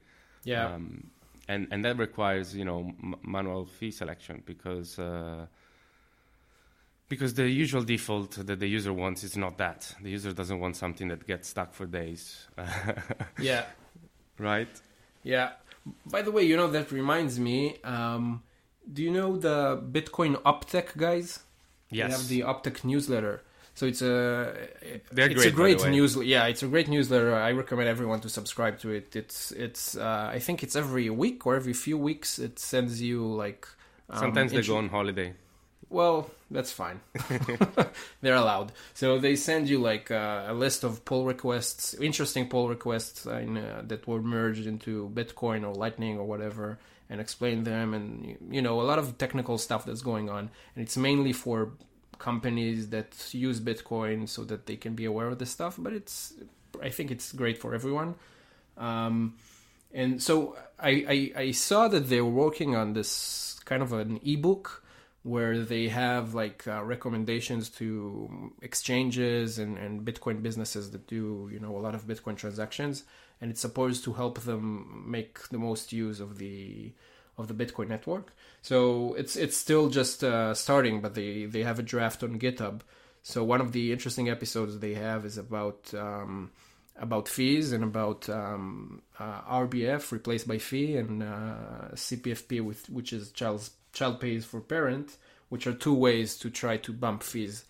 Yeah. 0.44 0.74
Um, 0.74 1.10
and 1.48 1.68
and 1.70 1.84
that 1.84 1.98
requires 1.98 2.56
you 2.56 2.64
know 2.64 2.78
m- 3.02 3.16
manual 3.22 3.66
fee 3.66 3.90
selection 3.90 4.42
because 4.46 4.98
uh, 4.98 5.46
because 7.08 7.34
the 7.34 7.48
usual 7.48 7.82
default 7.82 8.32
that 8.46 8.58
the 8.58 8.66
user 8.66 8.92
wants 8.92 9.22
is 9.22 9.36
not 9.36 9.58
that. 9.58 9.94
The 10.02 10.10
user 10.10 10.32
doesn't 10.32 10.58
want 10.58 10.76
something 10.76 11.08
that 11.08 11.26
gets 11.26 11.48
stuck 11.48 11.72
for 11.72 11.86
days, 11.86 12.46
yeah. 13.40 13.64
right? 14.38 14.68
Yeah. 15.26 15.50
By 16.06 16.22
the 16.22 16.30
way, 16.30 16.44
you 16.44 16.56
know, 16.56 16.68
that 16.68 16.92
reminds 16.92 17.38
me, 17.38 17.76
um, 17.84 18.42
do 18.92 19.02
you 19.02 19.10
know 19.10 19.36
the 19.36 19.82
Bitcoin 19.96 20.40
Optech 20.42 20.96
guys? 20.96 21.40
Yes. 21.90 22.06
They 22.06 22.16
have 22.16 22.28
the 22.28 22.40
Optech 22.52 22.84
newsletter. 22.84 23.42
So 23.74 23.84
it's 23.86 24.00
a 24.00 24.56
They're 25.12 25.30
it's 25.30 25.34
great, 25.34 25.46
a 25.48 25.50
great 25.50 25.86
newsletter. 25.90 26.26
Yeah, 26.26 26.46
it's 26.46 26.62
a 26.62 26.66
great 26.66 26.88
newsletter. 26.88 27.34
I 27.34 27.50
recommend 27.50 27.88
everyone 27.88 28.20
to 28.20 28.30
subscribe 28.30 28.78
to 28.80 28.90
it. 28.90 29.14
It's 29.14 29.52
it's 29.52 29.96
uh, 29.96 30.30
I 30.32 30.38
think 30.38 30.62
it's 30.62 30.76
every 30.76 31.10
week 31.10 31.44
or 31.46 31.56
every 31.56 31.74
few 31.74 31.98
weeks. 31.98 32.38
It 32.38 32.58
sends 32.58 33.02
you 33.02 33.26
like 33.26 33.68
um, 34.08 34.18
Sometimes 34.18 34.52
they 34.52 34.62
go 34.62 34.78
on 34.78 34.88
holiday. 34.88 35.34
Well, 35.88 36.30
that's 36.50 36.72
fine. 36.72 37.00
They're 38.20 38.34
allowed. 38.34 38.72
So 38.94 39.18
they 39.18 39.36
send 39.36 39.68
you 39.68 39.78
like 39.78 40.10
uh, 40.10 40.46
a 40.48 40.54
list 40.54 40.84
of 40.84 41.04
pull 41.04 41.24
requests, 41.24 41.94
interesting 41.94 42.48
pull 42.48 42.68
requests 42.68 43.26
in, 43.26 43.56
uh, 43.56 43.82
that 43.86 44.06
were 44.06 44.20
merged 44.20 44.66
into 44.66 45.10
Bitcoin 45.14 45.64
or 45.64 45.74
Lightning 45.74 46.18
or 46.18 46.24
whatever, 46.24 46.78
and 47.08 47.20
explain 47.20 47.64
them. 47.64 47.94
And 47.94 48.36
you 48.50 48.62
know, 48.62 48.80
a 48.80 48.82
lot 48.82 48.98
of 48.98 49.16
technical 49.18 49.58
stuff 49.58 49.84
that's 49.84 50.02
going 50.02 50.28
on. 50.28 50.50
And 50.74 50.84
it's 50.84 50.96
mainly 50.96 51.32
for 51.32 51.70
companies 52.18 52.90
that 52.90 53.14
use 53.32 53.60
Bitcoin 53.60 54.28
so 54.28 54.44
that 54.44 54.66
they 54.66 54.76
can 54.76 54.94
be 54.94 55.04
aware 55.04 55.28
of 55.28 55.38
this 55.38 55.50
stuff. 55.50 55.76
But 55.78 55.92
it's, 55.92 56.34
I 56.82 56.90
think 56.90 57.10
it's 57.10 57.32
great 57.32 57.58
for 57.58 57.74
everyone. 57.74 58.16
Um, 58.76 59.34
and 59.94 60.22
so 60.22 60.56
I, 60.78 61.32
I 61.36 61.40
I 61.42 61.50
saw 61.52 61.88
that 61.88 62.08
they 62.08 62.20
were 62.20 62.30
working 62.30 62.76
on 62.76 62.92
this 62.92 63.58
kind 63.64 63.82
of 63.82 63.92
an 63.92 64.20
ebook 64.24 64.82
where 65.26 65.58
they 65.62 65.88
have 65.88 66.34
like 66.34 66.68
uh, 66.68 66.82
recommendations 66.84 67.68
to 67.68 68.52
exchanges 68.62 69.58
and, 69.58 69.76
and 69.76 70.04
Bitcoin 70.04 70.40
businesses 70.40 70.92
that 70.92 71.08
do 71.08 71.50
you 71.52 71.58
know 71.58 71.76
a 71.76 71.82
lot 71.86 71.96
of 71.96 72.06
Bitcoin 72.06 72.36
transactions, 72.36 73.02
and 73.40 73.50
it's 73.50 73.60
supposed 73.60 74.04
to 74.04 74.12
help 74.12 74.40
them 74.40 75.04
make 75.06 75.48
the 75.48 75.58
most 75.58 75.92
use 75.92 76.20
of 76.20 76.38
the 76.38 76.92
of 77.36 77.48
the 77.48 77.54
Bitcoin 77.54 77.88
network. 77.88 78.32
So 78.62 79.14
it's 79.14 79.34
it's 79.34 79.56
still 79.56 79.88
just 79.88 80.22
uh, 80.22 80.54
starting, 80.54 81.00
but 81.00 81.14
they 81.14 81.46
they 81.46 81.64
have 81.64 81.80
a 81.80 81.82
draft 81.82 82.22
on 82.22 82.38
GitHub. 82.38 82.82
So 83.22 83.42
one 83.42 83.60
of 83.60 83.72
the 83.72 83.90
interesting 83.90 84.28
episodes 84.28 84.78
they 84.78 84.94
have 84.94 85.26
is 85.26 85.38
about 85.38 85.92
um, 85.92 86.52
about 86.96 87.28
fees 87.28 87.72
and 87.72 87.82
about 87.82 88.28
um, 88.28 89.02
uh, 89.18 89.40
RBF 89.42 90.12
replaced 90.12 90.46
by 90.46 90.58
fee 90.58 90.96
and 90.96 91.24
uh, 91.24 91.90
CPFP, 91.94 92.60
with 92.62 92.88
which 92.88 93.12
is 93.12 93.32
child 93.32 93.68
child 93.96 94.20
pays 94.20 94.44
for 94.44 94.60
parent, 94.60 95.16
which 95.48 95.66
are 95.66 95.72
two 95.72 95.94
ways 95.94 96.36
to 96.38 96.50
try 96.50 96.76
to 96.76 96.92
bump 96.92 97.22
fees 97.22 97.64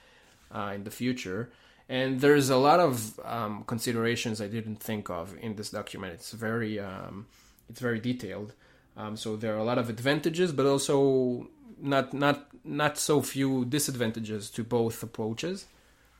uh, 0.55 0.73
in 0.75 0.85
the 0.85 0.91
future. 0.91 1.51
And 1.89 2.21
there's 2.21 2.51
a 2.51 2.57
lot 2.57 2.81
of 2.81 3.19
um, 3.25 3.63
considerations 3.67 4.41
I 4.41 4.49
didn't 4.49 4.81
think 4.81 5.09
of 5.09 5.37
in 5.41 5.55
this 5.55 5.71
document. 5.71 6.15
It's 6.15 6.33
very 6.33 6.81
um, 6.81 7.27
it's 7.71 7.81
very 7.81 8.01
detailed. 8.01 8.53
Um, 8.97 9.17
so 9.17 9.37
there 9.37 9.55
are 9.55 9.59
a 9.59 9.65
lot 9.65 9.79
of 9.79 9.89
advantages, 9.89 10.51
but 10.53 10.67
also 10.67 11.49
not 11.81 12.13
not 12.13 12.49
not 12.65 12.99
so 12.99 13.23
few 13.23 13.65
disadvantages 13.67 14.51
to 14.51 14.65
both 14.65 15.03
approaches. 15.03 15.67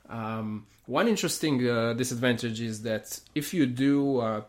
Um, 0.09 0.67
one 0.85 1.09
interesting 1.09 1.67
uh, 1.67 1.93
disadvantage 1.93 2.61
is 2.61 2.83
that 2.83 3.19
if 3.35 3.53
you 3.53 3.65
do 3.65 4.19
uh, 4.19 4.41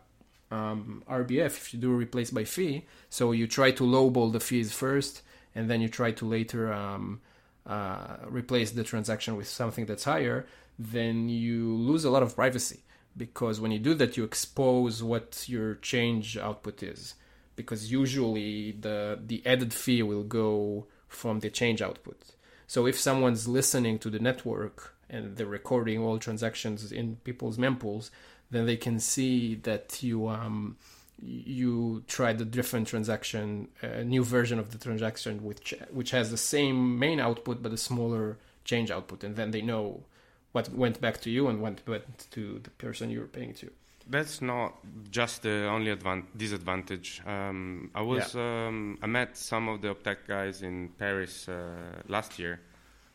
um, 0.51 1.03
RBF, 1.09 1.53
if 1.61 1.73
you 1.73 1.79
do 1.81 1.91
replace 1.91 2.31
by 2.31 2.45
fee, 2.45 2.85
so 3.09 3.33
you 3.33 3.45
try 3.45 3.71
to 3.71 3.83
lowball 3.83 4.31
the 4.31 4.39
fees 4.39 4.71
first, 4.71 5.21
and 5.55 5.69
then 5.69 5.81
you 5.81 5.89
try 5.89 6.11
to 6.11 6.25
later 6.25 6.71
um, 6.71 7.21
uh, 7.65 8.17
replace 8.27 8.71
the 8.71 8.83
transaction 8.83 9.35
with 9.35 9.47
something 9.47 9.85
that's 9.85 10.03
higher, 10.03 10.45
then 10.77 11.29
you 11.29 11.73
lose 11.75 12.05
a 12.05 12.09
lot 12.09 12.23
of 12.23 12.35
privacy 12.35 12.79
because 13.17 13.59
when 13.59 13.71
you 13.71 13.79
do 13.79 13.93
that, 13.95 14.17
you 14.17 14.23
expose 14.23 15.03
what 15.03 15.45
your 15.47 15.75
change 15.75 16.37
output 16.37 16.81
is. 16.81 17.15
Because 17.55 17.91
usually 17.91 18.71
the 18.71 19.19
the 19.23 19.45
added 19.45 19.73
fee 19.73 20.01
will 20.01 20.23
go 20.23 20.87
from 21.07 21.41
the 21.41 21.49
change 21.49 21.81
output. 21.81 22.21
So 22.67 22.85
if 22.85 22.97
someone's 22.97 23.47
listening 23.47 23.99
to 23.99 24.09
the 24.09 24.19
network 24.19 24.95
and 25.09 25.35
they're 25.35 25.45
recording 25.45 25.99
all 25.99 26.19
transactions 26.19 26.91
in 26.91 27.17
people's 27.23 27.57
mempools, 27.57 28.11
then 28.49 28.65
they 28.65 28.77
can 28.77 28.99
see 28.99 29.55
that 29.55 30.01
you 30.01 30.29
um, 30.29 30.77
you 31.21 32.03
try 32.07 32.33
the 32.33 32.45
different 32.45 32.87
transaction, 32.87 33.67
a 33.81 34.03
new 34.03 34.23
version 34.23 34.59
of 34.59 34.71
the 34.71 34.77
transaction 34.77 35.43
which 35.43 35.73
which 35.91 36.11
has 36.11 36.31
the 36.31 36.37
same 36.37 36.99
main 36.99 37.19
output 37.19 37.61
but 37.61 37.73
a 37.73 37.77
smaller 37.77 38.37
change 38.63 38.91
output, 38.91 39.23
and 39.23 39.35
then 39.35 39.51
they 39.51 39.61
know 39.61 40.03
what 40.51 40.69
went 40.69 40.99
back 41.01 41.21
to 41.21 41.29
you 41.29 41.47
and 41.47 41.61
what 41.61 41.81
went 41.87 42.27
to 42.31 42.59
the 42.59 42.69
person 42.71 43.09
you 43.09 43.19
were 43.19 43.27
paying 43.27 43.53
to. 43.53 43.69
That's 44.09 44.41
not 44.41 44.73
just 45.11 45.43
the 45.43 45.67
only 45.67 45.95
advan- 45.95 46.25
disadvantage. 46.35 47.21
Um, 47.27 47.91
I 47.93 48.01
was 48.01 48.33
yeah. 48.33 48.67
um, 48.67 48.97
I 49.03 49.07
met 49.07 49.37
some 49.37 49.67
of 49.67 49.81
the 49.81 49.93
Optech 49.93 50.27
guys 50.27 50.63
in 50.63 50.89
Paris 50.97 51.47
uh, 51.47 52.01
last 52.07 52.39
year, 52.39 52.59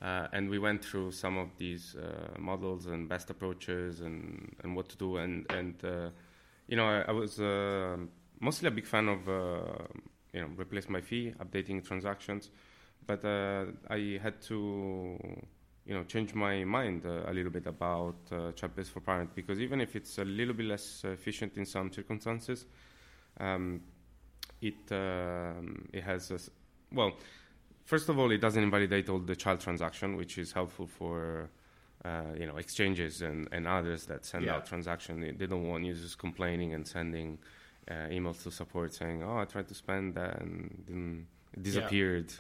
uh, 0.00 0.28
and 0.32 0.48
we 0.48 0.58
went 0.58 0.84
through 0.84 1.10
some 1.10 1.36
of 1.36 1.48
these 1.56 1.96
uh, 1.96 2.38
models 2.38 2.86
and 2.86 3.08
best 3.08 3.30
approaches 3.30 4.02
and, 4.02 4.54
and 4.62 4.76
what 4.76 4.88
to 4.90 4.96
do. 4.96 5.16
And 5.16 5.46
and 5.50 5.74
uh, 5.84 6.10
you 6.66 6.76
know 6.76 6.86
I, 6.86 7.02
I 7.08 7.12
was 7.12 7.40
uh, 7.40 7.96
mostly 8.40 8.68
a 8.68 8.70
big 8.70 8.86
fan 8.86 9.08
of 9.08 9.28
uh, 9.28 9.84
you 10.32 10.40
know 10.40 10.48
replace 10.56 10.86
by 10.86 11.00
fee, 11.00 11.34
updating 11.38 11.84
transactions, 11.84 12.50
but 13.06 13.24
I 13.24 14.18
had 14.22 14.40
to 14.42 15.18
you 15.86 15.94
know 15.94 16.04
change 16.04 16.34
my 16.34 16.64
mind 16.64 17.04
uh, 17.06 17.30
a 17.30 17.32
little 17.32 17.50
bit 17.50 17.66
about 17.66 18.16
uh, 18.32 18.52
child 18.52 18.72
for 18.86 19.00
parent 19.00 19.34
because 19.34 19.60
even 19.60 19.80
if 19.80 19.96
it's 19.96 20.18
a 20.18 20.24
little 20.24 20.54
bit 20.54 20.66
less 20.66 21.04
efficient 21.04 21.56
in 21.56 21.66
some 21.66 21.92
circumstances, 21.92 22.66
um, 23.38 23.80
it 24.60 24.90
um, 24.90 25.88
it 25.92 26.02
has 26.02 26.30
a, 26.30 26.38
well. 26.92 27.12
First 27.84 28.08
of 28.08 28.18
all, 28.18 28.30
it 28.30 28.40
doesn't 28.40 28.62
invalidate 28.62 29.10
all 29.10 29.18
the 29.18 29.36
child 29.36 29.60
transaction, 29.60 30.16
which 30.16 30.38
is 30.38 30.52
helpful 30.52 30.86
for 30.86 31.50
uh, 32.04 32.32
you 32.38 32.46
know 32.46 32.56
exchanges 32.56 33.22
and, 33.22 33.48
and 33.52 33.66
others 33.66 34.06
that 34.06 34.24
send 34.24 34.44
yeah. 34.44 34.54
out 34.54 34.66
transaction. 34.66 35.20
They, 35.20 35.30
they, 35.30 35.46
don't 35.46 35.66
want 35.66 35.84
users 35.84 36.14
complaining 36.14 36.74
and 36.74 36.86
sending 36.86 37.38
uh, 37.90 38.08
emails 38.10 38.42
to 38.42 38.50
support 38.50 38.94
saying, 38.94 39.22
"Oh, 39.22 39.38
I 39.38 39.44
tried 39.44 39.68
to 39.68 39.74
spend 39.74 40.14
that 40.14 40.40
and 40.40 40.84
then 40.86 41.26
it 41.54 41.62
disappeared." 41.62 42.32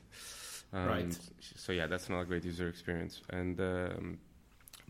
Yeah. 0.72 0.82
Um, 0.82 0.88
right. 0.88 1.18
So 1.56 1.72
yeah, 1.72 1.86
that's 1.86 2.08
not 2.08 2.20
a 2.20 2.24
great 2.24 2.44
user 2.44 2.68
experience. 2.68 3.22
And 3.30 3.60
um, 3.60 4.18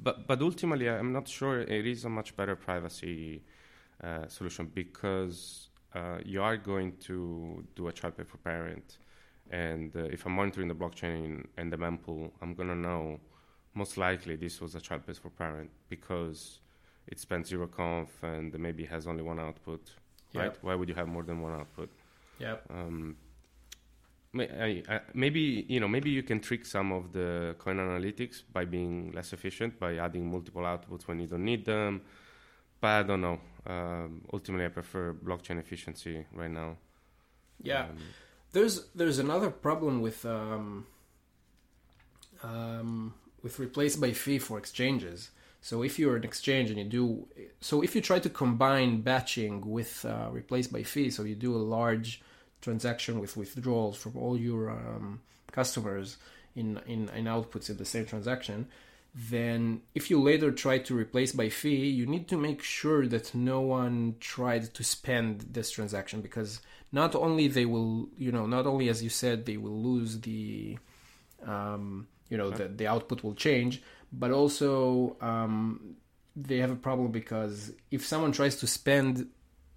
but 0.03 0.27
but 0.27 0.41
ultimately, 0.43 0.89
I'm 0.89 1.13
not 1.13 1.29
sure 1.29 1.61
it 1.61 1.87
is 1.87 2.05
a 2.05 2.09
much 2.09 2.37
better 2.37 2.57
privacy 2.57 3.43
uh, 4.03 4.27
solution 4.29 4.71
because 4.75 5.69
uh, 5.95 6.19
you 6.25 6.43
are 6.43 6.57
going 6.57 6.97
to 7.03 7.65
do 7.77 7.89
a 7.89 7.93
child 7.93 8.17
pay 8.17 8.25
for 8.25 8.39
parent, 8.39 8.99
and 9.51 9.95
uh, 9.95 10.05
if 10.05 10.27
I'm 10.27 10.33
monitoring 10.33 10.69
the 10.69 10.75
blockchain 10.75 11.47
and 11.57 11.73
the 11.73 11.77
mempool, 11.77 12.33
I'm 12.43 12.55
gonna 12.55 12.75
know 12.75 13.21
most 13.75 13.97
likely 13.97 14.37
this 14.37 14.61
was 14.61 14.75
a 14.75 14.81
child 14.81 15.07
pay 15.07 15.13
for 15.15 15.31
parent 15.31 15.71
because 15.89 16.61
it 17.07 17.19
spends 17.19 17.49
zero 17.49 17.67
conf 17.67 18.11
and 18.23 18.59
maybe 18.59 18.85
has 18.85 19.07
only 19.07 19.23
one 19.23 19.41
output. 19.41 19.91
Yep. 20.33 20.43
Right? 20.43 20.57
Why 20.63 20.75
would 20.75 20.89
you 20.89 20.95
have 20.95 21.09
more 21.09 21.23
than 21.23 21.41
one 21.41 21.53
output? 21.53 21.91
Yeah. 22.39 22.57
Um, 22.71 23.17
maybe 24.35 25.65
you 25.69 25.79
know 25.79 25.87
maybe 25.89 26.11
you 26.11 26.23
can 26.23 26.41
trick 26.41 26.67
some 26.67 26.93
of 26.93 27.13
the 27.13 27.55
coin 27.59 27.77
analytics 27.77 28.43
by 28.53 28.65
being 28.65 29.13
less 29.13 29.33
efficient 29.33 29.79
by 29.79 29.97
adding 29.97 30.29
multiple 30.29 30.63
outputs 30.63 31.03
when 31.07 31.21
you 31.21 31.27
don't 31.29 31.45
need 31.45 31.65
them 31.65 32.01
but 32.81 32.89
i 32.89 33.03
don't 33.05 33.21
know 33.21 33.39
um, 33.67 34.23
ultimately 34.33 34.65
i 34.67 34.69
prefer 34.69 35.15
blockchain 35.15 35.61
efficiency 35.61 36.27
right 36.35 36.51
now 36.51 36.77
yeah 37.63 37.85
um, 37.85 37.97
there's 38.51 38.87
there's 38.95 39.21
another 39.21 39.51
problem 39.51 40.01
with 40.01 40.27
um, 40.27 40.85
um, 42.43 43.15
with 43.45 43.61
replace 43.61 43.95
by 43.95 44.11
fee 44.13 44.41
for 44.41 44.59
exchanges. 44.59 45.31
So 45.61 45.83
if 45.83 45.99
you're 45.99 46.17
an 46.17 46.25
exchange 46.25 46.71
and 46.71 46.79
you 46.79 46.85
do 46.85 47.29
so 47.61 47.83
if 47.83 47.95
you 47.95 48.01
try 48.01 48.19
to 48.19 48.29
combine 48.29 49.03
batching 49.03 49.71
with 49.71 50.05
uh, 50.05 50.29
replace 50.33 50.67
by 50.67 50.83
fee 50.83 51.11
so 51.11 51.23
you 51.23 51.37
do 51.37 51.55
a 51.55 51.69
large 51.79 52.21
transaction 52.61 53.21
with 53.21 53.37
withdrawals 53.37 53.97
from 53.97 54.17
all 54.17 54.37
your 54.37 54.71
um, 54.71 55.21
customers 55.53 56.17
in, 56.57 56.81
in, 56.87 57.09
in 57.11 57.25
outputs 57.27 57.69
in 57.71 57.77
the 57.77 57.85
same 57.85 58.07
transaction, 58.07 58.67
then 59.15 59.81
if 59.95 60.11
you 60.11 60.21
later 60.21 60.51
try 60.51 60.79
to 60.79 60.95
replace 60.95 61.33
by 61.33 61.49
fee, 61.49 61.89
you 61.89 62.07
need 62.07 62.27
to 62.29 62.37
make 62.37 62.63
sure 62.63 63.07
that 63.07 63.35
no 63.35 63.61
one 63.61 64.17
tried 64.19 64.75
to 64.75 64.83
spend 64.83 65.41
this 65.53 65.71
transaction 65.71 66.21
because 66.21 66.61
not 66.91 67.15
only 67.15 67.47
they 67.47 67.65
will, 67.65 68.09
you 68.19 68.33
know, 68.33 68.47
not 68.47 68.67
only 68.67 68.89
as 68.89 69.03
you 69.03 69.11
said 69.11 69.47
they 69.47 69.57
will 69.57 69.81
lose 69.83 70.21
the, 70.21 70.79
um, 71.47 72.09
you 72.29 72.37
know, 72.37 72.51
the 72.51 72.69
the 72.69 72.87
output 72.87 73.23
will 73.23 73.35
change, 73.35 73.83
but 74.13 74.31
also 74.31 75.17
um, 75.21 75.97
they 76.37 76.59
have 76.59 76.71
a 76.71 76.77
problem 76.77 77.11
because 77.11 77.73
if 77.91 78.05
someone 78.05 78.33
tries 78.33 78.57
to 78.57 78.67
spend 78.67 79.29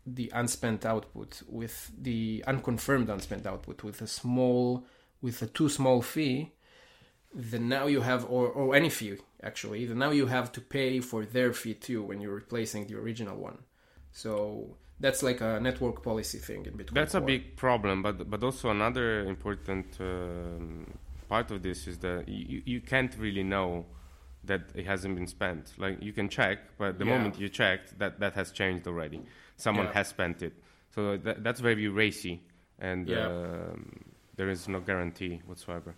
the 0.05 0.31
unspent 0.33 0.85
output 0.85 1.41
with 1.47 1.91
the 2.01 2.43
unconfirmed 2.47 3.09
unspent 3.09 3.45
output 3.45 3.83
with 3.83 4.01
a 4.01 4.07
small 4.07 4.85
with 5.21 5.41
a 5.41 5.47
too 5.47 5.67
small 5.67 6.01
fee 6.01 6.53
then 7.33 7.67
now 7.67 7.87
you 7.87 8.01
have 8.01 8.23
or, 8.29 8.47
or 8.47 8.73
any 8.73 8.89
fee 8.89 9.17
actually 9.43 9.85
then 9.85 9.99
now 9.99 10.11
you 10.11 10.27
have 10.27 10.51
to 10.51 10.61
pay 10.61 11.01
for 11.01 11.25
their 11.25 11.51
fee 11.51 11.73
too 11.73 12.01
when 12.01 12.21
you're 12.21 12.33
replacing 12.33 12.87
the 12.87 12.95
original 12.95 13.35
one. 13.35 13.57
So 14.11 14.77
that's 14.99 15.21
like 15.21 15.41
a 15.41 15.59
network 15.59 16.01
policy 16.01 16.39
thing 16.39 16.65
in 16.65 16.75
between 16.75 16.95
that's 16.95 17.13
a 17.13 17.21
big 17.21 17.55
problem 17.55 18.01
but 18.01 18.29
but 18.29 18.43
also 18.43 18.71
another 18.71 19.25
important 19.25 19.85
um, 19.99 20.87
part 21.28 21.51
of 21.51 21.61
this 21.63 21.88
is 21.88 21.97
that 21.99 22.28
you, 22.28 22.61
you 22.65 22.82
can't 22.82 23.15
really 23.17 23.43
know 23.43 23.86
that 24.43 24.61
it 24.75 24.86
hasn't 24.86 25.15
been 25.15 25.28
spent 25.28 25.73
like 25.78 26.01
you 26.01 26.13
can 26.13 26.30
check 26.30 26.59
but 26.78 26.97
the 26.99 27.05
yeah. 27.05 27.17
moment 27.17 27.38
you 27.39 27.49
checked 27.49 27.97
that 27.99 28.19
that 28.19 28.34
has 28.34 28.51
changed 28.51 28.88
already 28.88 29.21
someone 29.57 29.88
yeah. 29.88 29.93
has 29.93 30.07
spent 30.07 30.41
it. 30.41 30.53
So 30.95 31.17
that, 31.17 31.43
that's 31.43 31.59
very 31.59 31.88
racy, 31.88 32.41
and 32.80 33.07
yeah. 33.09 33.28
Um, 33.28 34.05
there 34.36 34.49
is 34.49 34.67
no 34.67 34.80
guarantee 34.80 35.41
whatsoever. 35.47 35.95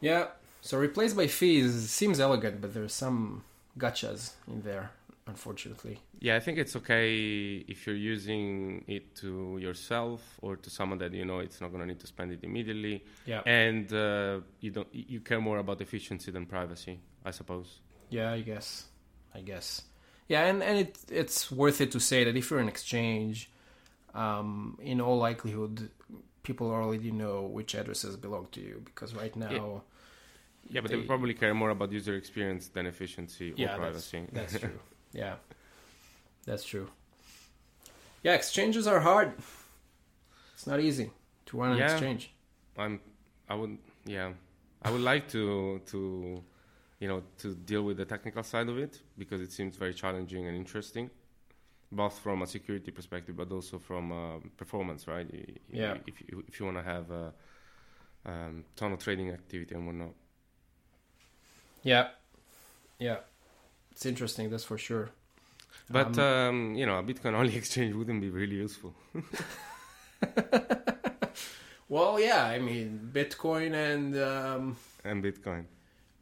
Yeah. 0.00 0.28
So 0.62 0.78
replaced 0.78 1.14
by 1.14 1.26
fees 1.26 1.90
seems 1.90 2.18
elegant, 2.20 2.60
but 2.60 2.72
there's 2.72 2.94
some 2.94 3.44
gotchas 3.78 4.32
in 4.48 4.62
there, 4.62 4.90
unfortunately. 5.32 5.96
Yeah, 6.26 6.34
I 6.38 6.40
think 6.44 6.56
it's 6.62 6.74
okay 6.80 7.08
if 7.74 7.78
you're 7.84 8.02
using 8.16 8.84
it 8.96 9.04
to 9.22 9.30
yourself 9.66 10.20
or 10.44 10.52
to 10.64 10.68
someone 10.78 10.98
that 11.02 11.12
you 11.20 11.26
know 11.30 11.38
it's 11.46 11.58
not 11.62 11.68
going 11.72 11.82
to 11.84 11.88
need 11.92 12.02
to 12.06 12.08
spend 12.14 12.28
it 12.36 12.40
immediately. 12.48 12.96
Yeah. 13.32 13.42
And 13.64 13.86
uh, 13.92 14.40
you 14.64 14.70
don't 14.76 14.90
you 14.92 15.20
care 15.28 15.42
more 15.48 15.58
about 15.64 15.80
efficiency 15.86 16.30
than 16.36 16.44
privacy, 16.56 16.94
I 17.30 17.32
suppose. 17.40 17.68
Yeah, 18.16 18.30
I 18.38 18.40
guess. 18.50 18.68
I 19.38 19.40
guess. 19.40 19.82
Yeah, 20.28 20.42
and, 20.50 20.62
and 20.62 20.76
it, 20.84 20.98
it's 21.22 21.50
worth 21.50 21.80
it 21.80 21.90
to 21.92 22.00
say 22.00 22.24
that 22.24 22.36
if 22.36 22.50
you're 22.50 22.60
an 22.60 22.68
exchange, 22.68 23.50
um, 24.14 24.78
in 24.80 25.00
all 25.00 25.18
likelihood, 25.18 25.90
people 26.42 26.70
already 26.70 27.10
know 27.10 27.42
which 27.42 27.74
addresses 27.74 28.16
belong 28.16 28.46
to 28.52 28.60
you 28.60 28.82
because 28.84 29.14
right 29.14 29.34
now. 29.36 29.50
Yeah, 29.50 30.74
yeah 30.74 30.80
but 30.82 30.90
they, 30.90 30.98
they 30.98 31.02
probably 31.02 31.34
care 31.34 31.54
more 31.54 31.70
about 31.70 31.92
user 31.92 32.14
experience 32.14 32.68
than 32.68 32.86
efficiency 32.86 33.52
yeah, 33.56 33.74
or 33.74 33.78
privacy. 33.78 34.20
That's, 34.32 34.52
that's 34.52 34.64
true. 34.64 34.78
Yeah, 35.12 35.34
that's 36.44 36.64
true. 36.64 36.88
Yeah, 38.22 38.34
exchanges 38.34 38.86
are 38.86 39.00
hard. 39.00 39.32
It's 40.54 40.66
not 40.66 40.80
easy 40.80 41.10
to 41.46 41.56
run 41.56 41.72
an 41.72 41.78
yeah, 41.78 41.92
exchange. 41.92 42.32
I'm. 42.78 43.00
I 43.48 43.54
would. 43.54 43.78
Yeah, 44.06 44.32
I 44.82 44.90
would 44.90 45.00
like 45.00 45.28
to 45.28 45.80
to 45.86 46.42
you 47.02 47.08
know, 47.08 47.20
to 47.36 47.56
deal 47.56 47.82
with 47.82 47.96
the 47.96 48.04
technical 48.04 48.44
side 48.44 48.68
of 48.68 48.78
it 48.78 49.02
because 49.18 49.40
it 49.40 49.50
seems 49.50 49.74
very 49.74 49.92
challenging 49.92 50.46
and 50.46 50.56
interesting, 50.56 51.10
both 51.90 52.16
from 52.20 52.42
a 52.42 52.46
security 52.46 52.92
perspective, 52.92 53.36
but 53.36 53.50
also 53.50 53.76
from 53.80 54.12
uh, 54.12 54.38
performance, 54.56 55.08
right? 55.08 55.28
Yeah. 55.68 55.96
If 56.06 56.20
you, 56.20 56.44
if 56.46 56.60
you 56.60 56.66
want 56.66 56.78
to 56.78 56.84
have 56.84 57.10
a 57.10 57.32
um, 58.24 58.64
ton 58.76 58.92
of 58.92 59.00
trading 59.00 59.30
activity 59.30 59.74
and 59.74 59.84
whatnot. 59.84 60.14
Yeah, 61.82 62.10
yeah, 63.00 63.16
it's 63.92 64.04
interesting. 64.06 64.50
That's 64.50 64.64
for 64.64 64.78
sure. 64.78 65.10
But 65.90 66.18
Um, 66.18 66.24
um, 66.24 66.74
you 66.74 66.86
know, 66.86 66.98
a 66.98 67.02
Bitcoin 67.02 67.34
only 67.34 67.54
exchange 67.62 67.94
wouldn't 67.94 68.20
be 68.20 68.30
really 68.30 68.56
useful. 68.56 68.94
Well, 71.88 72.18
yeah, 72.18 72.44
I 72.46 72.58
mean, 72.58 73.10
Bitcoin 73.12 73.74
and 73.74 74.16
um, 74.16 74.76
And 75.04 75.22
Bitcoin, 75.22 75.64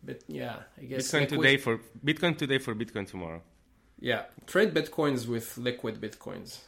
But 0.03 0.19
yeah, 0.27 0.57
I 0.77 0.85
guess 0.85 1.07
Bitcoin 1.07 1.21
liquid- 1.31 1.41
today 1.43 1.57
for 1.59 1.79
Bitcoin 2.05 2.37
today 2.37 2.59
for 2.59 2.75
Bitcoin 2.75 3.07
tomorrow. 3.09 3.41
Yeah, 4.01 4.23
trade 4.49 4.75
bitcoins 4.75 5.29
with 5.29 5.57
liquid 5.59 6.01
bitcoins. 6.01 6.59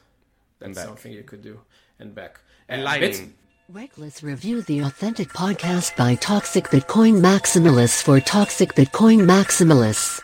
That's 0.60 0.80
something 0.80 1.10
you 1.12 1.24
could 1.24 1.42
do, 1.42 1.60
and 1.98 2.14
back. 2.14 2.40
And 2.68 2.86
Uh, 2.86 2.98
bits- 3.00 3.18
Lightning. 3.18 3.34
Reckless 3.68 4.22
Review 4.22 4.62
the 4.62 4.80
authentic 4.80 5.30
podcast 5.30 5.96
by 5.96 6.14
Toxic 6.16 6.64
Bitcoin 6.68 7.20
Maximalists 7.20 8.02
for 8.04 8.20
Toxic 8.20 8.74
Bitcoin 8.74 9.20
Maximalists. 9.26 10.20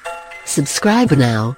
Subscribe 0.48 1.10
now. 1.12 1.56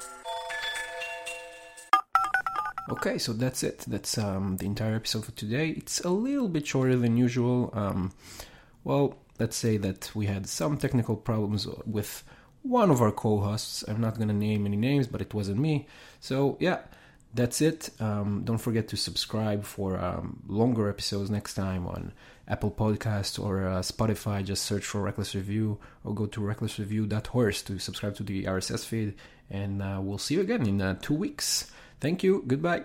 Okay, 2.90 3.18
so 3.18 3.32
that's 3.32 3.62
it. 3.62 3.84
That's 3.86 4.18
um, 4.18 4.56
the 4.56 4.66
entire 4.66 4.96
episode 4.96 5.24
for 5.24 5.30
today. 5.30 5.68
It's 5.70 6.00
a 6.00 6.08
little 6.08 6.48
bit 6.48 6.66
shorter 6.66 6.96
than 6.96 7.16
usual. 7.16 7.70
Um, 7.72 8.12
well, 8.82 9.16
let's 9.38 9.56
say 9.56 9.76
that 9.76 10.10
we 10.12 10.26
had 10.26 10.48
some 10.48 10.76
technical 10.76 11.14
problems 11.14 11.68
with 11.86 12.24
one 12.62 12.90
of 12.90 13.00
our 13.00 13.12
co-hosts. 13.12 13.84
I'm 13.86 14.00
not 14.00 14.18
gonna 14.18 14.32
name 14.32 14.66
any 14.66 14.76
names, 14.76 15.06
but 15.06 15.22
it 15.22 15.32
wasn't 15.32 15.60
me. 15.60 15.86
So 16.18 16.56
yeah, 16.58 16.80
that's 17.34 17.60
it. 17.60 17.90
Um, 18.00 18.42
don't 18.44 18.58
forget 18.58 18.88
to 18.88 18.96
subscribe 18.96 19.64
for 19.64 19.98
um, 19.98 20.42
longer 20.46 20.88
episodes 20.88 21.30
next 21.30 21.54
time 21.54 21.86
on 21.86 22.12
Apple 22.48 22.70
Podcast 22.70 23.42
or 23.42 23.66
uh, 23.66 23.80
Spotify. 23.80 24.44
Just 24.44 24.64
search 24.64 24.84
for 24.84 25.00
Reckless 25.00 25.34
Review 25.34 25.78
or 26.04 26.14
go 26.14 26.26
to 26.26 26.40
recklessreview.horse 26.40 27.62
to 27.62 27.78
subscribe 27.78 28.16
to 28.16 28.22
the 28.22 28.44
RSS 28.44 28.84
feed. 28.84 29.14
And 29.48 29.82
uh, 29.82 30.00
we'll 30.02 30.18
see 30.18 30.34
you 30.34 30.40
again 30.40 30.66
in 30.66 30.80
uh, 30.80 30.96
two 31.00 31.14
weeks. 31.14 31.70
Thank 32.00 32.22
you. 32.22 32.42
Goodbye. 32.46 32.84